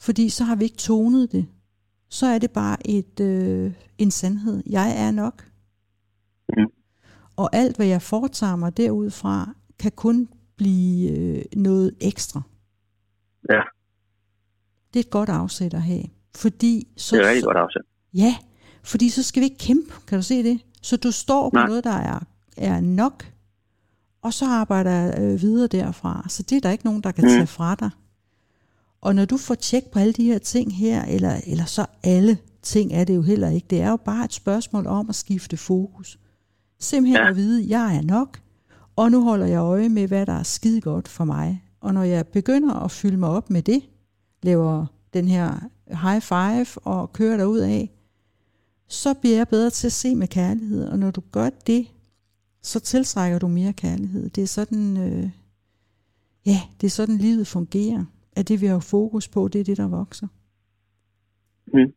Fordi 0.00 0.28
så 0.28 0.44
har 0.44 0.56
vi 0.56 0.64
ikke 0.64 0.76
tonet 0.76 1.32
det. 1.32 1.46
Så 2.08 2.26
er 2.26 2.38
det 2.38 2.50
bare 2.50 2.86
et, 2.86 3.20
øh, 3.20 3.72
en 3.98 4.10
sandhed. 4.10 4.62
Jeg 4.66 5.06
er 5.06 5.10
nok. 5.10 5.50
Mm. 6.48 6.66
Og 7.36 7.50
alt, 7.56 7.76
hvad 7.76 7.86
jeg 7.86 8.02
foretager 8.02 8.56
mig 8.56 8.76
derudfra, 8.76 9.54
kan 9.78 9.92
kun 9.92 10.28
blive 10.56 11.10
øh, 11.10 11.44
noget 11.56 11.96
ekstra. 12.00 12.42
Ja. 13.50 13.60
Det 14.94 15.00
er 15.00 15.04
et 15.04 15.10
godt 15.10 15.28
afsæt 15.28 15.74
at 15.74 15.82
have. 15.82 16.04
Fordi 16.36 16.88
så, 16.96 17.16
Det 17.16 17.24
er 17.24 17.28
rigtig 17.28 17.44
godt 17.44 17.56
afsæt. 17.56 17.82
Ja, 18.14 18.36
fordi 18.84 19.08
så 19.08 19.22
skal 19.22 19.40
vi 19.40 19.44
ikke 19.44 19.58
kæmpe. 19.58 19.92
Kan 20.06 20.18
du 20.18 20.22
se 20.22 20.42
det? 20.42 20.60
Så 20.82 20.96
du 20.96 21.10
står 21.10 21.50
på 21.50 21.56
Nej. 21.56 21.66
noget, 21.66 21.84
der 21.84 21.90
er, 21.92 22.18
er 22.56 22.80
nok, 22.80 23.32
og 24.22 24.32
så 24.34 24.46
arbejder 24.46 25.20
øh, 25.22 25.40
videre 25.40 25.66
derfra. 25.66 26.26
Så 26.28 26.42
det 26.42 26.56
er 26.56 26.60
der 26.60 26.70
ikke 26.70 26.84
nogen, 26.84 27.00
der 27.02 27.10
kan 27.12 27.24
Mm. 27.24 27.30
tage 27.30 27.46
fra 27.46 27.74
dig. 27.74 27.90
Og 29.00 29.14
når 29.14 29.24
du 29.24 29.36
får 29.36 29.54
tjek 29.54 29.84
på 29.92 29.98
alle 29.98 30.12
de 30.12 30.24
her 30.24 30.38
ting 30.38 30.76
her, 30.76 31.04
eller, 31.04 31.40
eller 31.46 31.64
så 31.64 31.86
alle 32.02 32.38
ting 32.62 32.92
er 32.92 33.04
det 33.04 33.16
jo 33.16 33.22
heller 33.22 33.48
ikke. 33.48 33.66
Det 33.70 33.80
er 33.80 33.90
jo 33.90 33.96
bare 33.96 34.24
et 34.24 34.32
spørgsmål 34.32 34.86
om 34.86 35.08
at 35.08 35.14
skifte 35.14 35.56
fokus. 35.56 36.18
Simpelthen 36.80 37.22
Ja. 37.22 37.30
at 37.30 37.36
vide, 37.36 37.62
at 37.62 37.68
jeg 37.68 37.96
er 37.96 38.02
nok, 38.02 38.40
og 38.96 39.10
nu 39.10 39.24
holder 39.24 39.46
jeg 39.46 39.58
øje 39.58 39.88
med, 39.88 40.08
hvad 40.08 40.26
der 40.26 40.32
er 40.32 40.42
skide 40.42 40.80
godt 40.80 41.08
for 41.08 41.24
mig. 41.24 41.62
Og 41.80 41.94
når 41.94 42.02
jeg 42.02 42.26
begynder 42.26 42.74
at 42.74 42.90
fylde 42.90 43.16
mig 43.16 43.28
op 43.28 43.50
med 43.50 43.62
det, 43.62 43.82
laver 44.42 44.86
den 45.14 45.28
her 45.28 45.60
high 46.02 46.22
five 46.22 46.66
og 46.84 47.12
kører 47.12 47.36
derud 47.36 47.58
af, 47.58 47.90
så 48.92 49.14
bliver 49.14 49.36
jeg 49.36 49.48
bedre 49.48 49.70
til 49.70 49.86
at 49.86 49.92
se 49.92 50.14
med 50.14 50.28
kærlighed. 50.28 50.88
Og 50.88 50.98
når 50.98 51.10
du 51.10 51.22
gør 51.32 51.50
det, 51.50 51.86
så 52.62 52.80
tiltrækker 52.80 53.38
du 53.38 53.48
mere 53.48 53.72
kærlighed. 53.72 54.30
Det 54.30 54.42
er 54.42 54.46
sådan, 54.46 54.96
øh, 54.96 55.30
ja, 56.46 56.60
det 56.80 56.86
er 56.86 56.90
sådan 56.90 57.16
livet 57.16 57.46
fungerer. 57.46 58.04
At 58.32 58.48
det 58.48 58.60
vi 58.60 58.66
har 58.66 58.78
fokus 58.78 59.28
på, 59.28 59.48
det 59.48 59.60
er 59.60 59.64
det, 59.64 59.76
der 59.76 59.88
vokser. 59.88 60.26
Mm. 61.66 61.92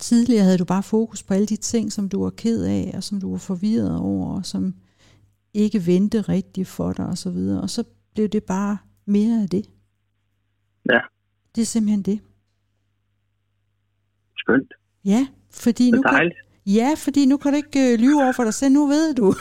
Tidligere 0.00 0.44
havde 0.44 0.58
du 0.58 0.64
bare 0.64 0.82
fokus 0.82 1.22
på 1.22 1.34
alle 1.34 1.46
de 1.46 1.56
ting, 1.56 1.92
som 1.92 2.08
du 2.08 2.22
var 2.22 2.30
ked 2.30 2.64
af, 2.64 2.92
og 2.94 3.02
som 3.02 3.20
du 3.20 3.30
var 3.30 3.38
forvirret 3.38 3.98
over, 3.98 4.36
og 4.36 4.46
som 4.46 4.74
ikke 5.54 5.86
vendte 5.86 6.20
rigtigt 6.22 6.68
for 6.68 6.92
dig, 6.92 7.06
og 7.06 7.18
så 7.18 7.30
videre. 7.30 7.60
Og 7.60 7.70
så 7.70 7.84
blev 8.14 8.28
det 8.28 8.44
bare 8.44 8.78
mere 9.04 9.42
af 9.42 9.48
det. 9.48 9.70
Ja. 10.90 11.00
Det 11.54 11.62
er 11.62 11.66
simpelthen 11.66 12.02
det. 12.02 12.20
Skønt. 14.36 14.72
Ja, 15.04 15.26
fordi 15.50 15.90
nu 15.90 16.02
kan, 16.02 16.32
ja, 16.66 16.90
fordi 16.96 17.26
nu 17.26 17.36
kan 17.36 17.50
du 17.52 17.56
ikke 17.56 17.92
øh, 17.92 17.98
lyve 17.98 18.22
over 18.22 18.32
for 18.32 18.44
dig 18.44 18.54
selv. 18.54 18.72
Nu 18.72 18.86
ved 18.86 19.14
du, 19.14 19.34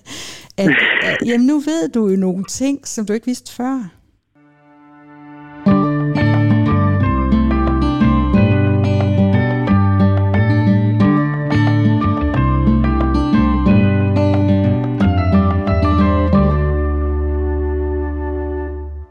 at, 0.62 0.70
at 1.02 1.18
jamen, 1.26 1.46
nu 1.46 1.58
ved 1.58 1.88
du 1.88 2.08
jo 2.08 2.16
nogle 2.16 2.44
ting, 2.44 2.86
som 2.86 3.06
du 3.06 3.12
ikke 3.12 3.26
vidste 3.26 3.52
før. 3.52 3.90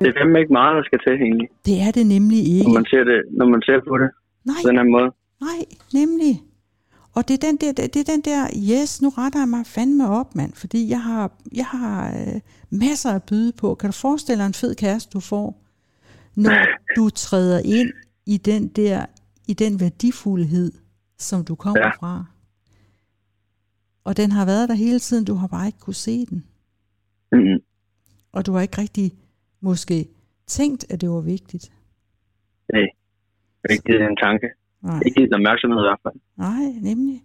Det 0.02 0.08
er 0.10 0.20
fandme 0.20 0.40
ikke 0.40 0.54
meget, 0.54 0.76
der 0.78 0.84
skal 0.84 1.00
til 1.00 1.14
egentlig, 1.26 1.48
Det 1.66 1.76
er 1.88 1.92
det 1.98 2.06
nemlig 2.16 2.40
når 2.44 2.60
ikke. 2.60 2.74
man 2.80 2.86
ser, 2.92 3.04
det, 3.04 3.20
når 3.40 3.48
man 3.54 3.62
ser 3.68 3.80
på 3.90 3.98
det 4.02 4.10
Nej, 4.46 4.56
på 4.64 4.70
den 4.70 4.78
her 4.78 4.88
måde. 4.96 5.10
Nej, 5.42 5.66
nemlig. 5.94 6.44
Og 7.16 7.28
det 7.28 7.34
er 7.34 7.48
den 7.48 7.58
der, 7.58 7.72
det 7.74 7.96
er 7.96 8.04
den 8.04 8.22
der, 8.22 8.48
yes, 8.72 9.02
nu 9.02 9.10
retter 9.10 9.40
jeg 9.40 9.48
mig 9.48 9.66
fandme 9.66 10.10
op, 10.10 10.36
mand, 10.36 10.54
fordi 10.54 10.90
jeg 10.90 11.02
har, 11.04 11.38
jeg 11.52 11.66
har 11.66 12.18
øh, 12.18 12.42
masser 12.70 13.12
at 13.12 13.24
byde 13.24 13.52
på. 13.52 13.76
Kan 13.76 13.88
du 13.90 13.92
forestille 13.94 14.40
dig 14.42 14.48
en 14.48 14.54
fed 14.54 14.76
kæreste, 14.76 15.10
du 15.14 15.20
får, 15.20 15.64
når 16.36 16.52
du 16.96 17.10
træder 17.10 17.60
ind 17.60 17.90
i 18.26 18.38
den 18.38 18.68
der, 18.68 19.06
i 19.48 19.54
den 19.54 19.80
værdifuldhed, 19.80 20.72
som 21.18 21.46
du 21.46 21.56
kommer 21.56 21.84
Ja. 21.86 21.90
fra. 21.90 22.26
Og 24.04 24.18
den 24.18 24.32
har 24.32 24.46
været 24.46 24.70
der 24.70 24.76
hele 24.76 25.00
tiden, 25.00 25.26
du 25.26 25.34
har 25.34 25.48
bare 25.48 25.66
ikke 25.68 25.80
kunne 25.80 25.94
se 25.94 26.26
den. 26.26 26.46
Mm. 27.32 27.60
Og 28.32 28.46
du 28.46 28.54
har 28.54 28.62
ikke 28.62 28.78
rigtig 28.82 29.12
måske 29.62 30.08
tænkt, 30.48 30.86
at 30.92 31.02
det 31.02 31.10
var 31.10 31.22
vigtigt. 31.22 31.72
Nej. 32.74 32.82
Jeg 32.82 32.90
har 33.70 33.74
ikke 33.74 33.84
givet 33.84 34.00
det 34.00 34.08
en 34.10 34.16
tanke. 34.16 34.48
Nej. 34.84 35.00
Ikke 35.06 35.16
givet 35.16 35.30
den 35.30 35.36
opmærksomhed 35.36 35.80
i 35.80 35.88
hvert 35.90 36.00
fald. 36.04 36.16
Nej, 36.38 36.66
nemlig. 36.82 37.24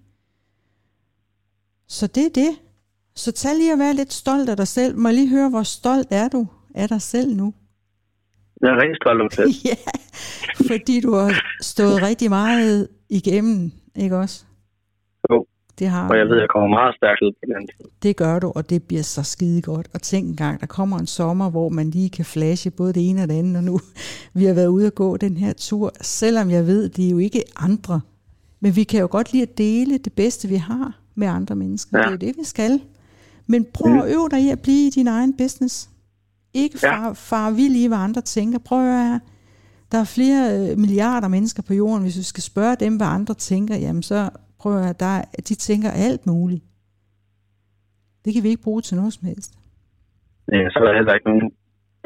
Så 1.87 2.07
det 2.07 2.25
er 2.27 2.31
det. 2.35 2.53
Så 3.15 3.33
tag 3.33 3.57
lige 3.57 3.73
at 3.73 3.79
være 3.79 3.95
lidt 3.95 4.13
stolt 4.13 4.49
af 4.49 4.57
dig 4.57 4.69
selv. 4.69 4.99
Må 4.99 5.11
lige 5.11 5.29
høre, 5.29 5.51
hvor 5.51 5.63
stolt 5.63 6.09
er 6.11 6.29
du 6.29 6.47
af 6.75 6.89
dig 6.89 7.03
selv 7.03 7.37
nu? 7.37 7.55
Jeg 8.61 8.71
er 8.71 8.77
rigtig 8.83 8.97
stolt 9.03 9.21
over 9.21 9.29
det. 9.29 9.65
ja, 9.71 9.77
fordi 10.69 11.01
du 11.01 11.15
har 11.15 11.43
stået 11.63 12.03
rigtig 12.03 12.29
meget 12.29 12.89
igennem, 13.09 13.73
ikke 13.97 14.17
også? 14.17 14.45
Det 15.79 15.89
har 15.89 16.09
Og 16.09 16.19
jeg 16.19 16.27
ved, 16.27 16.37
at 16.37 16.41
jeg 16.41 16.49
kommer 16.49 16.69
meget 16.69 16.95
stærkt 16.97 17.23
ud 17.23 17.33
på 17.33 17.39
den 17.47 17.55
anden 17.55 17.69
side. 17.77 17.89
Det 18.03 18.17
gør 18.17 18.39
du, 18.39 18.53
og 18.55 18.71
det 18.71 18.83
bliver 18.83 19.03
så 19.03 19.23
skide 19.23 19.63
godt. 19.63 19.89
Og 19.95 20.03
tænk 20.03 20.29
engang, 20.29 20.61
der 20.61 20.67
kommer 20.67 20.99
en 20.99 21.07
sommer, 21.07 21.51
hvor 21.51 21.69
man 21.69 21.91
lige 21.91 22.11
kan 22.11 22.25
flashe 22.25 22.71
både 22.71 22.93
det 22.93 23.09
ene 23.11 23.23
og 23.23 23.29
det 23.29 23.35
andet, 23.35 23.57
og 23.57 23.65
nu 23.65 23.81
vi 24.39 24.45
har 24.45 24.55
været 24.55 24.67
ude 24.67 24.87
at 24.87 24.95
gå 24.95 25.17
den 25.17 25.37
her 25.37 25.53
tur, 25.53 25.93
selvom 26.01 26.51
jeg 26.51 26.67
ved, 26.67 26.89
det 26.89 27.07
er 27.07 27.11
jo 27.11 27.19
ikke 27.19 27.43
andre. 27.57 28.01
Men 28.61 28.77
vi 28.77 28.85
kan 28.85 29.01
jo 29.01 29.09
godt 29.11 29.33
lide 29.33 29.43
at 29.43 29.59
dele 29.59 29.99
det 29.99 30.13
bedste, 30.13 30.49
vi 30.49 30.57
har 30.57 31.01
med 31.15 31.29
andre 31.29 31.55
mennesker. 31.57 31.99
Ja. 31.99 32.03
Det 32.03 32.07
er 32.07 32.11
jo 32.11 32.17
det, 32.17 32.35
vi 32.39 32.45
skal. 32.45 32.81
Men 33.47 33.67
prøv 33.75 33.99
at 33.99 34.13
øve 34.13 34.29
dig 34.31 34.41
i 34.41 34.51
at 34.51 34.61
blive 34.61 34.87
i 34.87 34.91
din 34.91 35.07
egen 35.09 35.37
business. 35.37 35.91
Ikke 36.55 36.79
Ja. 36.83 36.93
far, 36.93 37.13
far 37.13 37.51
vild 37.51 37.77
i, 37.77 37.87
hvad 37.87 37.99
andre 37.99 38.21
tænker. 38.21 38.59
Prøv 38.59 38.79
at 38.79 39.07
høre. 39.09 39.21
Der 39.93 39.99
er 39.99 40.05
flere 40.05 40.71
øh, 40.71 40.79
milliarder 40.79 41.29
mennesker 41.29 41.63
på 41.63 41.75
jorden. 41.75 42.03
Hvis 42.03 42.17
vi 42.19 42.23
skal 42.23 42.43
spørge 42.43 42.77
dem, 42.81 42.97
hvad 42.97 43.07
andre 43.07 43.35
tænker, 43.35 43.77
jamen 43.77 44.03
så 44.03 44.31
prøv 44.59 44.77
at 44.77 44.83
høre, 44.85 44.95
der, 45.01 45.07
er- 45.07 45.25
de 45.49 45.55
tænker 45.55 45.91
alt 45.91 46.27
muligt. 46.27 46.65
Det 48.25 48.35
kan 48.35 48.43
vi 48.43 48.49
ikke 48.49 48.63
bruge 48.63 48.83
til 48.83 48.97
noget 48.97 49.13
som 49.13 49.27
helst. 49.29 49.59
Ja, 50.53 50.69
så 50.71 50.79
er 50.79 50.85
der 50.85 50.95
heller 50.99 51.15
ikke 51.15 51.29
nogen 51.29 51.51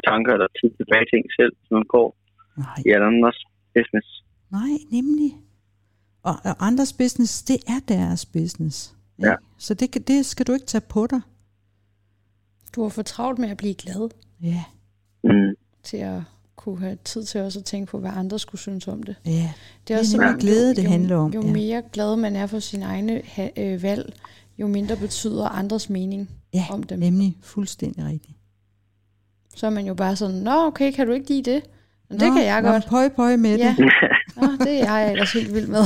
tanker 0.09 0.31
eller 0.33 0.47
tid 0.59 0.69
tilbage 0.79 1.05
til 1.09 1.17
en 1.21 1.29
selv, 1.39 1.53
som 1.67 1.73
man 1.77 1.83
går 1.95 2.07
Nej, 2.57 2.77
i 2.85 2.89
andres 2.89 3.39
business. 3.75 4.07
nej 4.51 4.71
nemlig. 4.91 5.31
Og, 6.23 6.35
og 6.45 6.55
andres 6.67 6.93
business, 6.93 7.43
det 7.43 7.57
er 7.67 7.79
deres 7.95 8.25
business. 8.25 8.95
ikke? 9.17 9.29
Ja. 9.29 9.35
Så 9.57 9.73
det, 9.73 10.07
det 10.07 10.25
skal 10.25 10.47
du 10.47 10.53
ikke 10.53 10.65
tage 10.65 10.85
på 10.89 11.07
dig. 11.07 11.21
Du 12.75 12.81
har 12.81 12.89
for 12.89 13.01
travlt 13.01 13.39
med 13.39 13.49
at 13.49 13.57
blive 13.57 13.73
glad 13.73 14.09
Ja, 14.41 14.63
Mm. 15.23 15.55
til 15.83 15.97
at 15.97 16.21
kunne 16.55 16.79
have 16.79 16.97
tid 17.05 17.23
til 17.23 17.41
også 17.41 17.59
at 17.59 17.65
tænke 17.65 17.91
på, 17.91 17.99
hvad 17.99 18.11
andre 18.15 18.39
skulle 18.39 18.61
synes 18.61 18.87
om 18.87 19.03
det. 19.03 19.15
ja. 19.25 19.31
Det 19.31 19.39
er 19.43 19.49
Det 19.87 19.93
er 19.95 19.99
også 19.99 20.17
nemlig 20.17 20.39
glæde, 20.39 20.75
det 20.75 20.83
jo, 20.83 20.89
handler 20.89 21.15
om, 21.17 21.33
Jo 21.33 21.41
ja. 21.41 21.51
mere 21.53 21.81
glad 21.93 22.15
man 22.15 22.35
er 22.35 22.47
for 22.47 22.59
sine 22.59 22.85
egne 22.85 23.21
ha- 23.25 23.49
øh, 23.57 23.83
valg, 23.83 24.13
jo 24.57 24.67
mindre 24.67 24.95
betyder 24.95 25.45
andres 25.45 25.89
mening 25.89 26.29
ja 26.53 26.65
om 26.69 26.83
dem. 26.83 26.99
nemlig 26.99 27.37
fuldstændig 27.41 28.05
rigtigt. 28.05 28.37
Så 29.55 29.65
er 29.65 29.69
man 29.69 29.85
jo 29.85 29.93
bare 29.93 30.15
sådan, 30.15 30.35
nå 30.35 30.51
okay, 30.65 30.91
kan 30.91 31.07
du 31.07 31.13
ikke 31.13 31.29
lide 31.29 31.51
det? 31.51 31.61
Men 32.09 32.19
det 32.19 32.27
Nå, 32.27 32.33
kan 32.33 32.45
jeg 32.45 32.63
godt. 32.63 32.85
Pøj, 32.89 33.09
pøj 33.09 33.35
med 33.35 33.57
Ja. 33.57 33.75
det. 33.79 33.85
Nå, 34.41 34.47
det 34.65 34.73
er 34.81 34.97
jeg 34.97 35.11
ellers 35.11 35.33
helt 35.33 35.53
vild 35.53 35.67
med. 35.67 35.79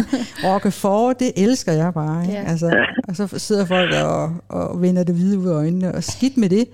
Roquefort, 0.44 1.20
det 1.20 1.32
elsker 1.36 1.72
jeg 1.72 1.94
bare. 1.94 2.22
Ikke? 2.22 2.34
Ja. 2.34 2.44
Altså, 2.44 2.86
og 3.08 3.16
så 3.16 3.38
sidder 3.38 3.64
folk 3.64 3.94
og, 3.94 4.34
og 4.48 4.82
vender 4.82 5.04
det 5.04 5.14
hvide 5.14 5.38
ud 5.38 5.46
af 5.48 5.52
øjnene, 5.54 5.94
og 5.94 6.04
skidt 6.04 6.36
med 6.36 6.48
det, 6.48 6.68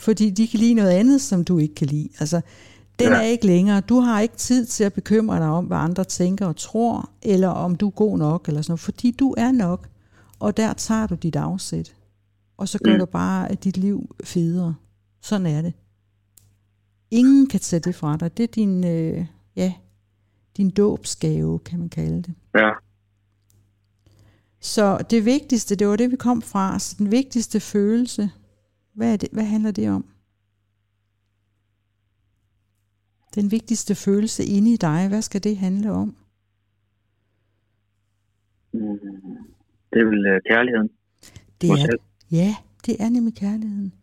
fordi 0.00 0.30
de 0.30 0.48
kan 0.48 0.58
lide 0.60 0.74
noget 0.74 0.90
andet, 0.90 1.20
som 1.20 1.44
du 1.44 1.58
ikke 1.58 1.74
kan 1.74 1.86
lide. 1.86 2.08
Altså, 2.20 2.40
den 2.98 3.08
Ja. 3.08 3.14
er 3.16 3.20
ikke 3.22 3.46
længere. 3.46 3.80
Du 3.80 4.00
har 4.00 4.20
ikke 4.20 4.36
tid 4.36 4.66
til 4.66 4.84
at 4.84 4.92
bekymre 4.92 5.36
dig 5.36 5.48
om, 5.48 5.64
hvad 5.64 5.76
andre 5.78 6.04
tænker 6.04 6.46
og 6.46 6.56
tror, 6.56 7.10
eller 7.22 7.48
om 7.48 7.76
du 7.76 7.86
er 7.86 7.90
god 7.90 8.18
nok, 8.18 8.48
eller 8.48 8.62
sådan 8.62 8.70
noget, 8.70 8.80
fordi 8.80 9.10
du 9.10 9.34
er 9.38 9.52
nok, 9.52 9.88
og 10.38 10.56
der 10.56 10.72
tager 10.72 11.06
du 11.06 11.14
dit 11.14 11.36
afsæt. 11.36 11.94
Og 12.56 12.68
så 12.68 12.78
gør 12.84 12.92
Mm. 12.92 12.98
du 12.98 13.04
bare 13.06 13.48
at 13.50 13.64
dit 13.64 13.76
liv 13.76 14.16
federe. 14.24 14.74
Sådan 15.22 15.46
er 15.46 15.62
det. 15.62 15.72
Ingen 17.10 17.46
kan 17.46 17.60
tage 17.60 17.80
det 17.80 17.94
fra 17.94 18.16
dig. 18.16 18.36
Det 18.36 18.42
er 18.42 18.46
din, 18.46 18.84
øh, 18.86 19.26
ja, 19.56 19.72
din 20.56 20.70
dåbsgave, 20.70 21.58
kan 21.58 21.78
man 21.78 21.88
kalde 21.88 22.16
det. 22.22 22.34
Ja. 22.54 22.70
Så 24.60 24.98
det 25.10 25.24
vigtigste, 25.24 25.74
det 25.76 25.88
var 25.88 25.96
det, 25.96 26.10
vi 26.10 26.16
kom 26.16 26.42
fra. 26.42 26.78
Så 26.78 26.94
den 26.98 27.10
vigtigste 27.10 27.60
følelse, 27.60 28.30
hvad, 28.94 29.12
er 29.12 29.16
det, 29.16 29.28
hvad 29.32 29.44
handler 29.44 29.70
det 29.70 29.90
om? 29.90 30.04
Den 33.34 33.50
vigtigste 33.50 33.94
følelse 33.94 34.44
inde 34.44 34.72
i 34.72 34.76
dig, 34.76 35.08
hvad 35.08 35.22
skal 35.22 35.44
det 35.44 35.56
handle 35.56 35.92
om? 35.92 36.16
Mm. 38.72 38.80
Det 39.92 40.00
er 40.00 40.04
vel 40.04 40.34
uh, 40.34 40.40
kærligheden. 40.48 40.90
Det 41.60 41.70
er, 41.70 41.96
ja, 42.30 42.56
det 42.86 42.96
er 43.02 43.08
nemlig 43.08 43.34
kærligheden. 43.34 43.94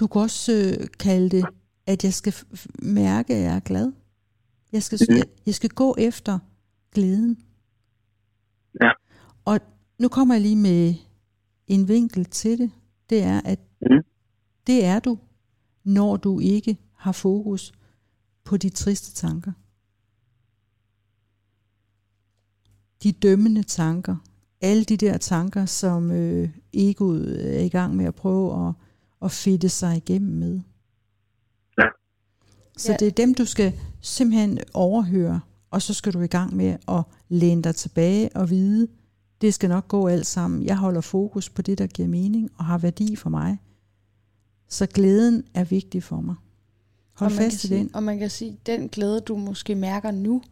Du 0.00 0.06
kan 0.06 0.20
også 0.20 0.52
øh, 0.52 0.86
kalde 0.98 1.28
det, 1.36 1.44
at 1.86 2.04
jeg 2.04 2.14
skal 2.14 2.34
mærke, 2.82 3.34
at 3.34 3.42
jeg 3.42 3.56
er 3.56 3.60
glad. 3.60 3.92
Jeg 4.72 4.82
skal, 4.82 4.98
Mhm. 5.08 5.16
jeg, 5.16 5.24
jeg 5.46 5.54
skal 5.54 5.70
gå 5.70 5.94
efter 5.98 6.38
glæden. 6.92 7.38
Ja. 8.80 8.90
Og 9.44 9.60
nu 9.98 10.08
kommer 10.08 10.34
jeg 10.34 10.42
lige 10.42 10.56
med 10.56 10.94
en 11.66 11.88
vinkel 11.88 12.24
til 12.24 12.58
det. 12.58 12.70
Det 13.10 13.22
er, 13.22 13.40
at 13.44 13.60
Mhm. 13.80 14.02
det 14.66 14.84
er 14.84 15.00
du, 15.00 15.18
når 15.84 16.16
du 16.16 16.40
ikke 16.40 16.76
har 16.96 17.12
fokus 17.12 17.72
på 18.44 18.56
de 18.56 18.68
triste 18.70 19.12
tanker. 19.14 19.52
De 23.02 23.12
dømmende 23.12 23.62
tanker. 23.62 24.16
Alle 24.60 24.84
de 24.84 24.96
der 24.96 25.18
tanker, 25.18 25.66
som 25.66 26.10
øh, 26.10 26.48
egoet 26.72 27.56
er 27.58 27.60
i 27.60 27.68
gang 27.68 27.96
med 27.96 28.04
at 28.04 28.14
prøve 28.14 28.68
at, 28.68 28.74
at 29.22 29.32
fedte 29.32 29.68
sig 29.68 29.96
igennem 29.96 30.36
med. 30.38 30.60
Ja. 31.78 31.84
Så 32.76 32.92
Ja. 32.92 32.96
det 32.96 33.06
er 33.08 33.12
dem, 33.12 33.34
du 33.34 33.44
skal, 33.44 33.80
simpelthen 34.00 34.58
overhøre, 34.74 35.40
og 35.70 35.82
så 35.82 35.94
skal 35.94 36.12
du 36.12 36.20
i 36.20 36.26
gang 36.26 36.56
med 36.56 36.76
at 36.88 37.04
læne 37.28 37.62
dig 37.62 37.74
tilbage 37.74 38.36
og 38.36 38.50
vide, 38.50 38.88
det 39.40 39.54
skal 39.54 39.68
nok 39.68 39.88
gå 39.88 40.06
alt 40.08 40.26
sammen. 40.26 40.62
Jeg 40.64 40.76
holder 40.78 41.00
fokus 41.00 41.50
på 41.50 41.62
det, 41.62 41.78
der 41.78 41.86
giver 41.86 42.08
mening 42.08 42.50
og 42.58 42.64
har 42.64 42.78
værdi 42.78 43.16
for 43.16 43.30
mig. 43.30 43.58
Så 44.68 44.86
glæden 44.86 45.42
er 45.54 45.64
vigtig 45.64 46.02
for 46.02 46.20
mig. 46.20 46.34
Hold 47.20 47.30
og 47.32 47.36
man 47.36 47.44
fast 47.44 47.60
kan 47.60 47.66
i 47.66 47.68
sige, 47.68 47.78
den. 47.78 47.90
Og 47.94 48.02
man 48.02 48.18
kan 48.18 48.30
sige, 48.30 48.56
den 48.66 48.88
glæde, 48.88 49.20
du 49.20 49.36
måske 49.36 49.74
mærker 49.74 50.10
nu, 50.10 50.42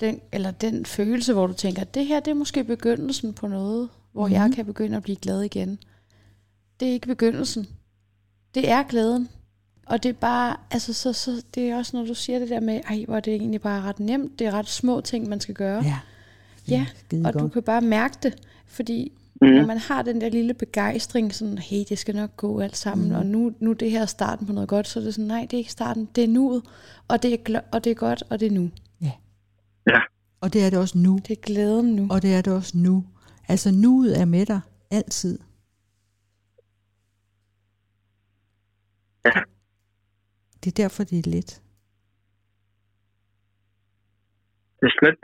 den, 0.00 0.20
eller 0.32 0.50
den 0.50 0.86
følelse, 0.86 1.32
hvor 1.32 1.46
du 1.46 1.52
tænker, 1.52 1.84
det 1.84 2.06
her 2.06 2.20
det 2.20 2.30
er 2.30 2.34
måske 2.34 2.64
begyndelsen 2.64 3.32
på 3.32 3.46
noget, 3.46 3.88
hvor 4.12 4.22
mm-hmm. 4.26 4.34
jeg 4.34 4.46
Mhm. 4.46 4.54
kan 4.54 4.66
begynde 4.66 4.96
at 4.96 5.02
blive 5.02 5.16
glad 5.16 5.42
igen. 5.42 5.78
Det 6.80 6.88
er 6.88 6.92
ikke 6.92 7.06
begyndelsen. 7.06 7.66
Det 8.54 8.70
er 8.70 8.82
glæden. 8.82 9.28
Og 9.86 10.02
det 10.02 10.08
er 10.08 10.12
bare, 10.12 10.56
altså 10.70 10.92
så, 10.92 11.12
så 11.12 11.42
det 11.54 11.68
er 11.70 11.76
også, 11.76 11.96
når 11.96 12.04
du 12.06 12.14
siger 12.14 12.38
det 12.38 12.48
der 12.48 12.60
med, 12.60 12.80
ej, 12.88 13.04
hvor 13.08 13.16
er 13.16 13.20
det 13.20 13.34
egentlig 13.34 13.60
bare 13.60 13.82
ret 13.82 14.00
nemt, 14.00 14.38
det 14.38 14.46
er 14.46 14.50
ret 14.50 14.68
små 14.68 15.00
ting, 15.00 15.28
man 15.28 15.40
skal 15.40 15.54
gøre. 15.54 15.82
Ja, 15.84 15.98
Ja, 16.68 16.86
og 17.24 17.32
du 17.34 17.38
godt. 17.38 17.52
kan 17.52 17.62
bare 17.62 17.80
mærke 17.80 18.14
det, 18.22 18.34
fordi 18.66 19.12
Mm. 19.40 19.48
når 19.48 19.66
man 19.66 19.78
har 19.78 20.02
den 20.02 20.20
der 20.20 20.28
lille 20.28 20.54
begejstring, 20.54 21.34
sådan, 21.34 21.58
hey, 21.58 21.84
det 21.88 21.98
skal 21.98 22.14
nok 22.14 22.36
gå 22.36 22.60
alt 22.60 22.76
sammen, 22.76 23.08
mm. 23.08 23.14
og 23.14 23.26
nu, 23.26 23.54
nu 23.60 23.72
det 23.72 23.90
her 23.90 24.02
er 24.02 24.06
starten 24.06 24.46
på 24.46 24.52
noget 24.52 24.68
godt, 24.68 24.88
så 24.88 25.00
er 25.00 25.04
det 25.04 25.14
sådan, 25.14 25.26
nej, 25.26 25.40
det 25.40 25.52
er 25.52 25.58
ikke 25.58 25.72
starten, 25.72 26.08
det 26.14 26.24
er 26.24 26.28
nuet, 26.28 26.62
og 27.08 27.22
det 27.22 27.34
er, 27.34 27.38
gl- 27.48 27.68
og 27.72 27.84
det 27.84 27.90
er 27.90 27.94
godt, 27.94 28.22
og 28.30 28.40
det 28.40 28.46
er 28.46 28.50
nu. 28.50 28.70
Og 30.44 30.52
det 30.52 30.64
er 30.64 30.70
det 30.70 30.78
også 30.78 30.98
nu. 30.98 31.18
Det 31.28 31.30
er 31.30 31.40
glæden 31.42 31.96
nu. 31.96 32.06
Og 32.10 32.22
det 32.22 32.34
er 32.34 32.42
det 32.42 32.52
også 32.52 32.78
nu. 32.78 33.04
Altså 33.48 33.70
nuet 33.70 34.20
er 34.20 34.24
med 34.24 34.46
dig 34.46 34.60
altid. 34.90 35.38
Ja. 39.24 39.30
Det 40.64 40.70
er 40.70 40.82
derfor, 40.82 41.04
det 41.04 41.18
er 41.18 41.30
let. 41.30 41.62
Det 44.80 44.86
er 44.86 44.90
skønt. 44.90 45.18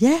Ja, 0.00 0.20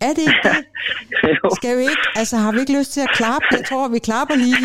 er 0.00 0.08
det 0.08 0.18
ikke 0.18 0.40
det? 0.44 0.64
Skal 1.56 1.76
vi 1.76 1.82
ikke? 1.82 1.96
Altså 2.16 2.36
har 2.36 2.52
vi 2.52 2.60
ikke 2.60 2.78
lyst 2.78 2.92
til 2.92 3.00
at 3.00 3.08
klappe? 3.14 3.46
Jeg 3.52 3.64
tror, 3.68 3.88
vi 3.88 3.98
klapper 3.98 4.34
lige. 4.34 4.56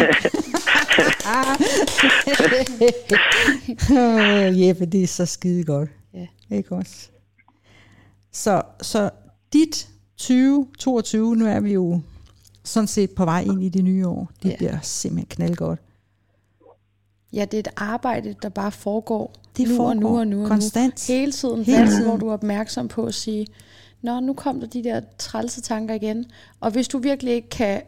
Åh, 3.91 4.59
Jeppe, 4.67 4.85
det 4.85 5.03
er 5.03 5.07
så 5.07 5.25
skide 5.25 5.63
godt. 5.63 5.89
Ja. 6.13 6.27
Ikke 6.51 6.75
også? 6.75 7.09
Så, 8.31 8.61
så 8.81 9.09
dit 9.53 9.87
2022, 10.17 11.35
nu 11.35 11.45
er 11.47 11.59
vi 11.59 11.73
jo 11.73 12.01
sådan 12.63 12.87
set 12.87 13.11
på 13.11 13.25
vej 13.25 13.41
ind 13.41 13.63
i 13.63 13.69
det 13.69 13.83
nye 13.83 14.07
år. 14.07 14.31
Det 14.43 14.49
Ja. 14.49 14.55
bliver 14.57 14.77
simpelthen 14.81 15.27
knaldgodt. 15.29 15.79
Ja, 17.33 17.45
det 17.45 17.53
er 17.53 17.59
et 17.59 17.67
arbejde, 17.75 18.35
der 18.41 18.49
bare 18.49 18.71
foregår 18.71 19.33
Det 19.57 19.67
nu 19.69 19.83
og 19.85 19.97
nu 19.97 20.17
og 20.19 20.27
nu 20.27 20.41
og 20.43 20.47
konstant. 20.47 21.09
nu. 21.09 21.13
Hele 21.15 21.31
tiden, 21.31 21.63
Hele 21.63 21.87
tiden. 21.87 22.05
hvor 22.05 22.17
du 22.17 22.27
er 22.29 22.33
opmærksom 22.33 22.87
på 22.87 23.05
at 23.05 23.13
sige, 23.13 23.47
Nå, 24.03 24.19
nu 24.19 24.33
kom 24.33 24.59
der 24.59 24.67
de 24.67 24.83
der 24.83 25.01
trælse 25.17 25.61
tanker 25.61 25.93
igen. 25.95 26.25
Og 26.59 26.71
hvis 26.71 26.87
du 26.87 26.97
virkelig 26.97 27.33
ikke 27.33 27.49
kan 27.49 27.81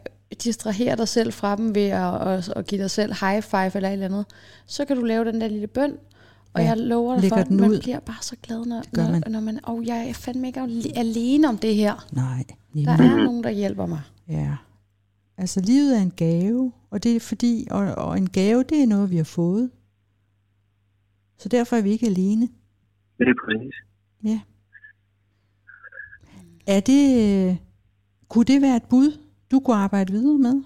distrahere 0.44 0.96
dig 0.96 1.08
selv 1.08 1.32
fra 1.32 1.56
dem 1.56 1.74
ved 1.74 1.82
at, 1.86 2.28
at, 2.28 2.48
at 2.56 2.66
give 2.66 2.82
dig 2.82 2.90
selv 2.90 3.12
high 3.20 3.42
five 3.42 3.76
eller 3.76 3.88
et 3.88 3.92
eller 3.92 4.06
andet, 4.06 4.26
så 4.66 4.84
kan 4.84 4.96
du 4.96 5.02
lave 5.02 5.24
den 5.24 5.40
der 5.40 5.48
lille 5.48 5.66
bøn, 5.66 5.92
og 6.52 6.60
Ja, 6.62 6.66
jeg 6.68 6.76
lover 6.78 7.20
dig 7.20 7.28
for, 7.28 7.36
at 7.36 7.50
man 7.50 7.70
ud. 7.70 7.80
bliver 7.80 8.00
bare 8.00 8.16
så 8.22 8.36
glad, 8.42 8.64
når, 8.66 8.82
gør 8.94 9.02
man. 9.10 9.22
når, 9.26 9.30
når 9.30 9.40
man, 9.40 9.60
oh, 9.62 9.86
jeg 9.86 10.08
er 10.08 10.12
fandme 10.12 10.46
ikke 10.46 10.60
ale- 10.60 10.98
alene 10.98 11.48
om 11.48 11.58
det 11.58 11.74
her. 11.74 12.06
Nej, 12.12 12.44
Der 12.74 12.96
nemlig. 12.96 13.12
er 13.12 13.24
nogen, 13.24 13.44
der 13.44 13.50
hjælper 13.50 13.86
mig. 13.86 14.00
Ja. 14.28 14.56
Altså 15.38 15.60
livet 15.60 15.96
er 15.96 16.00
en 16.02 16.12
gave, 16.16 16.72
og 16.90 17.02
det 17.02 17.16
er 17.16 17.20
fordi, 17.20 17.66
og, 17.70 17.78
og 17.94 18.18
en 18.18 18.28
gave, 18.30 18.62
det 18.62 18.82
er 18.82 18.86
noget, 18.86 19.10
vi 19.10 19.16
har 19.16 19.24
fået. 19.24 19.70
Så 21.38 21.48
derfor 21.48 21.76
er 21.76 21.80
vi 21.82 21.90
ikke 21.90 22.06
alene. 22.06 22.48
Det 23.18 23.28
er 23.28 23.34
præcis. 23.44 23.74
Ja. 24.24 24.40
Er 26.66 26.80
det, 26.80 27.02
øh, 27.50 27.56
kunne 28.28 28.44
det 28.44 28.62
være 28.62 28.76
et 28.76 28.82
bud, 28.90 29.18
du 29.50 29.60
kunne 29.60 29.76
arbejde 29.76 30.12
videre 30.12 30.38
med? 30.38 30.62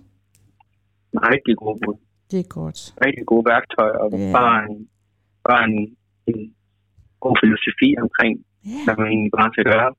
Rigtig 1.14 1.57
gode 1.57 1.78
bud. 1.84 1.94
Det 2.30 2.38
er 2.40 2.48
godt. 2.48 2.94
Rigtig 3.05 3.26
gode 3.26 3.44
værktøjer, 3.53 3.98
og 4.05 4.11
Ja. 4.18 4.32
bare, 4.32 4.59
en, 4.70 4.88
bare 5.48 5.64
en, 5.70 5.96
en 6.26 6.55
god 7.20 7.36
filosofi 7.42 7.88
omkring, 8.05 8.34
Ja. 8.66 8.84
hvad 8.84 8.94
man 8.98 9.07
egentlig 9.12 9.32
bare 9.38 9.51
skal 9.53 9.64
gøre. 9.64 9.90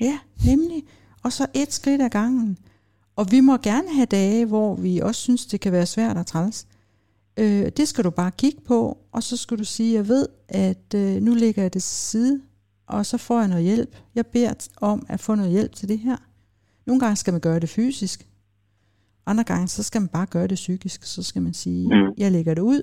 Ja, 0.00 0.16
nemlig. 0.50 0.82
Og 1.24 1.32
så 1.32 1.46
et 1.54 1.72
skridt 1.72 2.02
ad 2.02 2.10
gangen. 2.10 2.58
Og 3.16 3.26
vi 3.30 3.40
må 3.40 3.56
gerne 3.56 3.88
have 3.94 4.06
dage, 4.06 4.46
hvor 4.46 4.74
vi 4.76 4.98
også 4.98 5.20
synes, 5.20 5.46
det 5.46 5.60
kan 5.60 5.72
være 5.72 5.86
svært 5.86 6.16
at 6.16 6.26
træls. 6.26 6.66
Øh, 7.38 7.66
det 7.76 7.88
skal 7.88 8.04
du 8.04 8.10
bare 8.10 8.30
kigge 8.38 8.60
på, 8.66 8.98
og 9.12 9.22
så 9.22 9.36
skal 9.36 9.58
du 9.58 9.64
sige, 9.64 9.94
jeg 9.94 10.08
ved, 10.08 10.28
at 10.48 10.94
øh, 10.94 11.22
nu 11.22 11.34
lægger 11.34 11.62
jeg 11.62 11.74
det 11.74 11.82
til 11.82 11.96
side, 12.10 12.42
og 12.86 13.06
så 13.06 13.18
får 13.18 13.38
jeg 13.40 13.48
noget 13.48 13.64
hjælp. 13.64 13.96
Jeg 14.14 14.26
beder 14.26 14.68
om 14.80 15.06
at 15.08 15.20
få 15.20 15.34
noget 15.34 15.50
hjælp 15.52 15.72
til 15.74 15.88
det 15.88 15.98
her. 15.98 16.16
Nogle 16.86 17.00
gange 17.00 17.16
skal 17.16 17.32
man 17.32 17.40
gøre 17.40 17.60
det 17.60 17.68
fysisk. 17.68 18.26
Andre 19.26 19.44
gange, 19.44 19.68
så 19.68 19.82
skal 19.82 20.00
man 20.00 20.08
bare 20.08 20.26
gøre 20.26 20.46
det 20.46 20.54
psykisk. 20.54 21.02
Så 21.04 21.22
skal 21.22 21.42
man 21.42 21.54
sige, 21.54 21.86
Mm. 21.88 22.12
jeg 22.18 22.32
lægger 22.32 22.54
det 22.54 22.62
ud, 22.62 22.82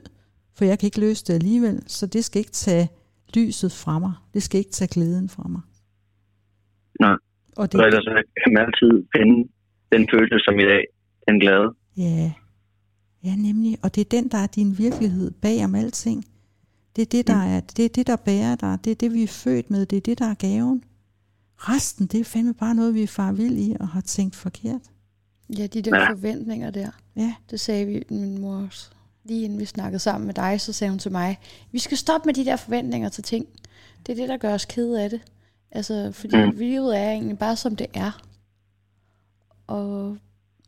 for 0.56 0.66
jeg 0.66 0.80
kan 0.80 0.88
ikke 0.88 1.00
løse 1.00 1.26
det 1.26 1.34
alligevel, 1.34 1.84
så 1.88 2.06
det 2.08 2.26
skal 2.26 2.40
ikke 2.40 2.52
tage 2.52 2.90
lyset 3.36 3.72
fra 3.72 4.00
mig. 4.00 4.14
Det 4.34 4.44
skal 4.44 4.58
ikke 4.60 4.72
tage 4.72 4.88
glæden 4.88 5.30
fra 5.30 5.48
mig. 5.48 5.62
Nej. 7.00 7.16
Og 7.58 7.72
det, 7.72 7.80
Og 7.82 7.86
ellers 7.88 8.04
så 8.04 8.24
kan 8.44 8.54
man 8.54 8.64
altid 8.66 9.06
finde 9.16 9.50
den 9.92 10.08
følelse 10.12 10.40
som 10.46 10.60
i 10.60 10.64
dag, 10.64 10.84
den 11.28 11.40
glade. 11.40 11.68
Ja, 11.98 12.32
ja 13.24 13.36
nemlig. 13.36 13.78
Og 13.84 13.96
det 13.96 14.02
er 14.02 14.10
den, 14.22 14.28
der 14.28 14.38
er 14.38 14.48
din 14.48 14.78
virkelighed 14.78 15.32
bag 15.32 15.64
om 15.66 15.76
alting. 15.76 16.26
Det 16.96 17.02
er 17.02 17.06
det, 17.06 17.28
der, 17.28 17.36
er, 17.44 17.60
det 17.60 17.86
er 17.86 17.90
det, 17.90 18.08
der 18.08 18.16
bærer 18.16 18.56
dig. 18.56 18.78
Det 18.84 18.92
er 18.92 18.96
det, 18.96 19.14
vi 19.14 19.24
er 19.24 19.28
født 19.28 19.70
med. 19.70 19.86
Det 19.86 19.98
er 19.98 20.02
det, 20.02 20.20
der 20.20 20.26
er 20.26 20.34
gaven. 20.34 20.84
Resten, 21.58 22.06
det 22.08 22.20
er 22.20 22.24
fandme 22.24 22.54
bare 22.54 22.76
noget, 22.76 22.94
vi 22.94 23.04
er 23.04 23.08
far 23.08 23.32
vild 23.32 23.58
i 23.58 23.76
og 23.80 23.88
har 23.88 24.02
tænkt 24.02 24.36
forkert. 24.36 24.82
Ja, 25.58 25.68
de 25.68 25.82
der 25.82 25.98
Ja. 26.00 26.10
forventninger 26.12 26.72
der. 26.72 26.90
Ja, 27.16 27.34
Det 27.50 27.60
sagde 27.60 27.86
vi, 27.86 28.04
min 28.10 28.42
mor 28.42 28.56
også. 28.56 28.90
Lige 29.24 29.44
inden 29.44 29.60
vi 29.60 29.66
snakkede 29.66 30.00
sammen 30.00 30.26
med 30.26 30.34
dig, 30.34 30.62
så 30.62 30.74
sagde 30.74 30.92
hun 30.92 31.00
til 31.00 31.12
mig, 31.12 31.40
vi 31.72 31.80
skal 31.80 31.98
stoppe 31.98 32.26
med 32.26 32.34
de 32.34 32.46
der 32.46 32.56
forventninger 32.56 33.10
til 33.10 33.24
ting. 33.24 33.46
Det 34.06 34.12
er 34.12 34.16
det, 34.16 34.30
der 34.30 34.38
gør 34.38 34.54
os 34.54 34.66
kede 34.66 35.04
af 35.04 35.10
det. 35.10 35.22
Altså, 35.72 36.12
fordi 36.12 36.36
Mm. 36.38 36.44
mm. 36.44 36.58
livet 36.58 36.98
er 37.00 37.12
egentlig 37.12 37.38
bare, 37.38 37.56
som 37.56 37.76
det 37.76 37.88
er. 37.94 38.22
Og 39.68 40.18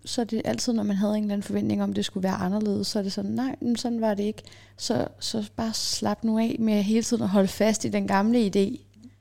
så 0.06 0.22
er 0.22 0.26
det 0.26 0.41
altid, 0.45 0.74
når 0.74 0.84
man 0.84 0.95
havde 0.95 1.18
en 1.18 1.24
eller 1.24 1.34
anden 1.34 1.43
forventning 1.43 1.84
om, 1.84 1.93
det 1.93 2.06
skulle 2.06 2.24
være 2.24 2.34
anderledes, 2.36 2.88
så 2.88 2.99
er 2.99 3.04
det 3.04 3.12
sådan, 3.14 3.32
nej, 3.32 3.56
men 3.62 3.76
sådan 3.76 4.01
var 4.01 4.14
det 4.14 4.24
ikke. 4.24 4.41
Så, 4.78 5.08
så 5.20 5.49
bare 5.56 5.74
slap 5.74 6.24
nu 6.24 6.39
af 6.39 6.56
med 6.60 6.84
hele 6.84 7.04
tiden 7.04 7.24
at 7.24 7.30
holde 7.30 7.47
fast 7.47 7.86
i 7.86 7.89
den 7.89 8.08
gamle 8.08 8.45
idé. 8.45 8.80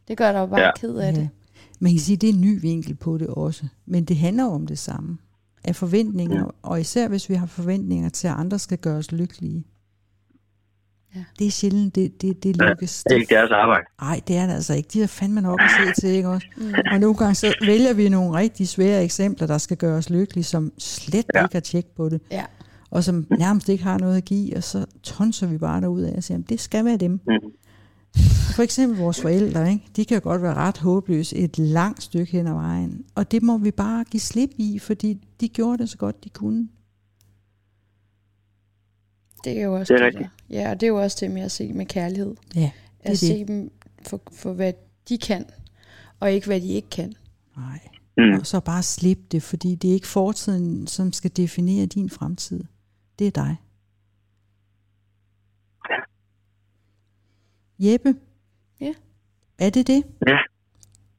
Det 0.09 0.17
gør 0.17 0.33
dig 0.33 0.39
jo 0.39 0.47
bare 0.47 0.61
Ja. 0.61 0.71
ked 0.77 0.95
af 0.97 1.13
ja. 1.13 1.21
det. 1.21 1.29
Man 1.81 1.93
kan 1.93 2.01
sige, 2.01 2.17
det 2.17 2.29
er 2.29 2.33
en 2.33 2.41
ny 2.41 2.61
vinkel 2.61 2.95
på 2.95 3.19
det 3.19 3.27
også. 3.27 3.65
Men 3.87 4.05
det 4.05 4.17
handler 4.17 4.45
om 4.45 4.67
det 4.67 4.79
samme. 4.79 5.19
Af 5.65 5.77
forventninger, 5.77 6.39
Ja. 6.39 6.45
og 6.63 6.81
især 6.81 7.09
hvis 7.09 7.29
vi 7.29 7.35
har 7.35 7.47
forventninger 7.47 8.09
til, 8.09 8.29
at 8.29 8.35
andre 8.35 8.59
skal 8.59 8.79
gøre 8.79 8.97
os 8.97 9.13
lykkelige. 9.13 9.65
Ja. 11.15 11.25
Det 11.39 11.47
er 11.47 11.51
sjældent, 11.51 11.95
det, 11.95 12.23
det, 12.23 12.43
det 12.43 12.57
Ja, 12.61 12.69
lykkes. 12.69 13.03
Det 13.09 13.13
er 13.13 13.21
ikke 13.21 13.35
deres 13.35 13.51
arbejde. 13.51 13.85
Nej, 14.01 14.21
det 14.29 14.37
er 14.37 14.47
det 14.47 14.55
altså 14.55 14.75
ikke. 14.75 14.89
De 14.93 15.01
har 15.01 15.07
fandme 15.07 15.41
nok 15.41 15.61
at 15.63 15.71
se 15.95 16.01
til, 16.01 16.11
ikke 16.11 16.29
også? 16.29 16.47
Mm. 16.57 16.73
Og 16.93 17.01
nogle 17.01 17.17
gange 17.17 17.35
så 17.35 17.55
vælger 17.67 17.93
vi 17.93 18.09
nogle 18.09 18.39
rigtig 18.39 18.69
svære 18.69 19.05
eksempler, 19.05 19.47
der 19.47 19.59
skal 19.59 19.77
gøre 19.77 19.97
os 19.97 20.11
lykkelige, 20.11 20.45
som 20.45 20.73
slet 20.79 21.25
ja. 21.35 21.39
Ja. 21.41 21.45
ikke 21.45 21.55
har 21.55 21.61
tjek 21.61 21.87
på 21.97 22.09
det, 22.09 22.21
Ja. 22.31 22.45
og 22.91 23.05
som 23.05 23.27
nærmest 23.39 23.69
ikke 23.69 23.85
har 23.85 23.99
noget 23.99 24.17
at 24.17 24.25
give, 24.25 24.57
og 24.57 24.63
så 24.65 24.87
tonser 25.03 25.47
vi 25.47 25.59
bare 25.59 25.81
derud 25.81 26.03
af 26.03 26.13
og 26.17 26.23
siger, 26.25 26.35
"Jamen, 26.35 26.47
det 26.49 26.61
skal 26.61 26.85
være 26.85 26.97
dem. 26.97 27.11
Mm. 27.27 27.33
For 28.57 28.63
eksempel 28.63 28.99
vores 28.99 29.21
forældre, 29.21 29.71
ikke? 29.73 29.85
de 29.97 30.05
kan 30.05 30.15
jo 30.15 30.21
godt 30.23 30.43
være 30.43 30.55
ret 30.55 30.79
håbløse 30.79 31.37
et 31.37 31.59
langt 31.59 32.03
stykke 32.03 32.33
hen 32.33 32.47
ad 32.47 32.53
vejen, 32.53 33.05
og 33.15 33.31
det 33.33 33.43
må 33.43 33.59
vi 33.59 33.71
bare 33.71 34.05
give 34.11 34.21
slip 34.21 34.51
i, 34.57 34.79
fordi 34.79 35.19
de 35.41 35.49
gjorde 35.49 35.79
det 35.79 35.89
så 35.91 35.97
godt, 35.99 36.25
de 36.25 36.29
kunne. 36.29 36.69
Det 39.45 39.59
er 39.59 39.65
jo 39.65 39.75
også 39.75 39.95
Det 39.95 40.01
er 40.01 40.05
det, 40.05 40.15
rigtigt. 40.15 40.31
der. 40.49 40.57
Ja, 40.61 40.71
og 40.71 40.81
det 40.81 40.87
er 40.87 40.91
jo 40.91 41.03
også 41.03 41.19
det 41.21 41.31
med 41.31 41.43
at 41.43 41.51
se 41.51 41.73
med 41.73 41.87
kærlighed. 41.87 42.37
Ja, 42.55 42.71
At 43.01 43.11
det. 43.11 43.19
se 43.19 43.45
dem 43.45 43.71
for, 44.07 44.21
for, 44.33 44.53
hvad 44.53 44.73
de 45.09 45.19
kan, 45.19 45.45
og 46.21 46.33
ikke 46.33 46.47
hvad 46.47 46.61
de 46.61 46.69
ikke 46.69 46.91
kan. 46.91 47.15
Nej. 47.57 47.81
Mm. 48.17 48.39
Og 48.41 48.47
så 48.47 48.61
bare 48.61 48.83
slip 48.83 49.19
det, 49.33 49.43
fordi 49.43 49.75
det 49.75 49.91
er 49.91 49.95
ikke 49.95 50.07
fortiden, 50.07 50.87
som 50.87 51.13
skal 51.13 51.31
definere 51.37 51.87
din 51.87 52.11
fremtid. 52.11 52.65
Det 53.19 53.27
er 53.27 53.31
dig. 53.31 53.57
Jeppe? 57.79 58.15
Ja. 58.81 58.95
Er 59.59 59.71
det 59.71 59.87
det? 59.87 60.03
Ja, 60.27 60.39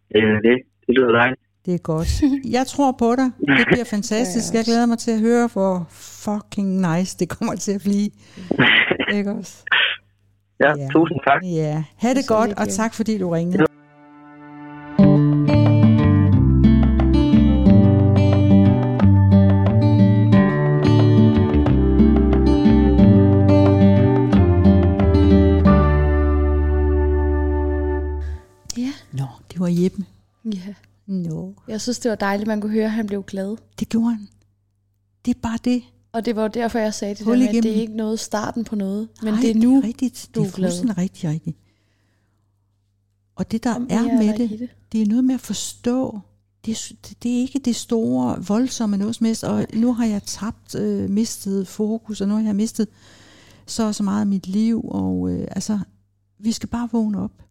det 0.10 0.24
er 0.24 0.40
det. 0.42 0.62
Det 0.88 0.96
lyder 0.96 1.12
dejligt. 1.12 1.42
Det 1.66 1.74
er 1.74 1.78
godt. 1.78 2.22
Jeg 2.52 2.68
tror 2.68 2.92
på 2.92 3.16
dig. 3.16 3.32
Det 3.58 3.68
bliver 3.68 3.84
fantastisk. 3.84 4.54
Jeg 4.54 4.64
glæder 4.66 4.86
mig 4.86 4.98
til 5.00 5.12
at 5.12 5.20
høre, 5.20 5.50
hvor 5.54 5.86
fucking 5.90 6.82
nice 6.96 7.18
det 7.20 7.30
kommer 7.30 7.56
til 7.56 7.72
at 7.72 7.82
blive. 7.82 8.10
Ikke 9.18 9.32
også? 9.32 9.64
Ja, 10.60 10.74
Ja. 10.78 10.88
tusind 10.92 11.20
tak. 11.28 11.42
Ja. 11.44 11.84
Ha' 11.98 12.14
det 12.14 12.24
Så 12.26 12.34
godt, 12.34 12.54
og 12.60 12.70
tak 12.70 12.94
fordi 12.94 13.18
du 13.18 13.30
ringede. 13.30 13.66
Jeg 31.74 31.82
synes, 31.82 32.00
det 32.00 32.10
var 32.10 32.16
dejligt, 32.16 32.48
man 32.48 32.62
kunne 32.62 32.72
høre, 32.72 32.86
at 32.86 32.92
han 32.92 33.08
blev 33.08 33.24
glad. 33.24 33.56
Det 33.80 33.90
gjorde 33.90 34.10
han. 34.16 34.28
Det 35.26 35.36
er 35.36 35.40
bare 35.42 35.58
det. 35.64 35.84
Og 36.12 36.26
det 36.26 36.36
var 36.36 36.48
derfor, 36.48 36.80
jeg 36.80 36.94
sagde 36.94 37.16
det 37.16 37.26
Hul 37.26 37.34
der 37.34 37.40
med, 37.40 37.58
at 37.58 37.64
det 37.64 37.72
er 37.78 37.82
ikke 37.82 37.96
noget 37.96 38.20
starten 38.20 38.64
på 38.64 38.76
noget, 38.76 39.08
men 39.24 39.34
Nej, 39.34 39.42
det 39.42 39.50
er 39.52 39.56
nu. 39.56 39.76
Det 39.76 39.84
er 39.84 39.88
rigtigt. 39.88 40.30
du 40.36 40.40
Det 40.40 40.46
er 40.48 40.52
er 40.52 40.56
glad. 40.56 40.70
fuldstændig 40.70 40.98
rigtigt, 40.98 41.32
rigtigt. 41.34 41.58
Og 43.36 43.52
det, 43.52 43.64
der 43.64 43.76
Om 43.76 43.88
er 43.90 44.04
med 44.04 44.38
det, 44.38 44.50
det. 44.60 44.70
det 44.92 45.02
er 45.02 45.06
noget 45.06 45.24
med 45.24 45.36
at 45.36 45.42
forstå. 45.42 46.20
Det 46.66 46.72
er, 46.72 46.94
det 47.24 47.36
er 47.36 47.40
ikke 47.42 47.60
det 47.60 47.76
store, 47.76 48.46
voldsomme 48.48 48.98
noget 48.98 49.16
som 49.16 49.26
helst. 49.26 49.44
Og 49.44 49.66
nu 49.74 49.94
har 49.94 50.06
jeg 50.06 50.24
tabt, 50.24 50.76
øh, 50.76 51.10
mistet 51.10 51.68
fokus, 51.68 52.22
og 52.22 52.28
nu 52.28 52.34
har 52.36 52.42
jeg 52.42 52.56
mistet 52.56 52.88
så 53.66 53.84
og 53.84 53.96
så 53.96 54.04
meget 54.04 54.22
af 54.22 54.28
mit 54.28 54.48
liv. 54.48 54.82
Og 54.88 55.30
øh, 55.32 55.48
altså, 55.52 55.80
vi 56.40 56.52
skal 56.52 56.70
bare 56.70 56.90
vågne 56.92 57.22
op. 57.22 57.44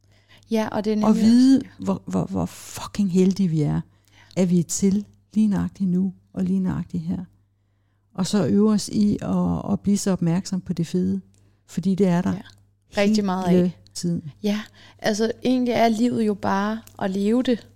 Ja, 0.50 0.68
og 0.72 0.84
det 0.84 0.92
er 0.92 0.96
Og 1.06 1.12
nemlig 1.14 1.24
vide, 1.24 1.62
hvor, 1.78 2.02
hvor, 2.06 2.24
hvor 2.24 2.46
fucking 2.46 3.12
heldige 3.12 3.48
vi 3.48 3.62
er, 3.62 3.80
at 4.36 4.50
vi 4.50 4.58
er 4.58 4.62
til 4.64 5.04
lige 5.34 5.46
nøjagtigt 5.48 5.90
nu, 5.90 6.12
og 6.32 6.44
lige 6.44 6.60
nøjagtigt 6.60 7.02
her. 7.02 7.24
Og 8.14 8.26
så 8.26 8.46
øve 8.46 8.72
os 8.72 8.88
i 8.88 9.18
at, 9.22 9.72
at 9.72 9.80
blive 9.80 9.98
så 9.98 10.10
opmærksom 10.10 10.60
på 10.60 10.72
det 10.72 10.86
fede. 10.86 11.20
Fordi 11.66 11.94
det 11.94 12.06
er 12.08 12.22
der. 12.22 12.32
Ja. 12.32 12.42
Rigtig 13.00 13.24
meget 13.24 13.44
af. 13.44 13.78
Tiden. 13.94 14.32
Ja, 14.42 14.60
altså 14.98 15.32
egentlig 15.44 15.72
er 15.72 15.88
livet 15.88 16.26
jo 16.26 16.34
bare 16.34 16.78
at 17.02 17.10
leve 17.10 17.42
det, 17.42 17.66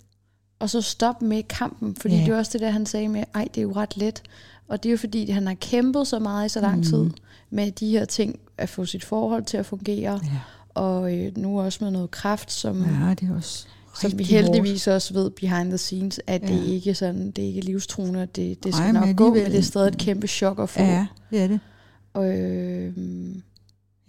og 0.59 0.69
så 0.69 0.81
stoppe 0.81 1.25
med 1.25 1.43
kampen, 1.43 1.95
fordi 1.95 2.15
Ja. 2.15 2.21
det 2.21 2.29
er 2.29 2.37
også 2.37 2.51
det 2.53 2.61
der, 2.61 2.69
han 2.69 2.85
sagde 2.85 3.07
med, 3.07 3.23
ej, 3.35 3.47
det 3.55 3.57
er 3.57 3.61
jo 3.63 3.71
ret 3.71 3.97
let. 3.97 4.23
Og 4.67 4.83
det 4.83 4.89
er 4.89 4.91
jo 4.91 4.97
fordi, 4.97 5.29
han 5.29 5.47
har 5.47 5.53
kæmpet 5.53 6.07
så 6.07 6.19
meget 6.19 6.45
i 6.45 6.49
så 6.49 6.61
lang 6.61 6.75
Mhm. 6.75 6.83
tid 6.83 7.09
med 7.49 7.71
de 7.71 7.89
her 7.91 8.05
ting, 8.05 8.39
at 8.57 8.69
få 8.69 8.85
sit 8.85 9.03
forhold 9.03 9.43
til 9.45 9.57
at 9.57 9.65
fungere, 9.65 10.19
Ja. 10.23 10.39
og 10.81 11.17
øh, 11.17 11.37
nu 11.37 11.59
også 11.59 11.83
med 11.83 11.91
noget 11.91 12.11
kraft, 12.11 12.51
som, 12.51 12.81
ja, 12.83 13.13
det 13.19 13.29
er 13.29 13.35
også 13.35 13.67
som 14.01 14.19
vi 14.19 14.23
heldigvis 14.23 14.87
også 14.87 15.13
ved 15.13 15.29
behind 15.29 15.69
the 15.69 15.77
scenes, 15.77 16.19
at 16.27 16.41
ja. 16.41 16.47
det 16.47 16.65
ikke 16.65 16.95
sådan, 16.95 17.31
det 17.31 17.43
er 17.43 17.47
ikke 17.47 17.61
livstruende, 17.61 18.21
at 18.21 18.35
det, 18.35 18.63
det 18.63 18.73
Ej, 18.73 18.79
skal 18.79 18.93
men 18.93 19.07
nok 19.07 19.15
gå, 19.15 19.33
men 19.33 19.45
det 19.45 19.57
er 19.57 19.61
stadig 19.61 19.87
et 19.87 19.97
kæmpe 19.97 20.27
chok 20.27 20.59
at 20.59 20.69
få. 20.69 20.79
hårdt. 20.79 20.91
Ja, 20.91 21.07
det 21.31 21.41
er 21.43 21.47
det. 21.47 21.59
Og, 22.13 22.37
øh, 22.37 22.93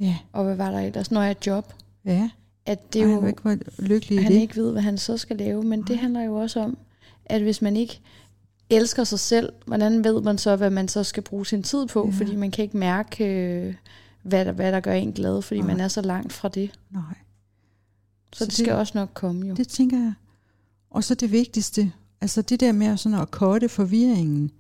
Ja, 0.01 0.17
og 0.33 0.45
hvad 0.45 0.57
var 0.57 0.71
der 0.71 0.79
ellers? 0.79 1.11
Når 1.11 1.23
jeg 1.23 1.31
er 1.31 1.35
job, 1.47 1.73
ja. 2.05 2.31
at 2.67 2.93
det 2.93 3.03
Ej, 3.03 3.09
er 3.09 3.13
jo... 3.15 3.27
ikke 3.27 3.45
var 3.45 3.59
lykkelig 3.79 4.23
han 4.23 4.33
det. 4.33 4.39
ikke 4.41 4.57
ved, 4.57 4.73
hvad 4.73 4.83
han 4.83 4.99
så 4.99 5.17
skal 5.17 5.37
lave. 5.37 5.63
Men 5.63 5.83
det 5.83 5.99
handler 5.99 6.23
jo 6.23 6.35
også 6.35 6.61
om, 6.61 6.79
at 7.27 7.43
hvis 7.43 7.63
man 7.63 7.77
ikke 7.77 8.01
elsker 8.71 9.05
sig 9.05 9.19
selv, 9.19 9.53
hvordan 9.67 10.05
ved 10.05 10.21
man 10.23 10.39
så, 10.39 10.57
hvad 10.57 10.71
man 10.71 10.89
så 10.89 11.05
skal 11.05 11.23
bruge 11.23 11.47
sin 11.47 11.63
tid 11.63 11.87
på? 11.87 12.07
Ja. 12.07 12.19
Fordi 12.19 12.37
man 12.37 12.51
kan 12.51 12.63
ikke 12.63 12.77
mærke, 12.77 13.25
øh, 13.25 13.75
hvad 14.23 14.45
der, 14.45 14.53
hvad 14.53 14.73
der 14.73 14.81
gør 14.81 14.93
en 14.93 15.13
glad, 15.13 15.43
fordi 15.43 15.61
Nej. 15.61 15.67
man 15.67 15.81
er 15.81 15.89
så 15.89 16.01
langt 16.03 16.33
fra 16.33 16.49
det. 16.49 16.71
Nej, 16.91 17.03
Så, 18.33 18.39
Så 18.39 18.45
det 18.45 18.51
det- 18.57 18.59
skal 18.65 18.73
også 18.75 18.93
nok 18.95 19.11
komme 19.15 19.47
jo. 19.49 19.55
det 19.55 19.69
tænker 19.69 19.99
jeg. 19.99 20.13
Og 20.91 21.05
så 21.05 21.15
det 21.15 21.33
vigtigste, 21.33 21.93
altså 22.21 22.43
det 22.43 22.61
der 22.61 22.73
med 22.73 22.97
sådan 22.97 23.19
at 23.19 23.31
korte 23.31 23.69
forvirringen, 23.69 24.51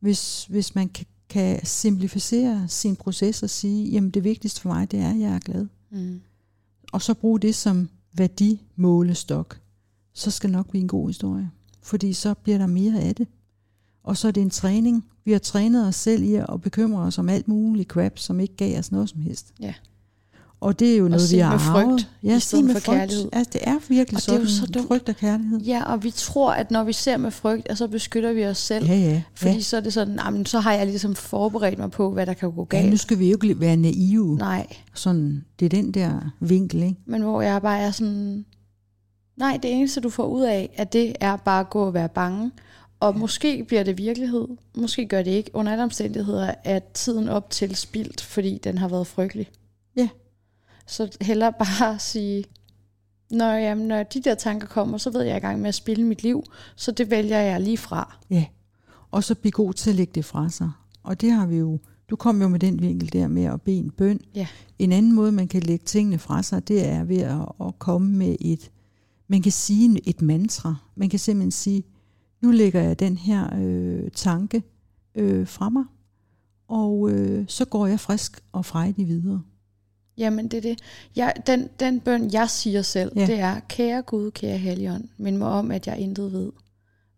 hvis, 0.00 0.44
hvis 0.44 0.74
man 0.74 0.88
kan, 0.88 1.06
kan 1.28 1.66
simplificere 1.66 2.68
sin 2.68 2.96
proces 2.96 3.42
og 3.42 3.50
sige, 3.50 3.88
jamen 3.90 4.10
det 4.10 4.24
vigtigste 4.24 4.60
for 4.60 4.68
mig, 4.68 4.90
det 4.90 5.00
er, 5.00 5.10
at 5.10 5.18
jeg 5.20 5.34
er 5.34 5.38
glad. 5.38 5.66
Mm. 5.90 6.20
Og 6.92 7.02
så 7.02 7.14
bruge 7.14 7.40
det 7.40 7.54
som 7.54 7.88
værdimålestok, 8.14 9.60
så 10.12 10.30
skal 10.30 10.48
det 10.50 10.56
nok 10.56 10.68
blive 10.70 10.82
en 10.82 10.88
god 10.88 11.08
historie. 11.08 11.50
Fordi 11.82 12.12
så 12.12 12.34
bliver 12.34 12.58
der 12.58 12.66
mere 12.66 13.00
af 13.00 13.14
det. 13.14 13.28
Og 14.02 14.16
så 14.16 14.28
er 14.28 14.32
det 14.32 14.40
en 14.40 14.50
træning. 14.50 15.04
Vi 15.24 15.32
har 15.32 15.38
trænet 15.38 15.86
os 15.88 15.94
selv 15.96 16.22
i 16.22 16.34
at 16.34 16.60
bekymre 16.62 17.02
os 17.02 17.18
om 17.18 17.28
alt 17.28 17.48
muligt 17.48 17.88
crap, 17.88 18.18
som 18.18 18.40
ikke 18.40 18.56
gav 18.56 18.78
os 18.78 18.92
noget 18.92 19.08
som 19.08 19.20
helst. 19.20 19.52
Ja. 19.60 19.74
Og 20.60 20.78
det 20.78 20.92
er 20.94 20.96
jo 20.98 21.08
noget, 21.08 21.32
vi 21.32 21.38
har 21.38 21.50
med 21.50 21.58
frygt 21.58 21.86
arvet. 21.86 22.00
i 22.22 22.26
Ja, 22.28 22.38
stedet 22.38 22.42
se 22.42 22.62
med 22.62 22.74
for 22.74 22.80
frygt. 22.80 22.98
kærlighed. 22.98 23.28
Altså, 23.32 23.50
det 23.52 23.60
er 23.64 23.76
virkelig 23.88 24.16
Og 24.16 24.22
det 24.26 24.28
er 24.28 24.40
jo 24.40 24.46
sådan, 24.46 24.66
så 24.66 24.72
dumt. 24.72 24.86
frygt 24.88 25.08
og 25.08 25.16
kærlighed. 25.16 25.60
Ja, 25.60 25.82
og 25.92 26.04
vi 26.04 26.10
tror, 26.10 26.52
at 26.52 26.70
når 26.70 26.84
vi 26.84 26.92
ser 26.92 27.16
med 27.16 27.30
frygt, 27.30 27.68
at 27.68 27.78
så 27.78 27.88
beskytter 27.88 28.32
vi 28.32 28.46
os 28.46 28.58
selv. 28.58 28.86
Ja, 28.86 28.94
ja. 28.94 29.22
Fordi 29.34 29.52
ja. 29.54 29.60
så 29.60 29.76
er 29.76 29.80
det 29.80 29.92
sådan, 29.92 30.14
jamen, 30.24 30.46
så 30.46 30.60
har 30.60 30.72
jeg 30.72 30.86
ligesom 30.86 31.14
forberedt 31.14 31.78
mig 31.78 31.90
på, 31.90 32.10
hvad 32.10 32.26
der 32.26 32.34
kan 32.34 32.50
gå 32.52 32.68
ja, 32.72 32.82
nu 32.82 32.88
galt. 32.88 33.00
skal 33.00 33.18
vi 33.18 33.30
jo 33.30 33.38
ikke 33.42 33.60
være 33.60 33.76
naive. 33.76 34.36
Nej, 34.36 34.66
Sådan, 34.94 35.44
det 35.60 35.64
er 35.66 35.70
den 35.70 35.92
der 35.94 36.32
vinkel, 36.40 36.82
ikke? 36.82 36.96
men 37.06 37.22
hvor 37.22 37.42
jeg 37.42 37.62
bare 37.62 37.78
er 37.78 37.90
sådan, 37.90 38.44
nej, 39.36 39.58
det 39.62 39.72
eneste 39.72 40.00
du 40.00 40.10
får 40.10 40.26
ud 40.26 40.42
af, 40.42 40.70
at 40.76 40.92
det 40.92 41.12
er 41.20 41.36
bare 41.36 41.60
at 41.60 41.70
gå 41.70 41.86
og 41.86 41.94
være 41.94 42.08
bange. 42.08 42.50
Og 43.00 43.12
ja. 43.12 43.18
måske 43.18 43.64
bliver 43.64 43.82
det 43.82 43.98
virkelighed, 43.98 44.48
måske 44.76 45.06
gør 45.06 45.22
det 45.22 45.30
ikke. 45.30 45.50
Under 45.54 45.72
alle 45.72 45.84
omstændigheder 45.84 46.54
er 46.64 46.78
tiden 46.94 47.28
op 47.28 47.50
til 47.50 47.76
spildt, 47.76 48.20
fordi 48.20 48.60
den 48.64 48.78
har 48.78 48.88
været 48.88 49.06
frygtelig. 49.06 49.48
Ja. 49.96 50.08
Så 50.88 51.16
hellere 51.20 51.52
bare 51.52 51.98
sige, 52.12 52.44
når, 53.30 53.52
jamen, 53.52 53.88
når 53.88 54.02
de 54.02 54.20
der 54.20 54.34
tanker 54.34 54.66
kommer, 54.66 54.98
så 54.98 55.10
ved 55.10 55.22
jeg, 55.22 55.36
i 55.36 55.40
gang 55.40 55.60
med 55.60 55.68
at 55.68 55.74
spille 55.74 56.04
mit 56.04 56.22
liv, 56.22 56.44
så 56.76 56.92
det 56.92 57.10
vælger 57.10 57.38
jeg 57.38 57.60
lige 57.60 57.78
fra. 57.78 58.16
Ja. 58.30 58.44
Og 59.10 59.24
så 59.24 59.34
blive 59.34 59.52
god 59.52 59.72
til 59.72 59.90
at 59.90 59.96
lægge 59.96 60.12
det 60.14 60.24
fra 60.24 60.48
sig. 60.48 60.70
Og 61.02 61.20
det 61.20 61.30
har 61.30 61.46
vi 61.46 61.56
jo, 61.56 61.78
du 62.10 62.16
kom 62.16 62.42
jo 62.42 62.48
med 62.48 62.58
den 62.58 62.82
vinkel 62.82 63.12
der 63.12 63.28
med 63.28 63.44
at 63.44 63.62
bede 63.62 63.76
en 63.76 63.90
bøn. 63.90 64.20
Ja. 64.34 64.46
En 64.78 64.92
anden 64.92 65.12
måde, 65.12 65.32
man 65.32 65.48
kan 65.48 65.62
lægge 65.62 65.84
tingene 65.84 66.18
fra 66.18 66.42
sig, 66.42 66.68
det 66.68 66.86
er 66.86 67.04
ved 67.04 67.18
at, 67.18 67.66
at 67.66 67.78
komme 67.78 68.12
med 68.12 68.36
et, 68.40 68.70
man 69.28 69.42
kan 69.42 69.52
sige 69.52 70.08
et 70.08 70.22
mantra. 70.22 70.74
Man 70.94 71.08
kan 71.08 71.18
simpelthen 71.18 71.50
sige, 71.50 71.84
nu 72.40 72.50
lægger 72.50 72.82
jeg 72.82 72.98
den 72.98 73.16
her 73.16 73.56
øh, 73.58 74.10
tanke 74.10 74.62
øh, 75.14 75.46
fra 75.46 75.68
mig, 75.68 75.84
og 76.68 77.10
øh, 77.10 77.44
så 77.48 77.64
går 77.64 77.86
jeg 77.86 78.00
frisk 78.00 78.44
og 78.52 78.64
frejdig 78.64 79.08
videre. 79.08 79.42
Jamen, 80.18 80.48
det 80.48 80.56
er 80.56 80.60
det. 80.60 80.78
Jeg, 81.16 81.32
den, 81.46 81.68
den 81.80 82.00
bøn, 82.00 82.32
jeg 82.32 82.50
siger 82.50 82.82
selv, 82.82 83.12
Ja. 83.16 83.20
ja. 83.20 83.26
det 83.26 83.38
er, 83.38 83.60
kære 83.68 84.02
Gud, 84.02 84.30
kære 84.30 84.58
Helligånd, 84.58 85.04
mind 85.18 85.36
mig 85.36 85.48
om, 85.48 85.70
at 85.70 85.86
jeg 85.86 85.98
intet 85.98 86.32
ved, 86.32 86.52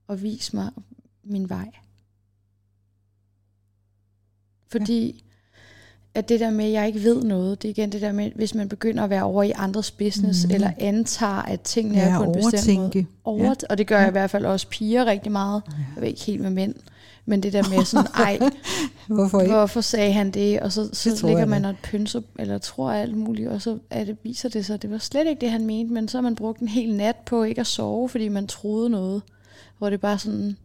og 0.08 0.22
vis 0.22 0.52
mig 0.52 0.70
min 1.24 1.48
vej. 1.48 1.70
Fordi 4.68 5.24
at 6.14 6.28
det 6.28 6.40
der 6.40 6.50
med, 6.50 6.64
at 6.64 6.72
jeg 6.72 6.86
ikke 6.86 7.02
ved 7.02 7.22
noget, 7.24 7.62
det 7.62 7.68
er 7.68 7.70
igen 7.70 7.92
det 7.92 8.00
der 8.00 8.12
med, 8.12 8.30
hvis 8.34 8.54
man 8.54 8.68
begynder 8.68 9.04
at 9.04 9.10
være 9.10 9.22
over 9.22 9.42
i 9.42 9.52
andres 9.56 9.90
business, 9.90 10.46
mm. 10.46 10.54
eller 10.54 10.72
antager, 10.78 11.32
at 11.42 11.60
tingene 11.60 11.98
Ja, 11.98 12.08
er 12.10 12.18
på 12.18 12.24
en 12.24 12.34
bestemt 12.52 12.78
måde. 12.94 13.06
Over, 13.24 13.44
Ja. 13.44 13.52
Og 13.70 13.78
det 13.78 13.86
gør 13.86 13.94
Ja. 13.96 14.00
jeg 14.00 14.08
i 14.08 14.12
hvert 14.12 14.30
fald 14.30 14.44
også 14.46 14.68
piger 14.68 15.04
rigtig 15.04 15.32
meget. 15.32 15.62
Jeg 15.94 16.02
ved 16.02 16.08
ikke 16.08 16.20
helt 16.24 16.40
med 16.42 16.50
mænd. 16.50 16.74
Men 17.26 17.42
det 17.42 17.52
der 17.52 17.68
med 17.76 17.84
sådan, 17.84 18.06
ej, 18.14 18.38
Hvorfor 19.08 19.46
hvorfor 19.46 19.80
sagde 19.80 20.12
han 20.12 20.30
det? 20.30 20.60
Og 20.60 20.72
så, 20.72 20.80
Det 20.82 20.96
så 20.96 21.16
tror 21.16 21.28
ligger 21.28 21.46
man 21.46 21.64
og 21.64 21.74
pynser, 21.82 22.20
eller 22.38 22.58
tror 22.58 22.92
alt 22.92 23.16
muligt, 23.16 23.48
og 23.48 23.62
så 23.62 23.78
er 23.90 24.04
det, 24.04 24.16
viser 24.22 24.48
det 24.48 24.66
sig, 24.66 24.74
at 24.74 24.82
det 24.82 24.90
var 24.90 24.98
slet 24.98 25.26
ikke 25.26 25.40
det, 25.40 25.50
han 25.50 25.66
mente, 25.66 25.92
men 25.94 26.08
så 26.08 26.16
har 26.18 26.22
man 26.22 26.34
brugt 26.34 26.60
en 26.60 26.68
hel 26.68 26.94
nat 26.96 27.16
på 27.26 27.42
ikke 27.42 27.60
at 27.60 27.66
sove, 27.66 28.08
fordi 28.08 28.28
man 28.28 28.46
troede 28.46 28.90
noget, 28.90 29.22
hvor 29.78 29.90
det 29.90 30.00
bare 30.00 30.18
sådan, 30.18 30.56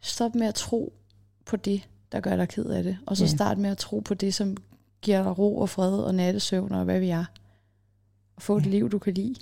stop 0.00 0.34
med 0.34 0.46
at 0.46 0.54
tro 0.54 0.92
på 1.46 1.56
det, 1.56 1.88
der 2.12 2.20
gør 2.20 2.36
dig 2.36 2.48
ked 2.48 2.64
af 2.64 2.82
det, 2.82 2.96
og 3.06 3.16
så 3.16 3.24
Ja. 3.24 3.28
start 3.30 3.58
med 3.58 3.70
at 3.70 3.78
tro 3.78 4.00
på 4.00 4.14
det, 4.14 4.34
som 4.34 4.56
giver 5.02 5.22
dig 5.22 5.38
ro 5.38 5.58
og 5.58 5.68
fred 5.68 5.92
og 5.98 6.14
nattesøvn 6.14 6.72
og 6.72 6.84
hvad 6.84 7.00
vi 7.00 7.08
er. 7.10 7.24
Og 8.36 8.42
få 8.42 8.56
et 8.56 8.64
Ja. 8.66 8.70
liv, 8.70 8.90
du 8.90 8.98
kan 8.98 9.14
lide. 9.14 9.34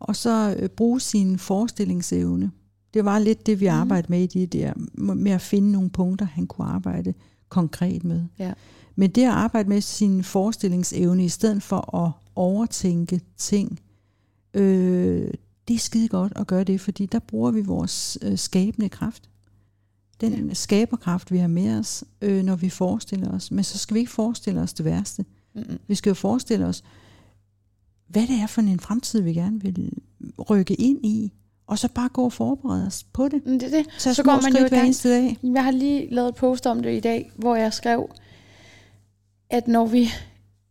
Og 0.00 0.16
så 0.16 0.54
øh, 0.58 0.68
bruge 0.68 1.00
sin 1.00 1.38
forestillingsevne. 1.38 2.50
Det 2.94 3.04
var 3.04 3.18
lidt 3.18 3.46
det, 3.46 3.60
vi 3.60 3.66
Mhm. 3.68 3.74
arbejdede 3.74 4.06
med 4.12 4.22
i 4.22 4.26
de 4.26 4.46
der, 4.46 4.72
med 5.14 5.32
at 5.32 5.40
finde 5.40 5.72
nogle 5.72 5.90
punkter, 5.90 6.26
han 6.26 6.46
kunne 6.46 6.66
arbejde 6.66 7.14
konkret 7.48 8.04
med. 8.04 8.24
Ja. 8.38 8.52
Men 8.96 9.10
det 9.10 9.22
at 9.22 9.28
arbejde 9.30 9.68
med 9.68 9.80
sin 9.80 10.24
forestillingsevne, 10.24 11.24
i 11.24 11.28
stedet 11.28 11.62
for 11.62 11.94
at 11.96 12.12
overtænke 12.34 13.20
ting, 13.36 13.80
øh, 14.54 15.30
det 15.68 15.74
er 15.74 15.78
skide 15.78 16.08
godt 16.08 16.32
at 16.36 16.46
gøre 16.46 16.64
det, 16.64 16.80
fordi 16.80 17.06
der 17.06 17.18
bruger 17.18 17.50
vi 17.50 17.60
vores 17.60 18.18
øh, 18.22 18.38
skabende 18.38 18.88
kraft. 18.88 19.30
Den 20.20 20.48
ja. 20.48 20.54
skaberkraft, 20.54 21.32
vi 21.32 21.38
har 21.38 21.48
med 21.48 21.78
os, 21.78 22.04
øh, 22.22 22.42
når 22.44 22.56
vi 22.56 22.68
forestiller 22.68 23.30
os. 23.30 23.50
Men 23.50 23.64
så 23.64 23.78
skal 23.78 23.94
vi 23.94 23.98
ikke 23.98 24.12
forestille 24.12 24.60
os 24.60 24.72
det 24.72 24.84
værste. 24.84 25.24
Mm-mm. 25.54 25.78
Vi 25.88 25.94
skal 25.94 26.10
jo 26.10 26.14
forestille 26.14 26.66
os, 26.66 26.84
hvad 28.08 28.22
det 28.22 28.36
er 28.42 28.46
for 28.46 28.60
en 28.60 28.80
fremtid, 28.80 29.20
vi 29.20 29.32
gerne 29.32 29.60
vil 29.60 29.92
rykke 30.50 30.74
ind 30.74 31.06
i, 31.06 31.32
og 31.68 31.78
så 31.78 31.88
bare 31.88 32.08
gå 32.08 32.24
og 32.24 32.32
forberede 32.32 32.86
os 32.86 33.04
på 33.12 33.28
det. 33.28 33.46
Men 33.46 33.60
det, 33.60 33.74
er 33.74 33.76
det. 33.76 33.86
Så, 33.98 34.14
Så 34.14 34.22
går 34.22 34.42
man 34.42 34.56
jo 34.56 34.66
i 34.66 34.68
gang. 34.68 34.84
eneste 34.84 35.10
dag. 35.10 35.38
Jeg 35.42 35.64
har 35.64 35.70
lige 35.70 36.14
lavet 36.14 36.28
et 36.28 36.34
post 36.34 36.66
om 36.66 36.82
det 36.82 36.96
i 36.96 37.00
dag, 37.00 37.32
hvor 37.36 37.56
jeg 37.56 37.72
skrev, 37.72 38.10
at 39.50 39.68
når 39.68 39.86
vi, 39.86 40.10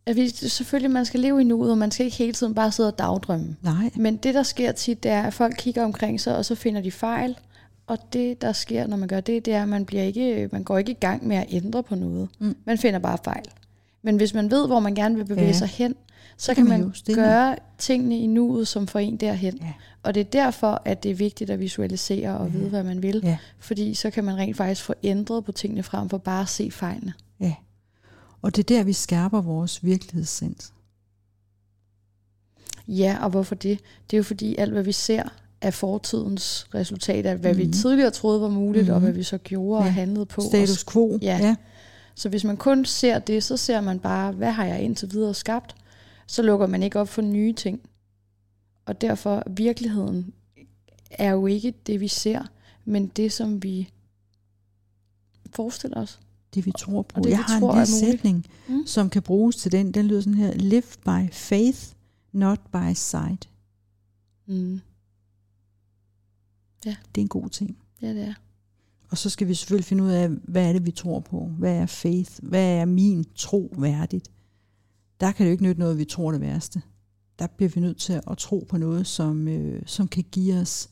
at 0.05 0.15
vi 0.15 0.29
selvfølgelig 0.29 0.91
man 0.91 1.05
skal 1.05 1.19
leve 1.19 1.41
i 1.41 1.43
nuet, 1.43 1.71
og 1.71 1.77
man 1.77 1.91
skal 1.91 2.05
ikke 2.05 2.17
hele 2.17 2.33
tiden 2.33 2.53
bare 2.55 2.71
sidde 2.71 2.89
og 2.89 2.99
dagdrømme. 2.99 3.55
Nej, 3.61 3.89
Men 3.95 4.17
det, 4.17 4.33
der 4.33 4.43
sker 4.43 4.71
tit, 4.71 5.03
det 5.03 5.11
er, 5.11 5.23
at 5.23 5.33
folk 5.33 5.55
kigger 5.57 5.83
omkring 5.83 6.21
sig, 6.21 6.37
og 6.37 6.45
så 6.45 6.55
finder 6.55 6.81
de 6.81 6.91
fejl. 6.91 7.37
Og 7.87 7.97
det, 8.13 8.41
der 8.41 8.51
sker, 8.51 8.87
når 8.87 8.97
man 8.97 9.07
gør 9.07 9.19
det, 9.19 9.45
det 9.45 9.53
er, 9.53 9.61
at 9.63 9.69
man, 9.69 9.85
bliver 9.85 10.03
ikke, 10.03 10.49
man 10.51 10.63
går 10.63 10.77
ikke 10.77 10.91
i 10.91 10.97
gang 10.99 11.27
med 11.27 11.37
at 11.37 11.45
ændre 11.49 11.83
på 11.83 11.95
noget. 11.95 12.29
Mm. 12.39 12.55
Man 12.65 12.77
finder 12.77 12.99
bare 12.99 13.17
fejl. 13.23 13.45
Men 14.03 14.17
hvis 14.17 14.33
man 14.33 14.51
ved, 14.51 14.67
hvor 14.67 14.79
man 14.79 14.95
gerne 14.95 15.15
vil 15.15 15.25
bevæge 15.25 15.47
ja. 15.47 15.53
sig 15.53 15.67
hen, 15.67 15.95
så, 16.37 16.53
kan 16.53 16.65
man 16.67 16.79
man 16.79 17.15
gøre 17.15 17.55
tingene 17.77 18.19
i 18.19 18.27
nuet, 18.27 18.67
som 18.67 18.87
får 18.87 18.99
en 18.99 19.17
derhen. 19.17 19.57
Ja. 19.61 19.73
Og 20.03 20.13
det 20.13 20.19
er 20.21 20.23
derfor, 20.31 20.81
at 20.85 21.03
det 21.03 21.11
er 21.11 21.15
vigtigt 21.15 21.49
at 21.49 21.59
visualisere 21.59 22.37
og 22.37 22.45
Ja. 22.47 22.57
vide, 22.57 22.69
hvad 22.69 22.83
man 22.83 23.01
vil. 23.03 23.21
Ja. 23.23 23.37
Fordi 23.59 23.93
så 23.93 24.09
kan 24.09 24.23
man 24.23 24.37
rent 24.37 24.57
faktisk 24.57 24.83
få 24.83 24.93
ændret 25.03 25.45
på 25.45 25.51
tingene 25.51 25.83
frem 25.83 26.09
for 26.09 26.17
bare 26.17 26.41
at 26.41 26.49
se 26.49 26.71
fejlene. 26.71 27.13
ja. 27.39 27.53
Og 28.41 28.55
det 28.55 28.71
er 28.71 28.75
der, 28.77 28.83
vi 28.83 28.93
skærper 28.93 29.41
vores 29.41 29.83
virkelighedssens. 29.83 30.73
Ja, 32.87 33.17
og 33.21 33.29
hvorfor 33.29 33.55
det? 33.55 33.79
Det 34.11 34.15
er 34.15 34.17
jo 34.17 34.23
fordi, 34.23 34.55
alt 34.55 34.71
hvad 34.71 34.83
vi 34.83 34.91
ser 34.91 35.23
er 35.61 35.71
fortidens 35.71 36.67
resultat 36.73 37.25
af, 37.25 37.37
hvad 37.37 37.51
mm. 37.53 37.57
vi 37.59 37.63
Mhm. 37.63 37.73
tidligere 37.73 38.11
troede 38.11 38.41
var 38.41 38.49
muligt, 38.49 38.85
mm. 38.87 38.91
og 38.93 38.97
Mhm. 38.97 39.03
hvad 39.05 39.13
vi 39.13 39.23
så 39.23 39.37
gjorde 39.37 39.81
Ja. 39.83 39.87
og 39.87 39.93
handlede 39.93 40.25
på. 40.25 40.41
Status 40.41 40.85
quo. 40.85 41.19
Ja. 41.21 41.37
ja. 41.41 41.55
Så 42.15 42.29
hvis 42.29 42.43
man 42.43 42.57
kun 42.57 42.85
ser 42.85 43.19
det, 43.19 43.43
så 43.43 43.57
ser 43.57 43.81
man 43.81 43.99
bare, 43.99 44.31
hvad 44.31 44.51
har 44.51 44.65
jeg 44.65 44.81
indtil 44.81 45.11
videre 45.11 45.33
skabt? 45.33 45.75
Så 46.27 46.41
lukker 46.41 46.67
man 46.67 46.83
ikke 46.83 46.99
op 46.99 47.07
for 47.09 47.21
nye 47.21 47.53
ting. 47.53 47.79
Og 48.85 49.01
derfor, 49.01 49.43
virkeligheden 49.49 50.33
er 51.11 51.31
jo 51.31 51.47
ikke 51.47 51.73
det, 51.85 51.99
vi 51.99 52.07
ser, 52.07 52.41
men 52.85 53.07
det, 53.07 53.31
som 53.31 53.63
vi 53.63 53.89
forestiller 55.53 56.01
os. 56.01 56.19
Det 56.53 56.65
vi 56.65 56.71
tror 56.79 57.01
på. 57.01 57.17
Og 57.17 57.23
det, 57.23 57.29
Jeg 57.29 57.39
har 57.43 57.59
tror 57.59 57.71
en 57.73 57.77
lille 57.77 57.99
sætning, 57.99 58.45
Mm. 58.69 58.85
som 58.85 59.09
kan 59.09 59.21
bruges 59.21 59.55
til 59.55 59.71
den. 59.71 59.91
Den 59.91 60.05
lyder 60.07 60.21
sådan 60.21 60.33
her. 60.37 60.53
Live 60.53 60.83
by 61.05 61.31
faith, 61.33 61.79
not 62.31 62.59
by 62.71 62.93
sight. 62.95 63.49
Mm. 64.45 64.79
Det 66.83 66.91
er 67.17 67.21
en 67.21 67.27
god 67.27 67.49
ting. 67.49 67.77
Ja, 68.01 68.13
det 68.13 68.23
er. 68.23 68.33
Og 69.09 69.17
så 69.17 69.29
skal 69.29 69.47
vi 69.47 69.53
selvfølgelig 69.53 69.85
finde 69.85 70.03
ud 70.03 70.09
af, 70.09 70.29
hvad 70.29 70.69
er 70.69 70.73
det, 70.73 70.85
vi 70.85 70.91
tror 70.91 71.19
på? 71.19 71.45
Hvad 71.45 71.73
er 71.77 71.85
faith? 71.85 72.31
Hvad 72.43 72.65
er 72.77 72.85
min 72.85 73.25
tro 73.35 73.73
værdigt? 73.77 74.31
Der 75.19 75.31
kan 75.31 75.43
det 75.45 75.49
jo 75.49 75.51
ikke 75.51 75.63
nytte 75.63 75.79
noget, 75.79 75.93
at 75.93 75.99
vi 75.99 76.05
tror 76.05 76.31
det 76.31 76.41
værste. 76.41 76.81
Der 77.39 77.47
bliver 77.47 77.69
vi 77.69 77.81
nødt 77.81 77.97
til 77.97 78.21
at 78.31 78.37
tro 78.37 78.65
på 78.69 78.77
noget, 78.77 79.07
som, 79.07 79.47
øh, 79.47 79.81
som 79.85 80.07
kan 80.07 80.23
give 80.31 80.55
os 80.59 80.89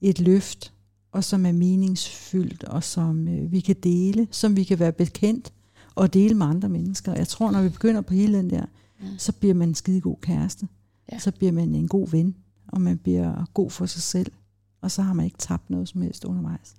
et 0.00 0.20
løft, 0.20 0.72
og 1.12 1.24
som 1.24 1.46
er 1.46 1.52
meningsfyldt, 1.52 2.64
og 2.64 2.84
som 2.84 3.28
øh, 3.28 3.52
vi 3.52 3.60
kan 3.60 3.76
dele, 3.82 4.28
som 4.30 4.56
vi 4.56 4.64
kan 4.64 4.78
være 4.78 4.92
bekendt 4.92 5.52
og 5.94 6.14
dele 6.14 6.34
med 6.34 6.46
andre 6.46 6.68
mennesker. 6.68 7.14
Jeg 7.14 7.28
tror, 7.28 7.50
når 7.50 7.62
vi 7.62 7.68
begynder 7.68 8.00
på 8.00 8.14
hele 8.14 8.38
den 8.38 8.50
der, 8.50 8.66
Mm. 9.00 9.18
så 9.18 9.32
bliver 9.32 9.54
man 9.54 9.68
en 9.68 9.74
skide 9.74 10.00
god 10.00 10.16
kæreste. 10.20 10.68
Ja. 11.12 11.18
Så 11.18 11.30
bliver 11.32 11.52
man 11.52 11.74
en 11.74 11.88
god 11.88 12.08
ven, 12.08 12.36
og 12.68 12.80
man 12.80 12.98
bliver 12.98 13.44
god 13.54 13.70
for 13.70 13.86
sig 13.86 14.02
selv. 14.02 14.32
Og 14.80 14.90
så 14.90 15.02
har 15.02 15.12
man 15.12 15.24
ikke 15.24 15.38
tabt 15.38 15.70
noget 15.70 15.88
som 15.88 16.02
helst 16.02 16.24
undervejs. 16.24 16.74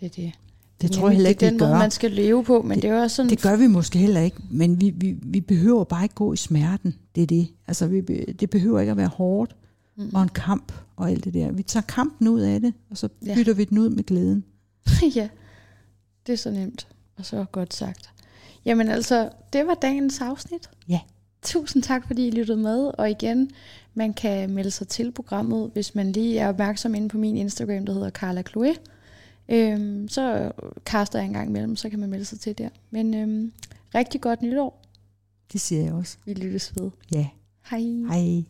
Det 0.00 0.06
er 0.06 0.10
det. 0.10 0.32
Det 0.80 0.92
tror 0.92 1.08
jeg 1.08 1.14
heller 1.14 1.28
ikke, 1.28 1.40
det 1.40 1.46
er 1.46 1.50
den 1.50 1.58
vi 1.60 1.64
måde, 1.64 1.72
gør. 1.72 1.78
man 1.78 1.90
skal 1.90 2.10
leve 2.10 2.44
på, 2.44 2.62
men 2.62 2.74
det, 2.74 2.82
det 2.82 2.90
er 2.90 3.02
også 3.02 3.16
sådan... 3.16 3.30
Det 3.30 3.42
gør 3.42 3.56
vi 3.56 3.66
måske 3.66 3.98
heller 3.98 4.20
ikke, 4.20 4.36
men 4.50 4.80
vi, 4.80 4.90
vi, 4.96 5.16
vi 5.22 5.40
behøver 5.40 5.84
bare 5.84 6.02
ikke 6.02 6.14
gå 6.14 6.32
i 6.32 6.36
smerten. 6.36 6.94
Det 7.14 7.22
er 7.22 7.26
det. 7.26 7.48
Altså, 7.66 7.86
vi, 7.86 8.00
det 8.40 8.50
behøver 8.50 8.80
ikke 8.80 8.90
at 8.90 8.96
være 8.96 9.08
hårdt 9.08 9.56
Mm. 9.98 10.10
og 10.14 10.22
en 10.22 10.28
kamp 10.28 10.72
og 10.96 11.10
alt 11.10 11.24
det 11.24 11.34
der. 11.34 11.52
Vi 11.52 11.62
tager 11.62 11.84
kampen 11.84 12.28
ud 12.28 12.40
af 12.40 12.60
det, 12.60 12.74
og 12.90 12.96
så 12.98 13.08
Ja. 13.26 13.34
bytter 13.34 13.54
vi 13.54 13.64
den 13.64 13.78
ud 13.78 13.88
med 13.88 14.04
glæden. 14.04 14.44
ja, 15.16 15.28
det 16.26 16.32
er 16.32 16.36
så 16.36 16.50
nemt, 16.50 16.88
og 17.18 17.24
så 17.26 17.44
godt 17.52 17.74
sagt. 17.74 18.10
Jamen 18.64 18.88
altså, 18.88 19.28
det 19.52 19.66
var 19.66 19.74
dagens 19.74 20.20
afsnit. 20.20 20.70
Ja. 20.88 21.00
Tusind 21.42 21.82
tak, 21.82 22.06
fordi 22.06 22.26
I 22.26 22.30
lyttede 22.30 22.58
med. 22.58 22.90
Og 22.98 23.10
igen, 23.10 23.50
man 23.94 24.14
kan 24.14 24.50
melde 24.50 24.70
sig 24.70 24.88
til 24.88 25.12
programmet, 25.12 25.70
hvis 25.72 25.94
man 25.94 26.12
lige 26.12 26.38
er 26.38 26.48
opmærksom 26.48 26.94
inde 26.94 27.08
på 27.08 27.18
min 27.18 27.36
Instagram, 27.36 27.86
der 27.86 27.92
hedder 27.92 28.10
Carla 28.10 28.42
Chloe. 28.42 28.74
Øhm, 29.48 30.08
så 30.08 30.52
kaster 30.86 31.18
jeg 31.18 31.26
en 31.26 31.32
gang 31.32 31.48
imellem, 31.48 31.76
så 31.76 31.90
kan 31.90 31.98
man 31.98 32.10
melde 32.10 32.24
sig 32.24 32.40
til 32.40 32.58
der. 32.58 32.68
Men 32.90 33.14
øhm, 33.14 33.52
rigtig 33.94 34.20
godt 34.20 34.42
nytår. 34.42 34.82
Det 35.52 35.60
siger 35.60 35.82
jeg 35.82 35.92
også. 35.92 36.18
Vi 36.24 36.34
lyttes 36.34 36.72
ved. 36.80 36.90
Ja. 37.12 37.28
Hej. 37.70 37.80
Hej. 38.08 38.44